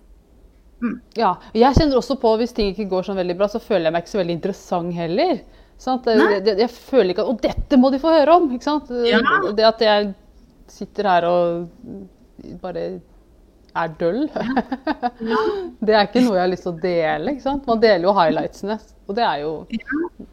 Ja. 1.18 1.32
Jeg 1.56 1.74
kjenner 1.74 1.98
også 1.98 2.18
på 2.22 2.34
hvis 2.38 2.54
ting 2.54 2.70
ikke 2.70 2.88
går 2.90 3.08
sånn 3.08 3.18
veldig 3.18 3.38
bra, 3.38 3.48
så 3.50 3.62
føler 3.62 3.88
jeg 3.88 3.96
meg 3.96 4.04
ikke 4.04 4.14
så 4.14 4.20
veldig 4.20 4.36
interessant 4.38 4.94
heller. 4.94 5.40
Jeg, 5.78 6.42
jeg 6.58 6.70
føler 6.74 7.12
ikke 7.12 7.22
at 7.22 7.28
Og 7.30 7.42
dette 7.42 7.76
må 7.78 7.92
de 7.94 8.00
få 8.02 8.10
høre 8.10 8.34
om! 8.34 8.48
Ikke 8.54 8.66
sant? 8.66 8.88
Ja. 9.06 9.20
Det 9.54 9.66
at 9.66 9.84
jeg 9.84 10.08
sitter 10.68 11.06
her 11.06 11.26
og 11.28 11.68
bare 12.62 12.88
er 13.76 13.94
døll. 14.00 14.22
det 15.86 15.94
er 15.94 16.06
ikke 16.06 16.24
noe 16.24 16.38
jeg 16.38 16.44
har 16.44 16.52
lyst 16.52 16.66
til 16.66 16.74
å 16.74 16.80
dele. 16.82 17.34
ikke 17.34 17.46
sant? 17.46 17.66
Man 17.68 17.82
deler 17.82 18.08
jo 18.08 18.14
highlightsene, 18.16 18.78
og 19.08 19.16
det 19.16 19.24
er 19.24 19.42
jo 19.44 19.52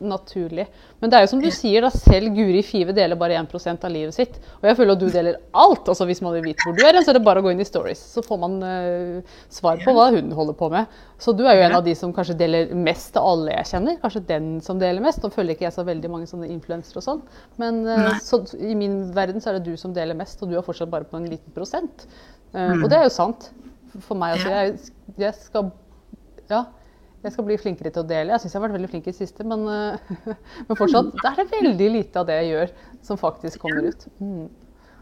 naturlig. 0.04 0.66
Men 1.00 1.12
det 1.12 1.18
er 1.18 1.26
jo 1.26 1.30
som 1.32 1.42
du 1.44 1.48
sier, 1.54 1.86
da, 1.86 1.92
selv 1.94 2.34
Guri 2.36 2.62
Five 2.66 2.96
deler 2.96 3.20
bare 3.20 3.38
1% 3.40 3.86
av 3.88 3.94
livet 3.94 4.16
sitt. 4.16 4.38
Og 4.60 4.68
jeg 4.70 4.78
føler 4.80 4.96
at 4.96 5.04
du 5.04 5.08
deler 5.14 5.40
alt. 5.56 5.88
altså 5.88 6.08
Hvis 6.10 6.22
man 6.26 6.36
vil 6.36 6.48
vite 6.50 6.66
hvor 6.66 6.76
du 6.76 6.84
er, 6.84 7.00
så 7.04 7.14
er 7.14 7.20
det 7.20 7.24
bare 7.26 7.44
å 7.44 7.46
gå 7.46 7.54
inn 7.54 7.64
i 7.64 7.68
stories. 7.68 8.02
Så 8.16 8.24
får 8.26 8.42
man 8.42 8.58
uh, 8.64 9.38
svar 9.54 9.80
på 9.84 9.96
hva 9.96 10.10
hun 10.16 10.32
holder 10.36 10.58
på 10.60 10.70
med. 10.74 10.92
Så 11.22 11.32
du 11.36 11.46
er 11.48 11.60
jo 11.60 11.66
en 11.70 11.78
av 11.78 11.86
de 11.86 11.96
som 11.96 12.14
kanskje 12.16 12.38
deler 12.40 12.72
mest 12.76 13.16
av 13.20 13.28
alle 13.32 13.56
jeg 13.56 13.72
kjenner. 13.74 14.00
Kanskje 14.04 14.26
den 14.32 14.50
som 14.66 14.82
deler 14.82 15.04
mest. 15.04 15.24
Nå 15.24 15.32
følger 15.36 15.56
ikke 15.56 15.70
jeg 15.70 15.78
så 15.78 15.88
veldig 15.88 16.12
mange 16.12 16.32
sånne 16.32 16.52
influensere 16.52 17.00
og 17.00 17.08
sånn. 17.08 17.26
Men 17.62 17.84
uh, 17.88 18.16
så, 18.24 18.44
i 18.60 18.76
min 18.78 19.04
verden 19.16 19.44
så 19.44 19.54
er 19.54 19.60
det 19.60 19.70
du 19.72 19.80
som 19.80 19.96
deler 19.96 20.18
mest, 20.20 20.42
og 20.44 20.52
du 20.52 20.60
er 20.60 20.66
fortsatt 20.66 20.92
bare 20.92 21.08
på 21.08 21.20
en 21.20 21.30
liten 21.32 21.56
prosent. 21.56 22.08
Eh, 22.56 22.74
Og 22.80 22.90
det 22.92 23.00
er 23.00 23.08
jo 23.10 23.14
sant 23.14 23.50
for 24.06 24.18
meg. 24.20 24.40
Ja. 24.42 24.66
jeg, 24.66 24.80
jeg 25.20 25.38
skal 25.40 25.72
ja, 26.50 26.66
jeg 27.26 27.34
skal 27.34 27.48
bli 27.48 27.58
flinkere 27.58 27.92
til 27.94 28.04
å 28.04 28.08
dele. 28.08 28.36
Jeg 28.36 28.44
syns 28.44 28.54
jeg 28.54 28.60
har 28.60 28.68
vært 28.68 28.78
veldig 28.78 28.92
flink 28.92 29.08
i 29.08 29.14
det 29.14 29.18
siste, 29.18 29.46
men, 29.48 29.66
eh, 29.72 30.12
men 30.68 30.78
fortsatt 30.78 31.16
det 31.16 31.32
er 31.32 31.40
det 31.42 31.48
veldig 31.56 31.90
lite 31.98 32.22
av 32.22 32.30
det 32.30 32.38
jeg 32.42 32.52
gjør, 32.54 32.76
som 33.08 33.22
faktisk 33.22 33.66
kommer 33.66 33.90
ut. 33.90 34.06
Mm. 34.20 34.46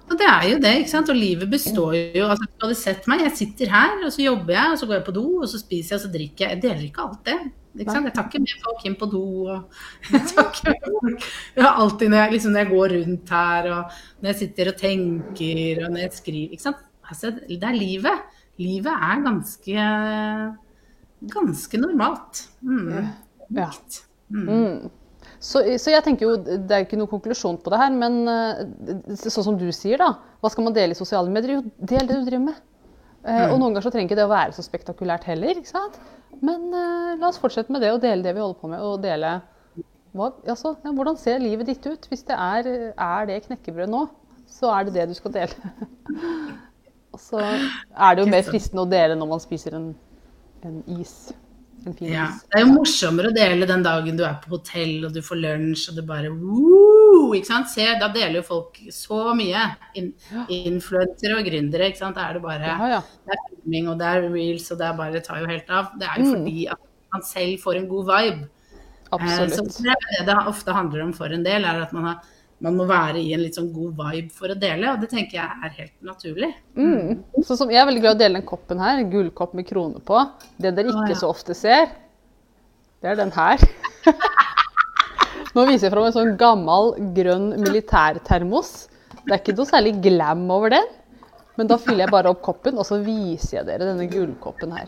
Og 0.04 0.20
det 0.20 0.28
er 0.28 0.46
jo 0.50 0.62
det, 0.64 0.72
ikke 0.82 0.92
sant. 0.92 1.12
Og 1.12 1.18
livet 1.18 1.52
består 1.52 1.96
jo 1.96 2.26
altså, 2.28 2.48
Du 2.48 2.66
hadde 2.66 2.80
sett 2.80 3.06
meg, 3.08 3.24
jeg 3.24 3.38
sitter 3.40 3.72
her, 3.72 3.98
og 4.04 4.12
så 4.12 4.24
jobber 4.26 4.56
jeg, 4.56 4.72
og 4.72 4.80
så 4.80 4.88
går 4.90 4.98
jeg 4.98 5.06
på 5.08 5.16
do, 5.16 5.26
og 5.40 5.52
så 5.52 5.60
spiser 5.62 5.94
jeg, 5.94 6.00
og 6.00 6.06
så 6.06 6.14
drikker 6.16 6.46
jeg. 6.46 6.56
Jeg 6.56 6.64
deler 6.66 6.88
ikke 6.88 7.06
alt 7.06 7.30
det. 7.30 7.38
Ikke 7.74 7.90
sant? 7.96 8.06
Jeg 8.06 8.14
tar 8.14 8.28
ikke 8.30 8.42
med 8.44 8.64
folk 8.64 8.84
inn 8.86 8.98
på 9.00 9.10
do. 9.10 9.24
Og 9.50 10.12
jeg 10.14 10.26
tar 10.30 10.50
ikke 10.52 10.74
med 10.76 11.28
folk 11.56 11.70
alltid 11.72 12.12
når 12.12 12.20
jeg, 12.20 12.34
liksom, 12.36 12.54
når 12.54 12.66
jeg 12.66 12.74
går 12.74 12.96
rundt 12.98 13.36
her, 13.38 13.70
og 13.74 14.02
når 14.20 14.32
jeg 14.32 14.40
sitter 14.44 14.72
og 14.72 14.82
tenker, 14.84 15.86
og 15.86 15.96
når 15.96 16.04
jeg 16.06 16.18
skriver 16.20 16.58
ikke 16.58 16.68
sant? 16.68 16.84
Altså, 17.10 17.32
Det 17.48 17.64
er 17.64 17.76
livet. 17.78 18.24
Livet 18.62 18.92
er 18.94 19.24
ganske 19.26 19.88
ganske 21.34 21.80
normalt. 21.80 22.44
Mm. 22.62 23.08
Ja. 23.56 23.70
Mm. 24.34 24.48
Mm. 24.50 24.92
Så, 25.44 25.62
så 25.80 25.92
jeg 25.92 26.04
tenker 26.04 26.26
jo, 26.28 26.36
Det 26.40 26.72
er 26.72 26.84
ikke 26.86 26.98
noen 27.00 27.12
konklusjon 27.12 27.58
på 27.64 27.72
det 27.74 27.80
her, 27.80 27.92
men 27.96 28.22
eh, 28.32 29.16
sånn 29.20 29.46
som 29.50 29.58
du 29.60 29.66
sier, 29.76 30.00
da. 30.02 30.14
Hva 30.42 30.52
skal 30.52 30.68
man 30.68 30.76
dele 30.76 30.96
i 30.96 31.00
sosiale 31.00 31.32
medier? 31.32 31.58
Jo, 31.60 31.64
del 31.80 32.08
det 32.08 32.20
du 32.20 32.28
driver 32.28 32.46
med. 32.50 32.62
Eh, 33.24 33.46
Og 33.50 33.56
noen 33.60 33.72
ganger 33.72 33.86
så 33.88 33.94
trenger 33.94 34.12
ikke 34.12 34.20
det 34.20 34.28
å 34.28 34.34
være 34.34 34.56
så 34.58 34.66
spektakulært 34.66 35.28
heller. 35.32 35.60
ikke 35.60 35.72
sant? 35.72 36.00
Men 36.44 36.68
eh, 36.76 37.14
la 37.22 37.30
oss 37.30 37.40
fortsette 37.40 37.72
med 37.72 37.84
det 37.84 37.94
og 37.96 38.02
dele 38.04 38.24
det 38.26 38.36
vi 38.36 38.44
holder 38.44 38.60
på 38.60 38.72
med. 38.72 38.84
og 38.84 39.00
dele 39.04 39.38
hva, 40.14 40.28
altså, 40.46 40.76
ja, 40.84 40.92
Hvordan 40.94 41.16
ser 41.18 41.40
livet 41.42 41.66
ditt 41.72 41.86
ut? 41.90 42.04
Hvis 42.12 42.22
det 42.28 42.36
er, 42.38 42.68
er 42.94 43.30
det 43.30 43.40
knekkebrød 43.48 43.90
nå, 43.90 44.04
så 44.46 44.70
er 44.76 44.86
det 44.86 44.94
det 45.00 45.08
du 45.10 45.16
skal 45.18 45.34
dele. 45.34 45.72
og 47.14 47.20
så 47.22 47.40
er 47.44 48.16
det 48.16 48.24
jo 48.26 48.30
mer 48.32 48.44
fristende 48.48 48.84
å 48.86 48.90
dele 48.90 49.16
når 49.20 49.28
man 49.30 49.40
spiser 49.44 49.76
en, 49.78 49.96
en 50.66 50.84
is. 51.00 51.32
En 51.86 51.94
fin 51.94 52.08
Ja. 52.14 52.30
is. 52.32 52.44
Det 52.50 52.60
er 52.60 52.64
jo 52.66 52.72
morsommere 52.74 53.30
å 53.30 53.36
dele 53.36 53.68
den 53.68 53.84
dagen 53.84 54.16
du 54.18 54.24
er 54.24 54.38
på 54.44 54.50
hotell 54.56 55.06
og 55.06 55.14
du 55.14 55.20
får 55.22 55.42
lunsj 55.44 55.90
og 55.92 55.96
du 56.00 56.02
bare 56.08 56.30
Woo! 56.32 57.34
ikke 57.36 57.46
sant? 57.52 57.68
Se, 57.70 57.86
da 58.00 58.08
deler 58.14 58.40
jo 58.40 58.46
folk 58.48 58.80
så 58.92 59.34
mye. 59.36 59.66
In 60.00 60.14
Influensere 60.50 61.38
og 61.38 61.46
gründere. 61.46 61.90
ikke 61.92 62.00
sant? 62.02 62.16
Da 62.16 62.30
er 62.30 62.34
det 62.40 62.42
bare 62.46 62.66
Ja, 62.72 62.88
ja. 62.96 63.02
det 63.28 63.36
er 63.36 63.44
filming 63.52 63.90
og 63.92 64.00
det 64.00 64.08
er 64.08 64.28
reels 64.32 64.72
og 64.72 64.80
det 64.80 64.88
er 64.88 64.98
bare 64.98 65.12
det 65.18 65.24
tar 65.28 65.40
jo 65.44 65.48
helt 65.52 65.70
av. 65.70 65.92
Det 66.00 66.08
er 66.08 66.20
jo 66.20 66.26
Mm. 66.26 66.34
fordi 66.38 66.68
at 66.72 66.80
man 67.14 67.22
selv 67.22 67.60
får 67.64 67.76
en 67.78 67.88
god 67.90 68.06
vibe. 68.06 68.50
Eh, 69.14 69.48
Så 69.48 69.84
det 69.84 69.92
er 69.92 70.26
det 70.26 70.26
det 70.26 70.48
ofte 70.48 70.74
handler 70.74 71.04
om 71.04 71.14
for 71.14 71.26
en 71.28 71.44
del, 71.44 71.64
er 71.66 71.82
at 71.84 71.94
man 71.94 72.04
har 72.06 72.22
man 72.64 72.78
må 72.80 72.86
være 72.88 73.20
i 73.20 73.34
en 73.36 73.42
litt 73.44 73.58
sånn 73.58 73.72
god 73.76 73.98
vibe 73.98 74.32
for 74.32 74.54
å 74.54 74.56
dele, 74.56 74.94
og 74.94 75.02
det 75.04 75.10
tenker 75.12 75.42
jeg 75.42 75.66
er 75.68 75.74
helt 75.82 75.96
naturlig. 76.08 76.50
Mm. 76.80 77.20
Sånn 77.44 77.60
som 77.60 77.72
Jeg 77.74 77.82
er 77.82 77.90
veldig 77.90 78.04
glad 78.06 78.14
i 78.14 78.16
å 78.16 78.22
dele 78.22 78.40
den 78.40 78.48
koppen 78.48 78.80
her, 78.80 79.02
gullkopp 79.12 79.56
med 79.58 79.68
krone 79.68 80.00
på. 80.00 80.22
Det 80.56 80.72
dere 80.72 80.94
ikke 80.94 81.04
oh, 81.04 81.12
ja. 81.12 81.20
så 81.20 81.32
ofte 81.34 81.56
ser, 81.58 81.92
det 83.04 83.12
er 83.12 83.20
den 83.20 83.34
her. 83.36 83.60
Nå 85.54 85.66
viser 85.68 85.90
jeg 85.90 85.94
fram 85.94 86.08
en 86.08 86.16
sånn 86.16 86.36
gammel, 86.40 86.94
grønn 87.18 87.50
militærtermos. 87.62 88.72
Det 89.26 89.34
er 89.34 89.42
ikke 89.42 89.58
noe 89.58 89.68
særlig 89.68 89.98
glam 90.06 90.46
over 90.56 90.72
den, 90.74 90.88
men 91.60 91.70
da 91.70 91.78
fyller 91.78 92.06
jeg 92.06 92.14
bare 92.14 92.32
opp 92.32 92.40
koppen, 92.46 92.80
og 92.80 92.88
så 92.88 93.02
viser 93.04 93.60
jeg 93.60 93.68
dere 93.68 93.90
denne 93.90 94.08
gullkoppen 94.10 94.72
her. 94.74 94.88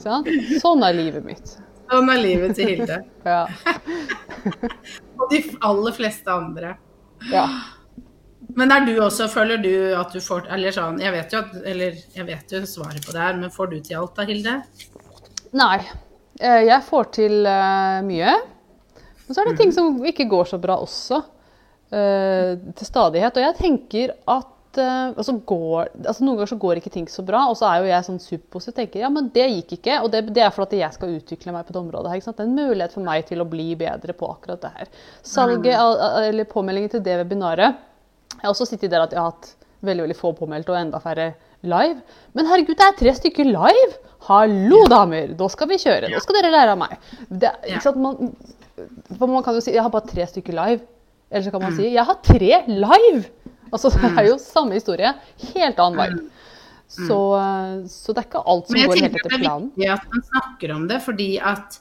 Sånn, 0.00 0.24
sånn 0.62 0.86
er 0.86 0.94
livet 0.94 1.26
mitt. 1.26 1.56
Sånn 1.90 2.14
er 2.14 2.22
livet 2.22 2.54
til 2.54 2.70
Hilde. 2.70 3.00
Ja. 3.26 3.42
Og 5.20 5.26
de 5.28 5.42
aller 5.66 5.92
fleste 5.98 6.32
andre. 6.32 6.76
Ja. 7.32 7.44
Men 8.56 8.72
er 8.74 8.84
du 8.86 8.94
også, 9.04 9.28
føler 9.30 9.60
du 9.62 9.70
at 9.94 10.10
du 10.12 10.18
får 10.24 10.48
Eller 10.50 10.72
sånn, 10.74 10.96
jeg 10.98 11.12
vet 11.14 11.32
jo, 11.34 11.38
at, 11.44 11.52
eller, 11.70 11.98
jeg 12.16 12.26
vet 12.26 12.54
jo 12.56 12.60
svaret 12.66 13.04
på 13.06 13.12
det 13.14 13.20
her, 13.22 13.36
men 13.38 13.52
får 13.54 13.68
du 13.70 13.76
til 13.80 13.98
alt 14.00 14.16
da, 14.16 14.24
Hilde? 14.26 14.54
Nei. 15.60 15.76
eh, 16.40 16.62
Jeg 16.66 16.82
får 16.88 17.10
til 17.14 17.46
eh, 17.46 18.00
mye. 18.08 18.32
Men 19.26 19.36
så 19.36 19.42
er 19.44 19.50
det 19.52 19.58
ting 19.60 19.70
som 19.76 20.00
ikke 20.04 20.26
går 20.32 20.48
så 20.50 20.58
bra 20.58 20.80
også. 20.82 21.20
eh, 21.92 22.56
til 22.74 22.86
stadighet. 22.88 23.36
Og 23.38 23.42
jeg 23.46 23.58
tenker 23.60 24.14
at 24.26 24.50
altså 24.78 25.32
går, 25.46 25.88
altså 26.06 26.22
Noen 26.24 26.36
ganger 26.38 26.50
så 26.52 26.58
går 26.62 26.78
ikke 26.78 26.92
ting 26.94 27.06
så 27.10 27.24
bra, 27.26 27.40
og 27.50 27.56
så 27.58 27.66
er 27.66 27.80
jo 27.82 27.88
jeg 27.90 28.06
sånn 28.06 28.20
superpositiv 28.22 28.76
tenker 28.76 29.00
ja, 29.02 29.08
men 29.10 29.30
det 29.34 29.46
gikk 29.50 29.72
ikke. 29.80 29.96
Og 30.04 30.10
det, 30.12 30.20
det 30.36 30.44
er 30.46 30.50
for 30.54 30.62
at 30.68 30.72
jeg 30.78 30.94
skal 30.94 31.16
utvikle 31.16 31.52
meg 31.56 31.66
på 31.66 31.72
det 31.74 31.80
området. 31.80 32.10
her? 32.12 32.20
Det 32.20 32.44
er 32.44 32.46
en 32.46 32.54
mulighet 32.54 32.92
for 32.94 33.02
meg 33.02 33.26
til 33.26 33.40
å 33.42 33.48
bli 33.50 33.74
bedre 33.80 34.12
på 34.14 34.28
akkurat 34.30 34.60
det 34.62 34.70
her. 34.76 34.92
Salget, 35.26 35.74
av- 35.74 35.98
av- 35.98 36.22
eller 36.28 36.44
påmeldingen 36.44 36.90
til 36.94 37.02
det 37.02 37.16
webinaret 37.24 37.74
Jeg 38.36 38.44
har 38.46 38.52
også 38.54 38.68
sittet 38.70 38.90
der 38.92 39.02
at 39.02 39.10
jeg 39.12 39.18
har 39.20 39.32
hatt 39.32 39.50
veldig 39.82 40.04
veldig 40.06 40.16
få 40.20 40.30
påmeldte 40.36 40.70
og 40.72 40.78
enda 40.78 41.00
færre 41.00 41.32
live. 41.66 41.98
Men 42.36 42.46
herregud, 42.46 42.76
det 42.78 42.86
er 42.86 42.96
tre 43.00 43.14
stykker 43.16 43.44
live! 43.50 43.98
Hallo, 44.28 44.84
damer! 44.88 45.34
Da 45.36 45.48
skal 45.48 45.68
vi 45.68 45.78
kjøre. 45.80 46.08
Da 46.12 46.20
skal 46.20 46.36
dere 46.38 46.52
lære 46.52 46.72
av 46.76 46.78
meg. 46.80 46.96
Det? 47.28 47.50
Man, 47.96 48.30
man 49.18 49.42
kan 49.42 49.54
jo 49.56 49.60
si 49.64 49.72
jeg 49.74 49.82
har 49.82 49.90
bare 49.92 50.06
tre 50.08 50.26
stykker 50.28 50.52
live. 50.56 50.80
Eller 51.30 51.44
så 51.46 51.52
kan 51.54 51.62
man 51.62 51.76
si 51.76 51.88
jeg 51.90 52.04
har 52.06 52.18
tre 52.26 52.62
live! 52.68 53.24
Altså, 53.70 53.90
Det 53.94 54.10
er 54.10 54.28
jo 54.28 54.36
samme 54.42 54.78
historie. 54.78 55.14
Helt 55.54 55.80
annen 55.82 56.00
vei. 56.00 56.10
Så, 56.90 57.18
så 57.86 58.12
det 58.12 58.24
er 58.24 58.26
ikke 58.26 58.42
alt 58.50 58.66
som 58.66 58.80
går 58.80 58.98
helt 58.98 59.20
etter 59.20 59.36
planen. 59.38 59.70
Men 59.76 59.86
jeg 59.86 60.00
tenker 60.02 60.10
det 60.10 60.10
er 60.10 60.10
viktig 60.10 60.10
at 60.10 60.14
man 60.14 60.26
snakker 60.32 60.74
om 60.74 60.86
det, 60.90 60.98
fordi 61.04 61.30
at 61.52 61.80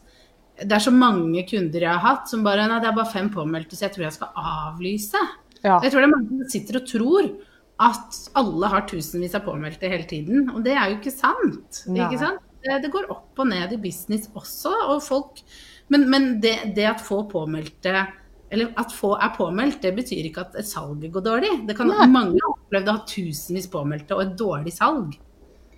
det 0.59 0.75
er 0.75 0.83
så 0.83 0.91
mange 0.91 1.43
kunder 1.47 1.85
jeg 1.85 1.89
har 1.89 2.03
hatt 2.03 2.29
som 2.29 2.43
bare 2.45 2.65
Nei, 2.67 2.81
det 2.83 2.89
er 2.89 2.97
bare 2.97 3.09
fem 3.09 3.29
påmeldte, 3.31 3.77
så 3.77 3.87
jeg 3.87 3.95
tror 3.95 4.05
jeg 4.05 4.17
skal 4.17 4.41
avlyse. 4.43 5.21
Ja. 5.63 5.79
Jeg 5.83 5.91
tror 5.91 6.03
det 6.03 6.09
er 6.09 6.13
mange 6.13 6.29
som 6.43 6.51
sitter 6.51 6.79
og 6.81 6.85
tror 6.89 7.31
at 7.79 8.19
alle 8.39 8.69
har 8.73 8.85
tusenvis 8.89 9.37
av 9.39 9.45
påmeldte 9.47 9.89
hele 9.89 10.05
tiden, 10.07 10.49
og 10.51 10.61
det 10.65 10.75
er 10.75 10.91
jo 10.91 10.99
ikke 10.99 11.15
sant. 11.15 11.81
Ikke 11.87 12.19
sant? 12.19 12.45
Det, 12.59 12.81
det 12.83 12.91
går 12.91 13.07
opp 13.13 13.39
og 13.39 13.47
ned 13.47 13.71
i 13.71 13.79
business 13.79 14.27
også, 14.35 14.73
og 14.91 15.03
folk 15.05 15.43
Men, 15.89 16.03
men 16.11 16.25
det, 16.43 16.75
det 16.75 16.83
at 16.85 16.99
få 17.01 17.23
påmeldte 17.31 18.03
eller 18.49 18.71
at 18.81 18.93
få 18.93 19.13
er 19.21 19.33
påmeldt, 19.35 19.81
det 19.83 19.91
betyr 19.97 20.25
ikke 20.29 20.47
at 20.47 20.57
salget 20.65 21.11
går 21.13 21.25
dårlig. 21.25 21.51
Det 21.67 21.75
kan 21.77 21.91
Nei. 21.91 22.07
Mange 22.09 22.39
har 22.41 22.55
opplevd 22.55 22.89
å 22.89 22.95
ha 22.97 23.03
tusenvis 23.09 23.69
påmeldte 23.69 24.17
og 24.17 24.23
et 24.23 24.33
dårlig 24.39 24.73
salg. 24.73 25.13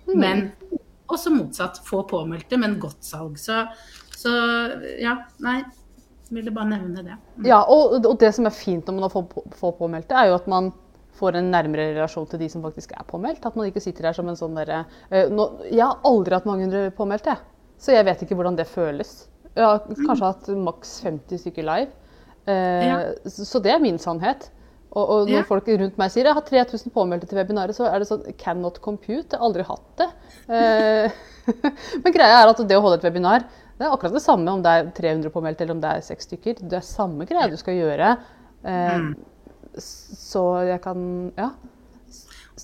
Mm. 0.06 0.14
Men 0.16 0.42
også 1.12 1.32
motsatt. 1.34 1.82
Få 1.84 2.02
påmeldte, 2.08 2.56
men 2.60 2.78
godt 2.82 3.04
salg. 3.04 3.36
Så, 3.40 3.64
så 4.16 4.32
ja, 5.02 5.18
nei. 5.44 5.60
Ville 6.32 6.52
bare 6.54 6.70
nevne 6.70 7.02
det. 7.04 7.18
Ja, 7.44 7.58
og, 7.68 7.98
og 8.08 8.14
det 8.22 8.30
som 8.32 8.48
er 8.48 8.56
fint 8.56 8.86
når 8.88 8.96
man 8.96 9.04
har 9.04 9.12
få- 9.12 9.44
få 9.58 9.74
påmeldte, 9.76 10.16
er 10.16 10.30
jo 10.30 10.38
at 10.38 10.46
man 10.48 10.70
får 11.18 11.36
en 11.36 11.50
nærmere 11.52 11.90
relasjon 11.92 12.24
til 12.30 12.40
de 12.40 12.48
som 12.48 12.64
faktisk 12.64 12.94
er 12.96 13.04
påmeldt. 13.04 13.44
At 13.44 13.58
man 13.58 13.68
ikke 13.68 13.82
sitter 13.84 14.08
der 14.08 14.16
som 14.16 14.30
en 14.32 14.38
sånn 14.38 14.56
derre 14.56 14.86
uh, 15.12 15.42
Jeg 15.68 15.84
har 15.84 16.00
aldri 16.08 16.38
hatt 16.38 16.48
mange 16.48 16.64
hundre 16.64 16.86
påmeldte. 16.96 17.36
Så 17.76 17.92
jeg 17.92 18.06
vet 18.08 18.24
ikke 18.24 18.38
hvordan 18.38 18.56
det 18.56 18.64
føles. 18.70 19.26
Jeg 19.52 19.66
har 19.66 19.84
kanskje 19.84 20.30
hatt 20.30 20.48
maks 20.56 21.02
50 21.04 21.42
stykker 21.44 21.68
live. 21.68 21.90
Eh, 22.46 22.86
Ja. 22.86 22.96
så, 23.26 23.60
det 23.62 23.72
er 23.72 23.78
min 23.80 23.98
sannhet. 23.98 24.50
Og, 24.92 25.08
og 25.08 25.28
når 25.28 25.38
Ja. 25.40 25.42
folk 25.48 25.66
rundt 25.68 25.96
meg 25.96 26.10
sier 26.12 26.24
jeg 26.28 26.34
har 26.34 26.42
3000 26.42 26.90
påmeldte 26.92 27.26
til 27.28 27.38
webinaret, 27.38 27.74
så 27.74 27.86
er 27.88 27.98
det 28.02 28.08
sånn 28.08 28.26
cannot 28.36 28.80
compute. 28.84 29.30
Jeg 29.32 29.38
har 29.38 29.46
aldri 29.46 29.62
hatt 29.64 29.96
det. 29.96 30.08
Eh, 30.48 31.10
men 32.04 32.12
greia 32.12 32.42
er 32.42 32.48
at 32.50 32.60
det 32.68 32.76
å 32.76 32.82
holde 32.84 32.98
et 33.00 33.06
webinar, 33.08 33.44
det 33.78 33.86
er 33.86 33.90
akkurat 33.94 34.12
det 34.12 34.22
samme 34.22 34.50
om 34.52 34.60
det 34.62 34.68
er 34.70 34.90
300 34.92 35.30
påmeldte 35.32 35.62
eller 35.64 35.74
om 35.74 35.80
det 35.80 35.90
er 35.96 36.00
seks 36.04 36.28
stykker. 36.28 36.60
Det 36.68 36.76
er 36.76 36.84
samme 36.84 37.24
greia 37.26 37.48
du 37.50 37.56
skal 37.56 37.74
gjøre. 37.74 38.16
Eh, 38.64 38.98
Mm. 38.98 39.14
Så 39.80 40.66
jeg 40.68 40.82
kan 40.84 41.32
Ja. 41.38 41.50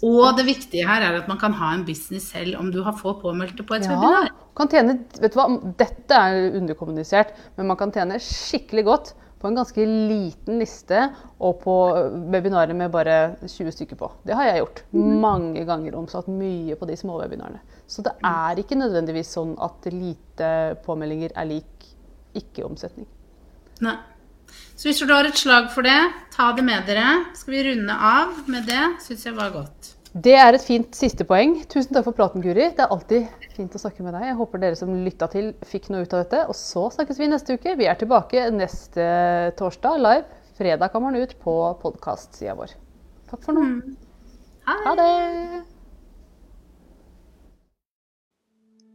Og 0.05 0.37
det 0.37 0.45
viktige 0.47 0.85
her 0.87 1.01
er 1.01 1.17
at 1.17 1.29
man 1.29 1.39
kan 1.41 1.53
ha 1.57 1.73
en 1.75 1.85
business 1.87 2.29
selv 2.31 2.59
om 2.61 2.71
du 2.71 2.83
har 2.85 2.93
få 2.93 3.15
påmeldte 3.23 3.65
på 3.67 3.75
et 3.79 3.87
Ja, 3.89 3.97
webinar. 3.97 4.29
kan 4.55 4.69
tjene, 4.69 4.99
vet 5.19 5.33
du 5.33 5.39
hva, 5.41 5.47
Dette 5.79 6.13
er 6.15 6.53
underkommunisert, 6.61 7.33
men 7.57 7.67
man 7.67 7.77
kan 7.81 7.91
tjene 7.91 8.19
skikkelig 8.21 8.85
godt 8.85 9.15
på 9.39 9.49
en 9.49 9.59
ganske 9.59 9.85
liten 9.87 10.59
liste 10.59 11.05
og 11.39 11.61
på 11.63 11.75
webinarer 12.33 12.75
med 12.77 12.91
bare 12.95 13.19
20 13.45 13.75
stykker 13.77 13.99
på. 14.01 14.11
Det 14.27 14.35
har 14.35 14.49
jeg 14.49 14.63
gjort 14.65 14.83
mange 14.95 15.65
ganger. 15.69 15.97
Omsatt 15.99 16.31
mye 16.33 16.77
på 16.79 16.89
de 16.91 16.97
små 16.99 17.21
webinarene. 17.21 17.61
Så 17.87 18.03
det 18.05 18.17
er 18.27 18.59
ikke 18.61 18.79
nødvendigvis 18.79 19.31
sånn 19.39 19.55
at 19.63 19.87
lite 19.95 20.51
påmeldinger 20.85 21.35
er 21.39 21.51
lik 21.53 21.91
ikke-omsetning. 22.39 23.07
Nei. 23.85 23.97
Så 24.79 24.89
hvis 24.89 25.03
du 25.03 25.13
har 25.13 25.27
et 25.29 25.39
slag 25.39 25.71
for 25.75 25.87
det, 25.87 25.99
ta 26.35 26.51
det 26.57 26.65
med 26.67 26.87
dere. 26.89 27.07
Skal 27.37 27.57
vi 27.57 27.65
runde 27.71 27.95
av 27.95 28.43
med 28.51 28.67
det? 28.69 28.85
Syns 29.05 29.27
jeg 29.27 29.37
var 29.39 29.55
godt. 29.55 29.98
Det 30.19 30.35
er 30.35 30.57
et 30.57 30.65
fint 30.65 30.97
siste 30.97 31.23
poeng. 31.29 31.59
Tusen 31.71 31.93
takk 31.95 32.07
for 32.09 32.17
praten, 32.17 32.43
Guri. 32.43 32.71
Det 32.75 32.83
er 32.83 32.91
alltid 32.95 33.29
fint 33.55 33.75
å 33.77 33.81
snakke 33.81 34.03
med 34.03 34.17
deg. 34.17 34.27
Jeg 34.31 34.39
håper 34.41 34.63
dere 34.63 34.79
som 34.79 34.91
lytta 35.05 35.29
til, 35.31 35.53
fikk 35.69 35.91
noe 35.93 36.07
ut 36.07 36.15
av 36.17 36.25
dette. 36.25 36.43
Og 36.51 36.57
så 36.59 36.87
snakkes 36.97 37.21
vi 37.21 37.31
neste 37.31 37.59
uke. 37.59 37.77
Vi 37.79 37.87
er 37.87 37.99
tilbake 38.01 38.49
neste 38.55 39.07
torsdag 39.61 39.99
live. 40.03 40.45
Fredag 40.59 40.91
kommer 40.95 41.15
den 41.15 41.29
ut 41.29 41.37
på 41.45 41.55
podkastsida 41.83 42.57
vår. 42.59 42.73
Takk 43.31 43.45
for 43.45 43.55
nå. 43.55 43.67
Mm. 43.69 43.99
Ha 44.69 44.95
det! 44.99 45.11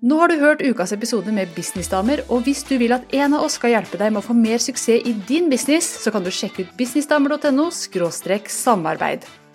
Nå 0.03 0.17
har 0.19 0.27
du 0.27 0.35
hørt 0.41 0.65
ukas 0.65 0.91
episode 0.91 1.31
med 1.31 1.53
Businessdamer, 1.55 2.25
og 2.27 2.43
hvis 2.43 2.65
du 2.67 2.73
vil 2.81 2.91
at 2.91 3.05
en 3.15 3.37
av 3.37 3.45
oss 3.45 3.55
skal 3.55 3.71
hjelpe 3.77 4.01
deg 4.01 4.11
med 4.11 4.19
å 4.19 4.25
få 4.25 4.35
mer 4.35 4.59
suksess 4.59 5.07
i 5.07 5.13
din 5.29 5.47
business, 5.53 5.87
så 6.03 6.11
kan 6.11 6.25
du 6.25 6.33
sjekke 6.33 6.65
ut 6.65 6.75
businessdamer.no 6.75 7.69
samarbeid. 7.71 9.23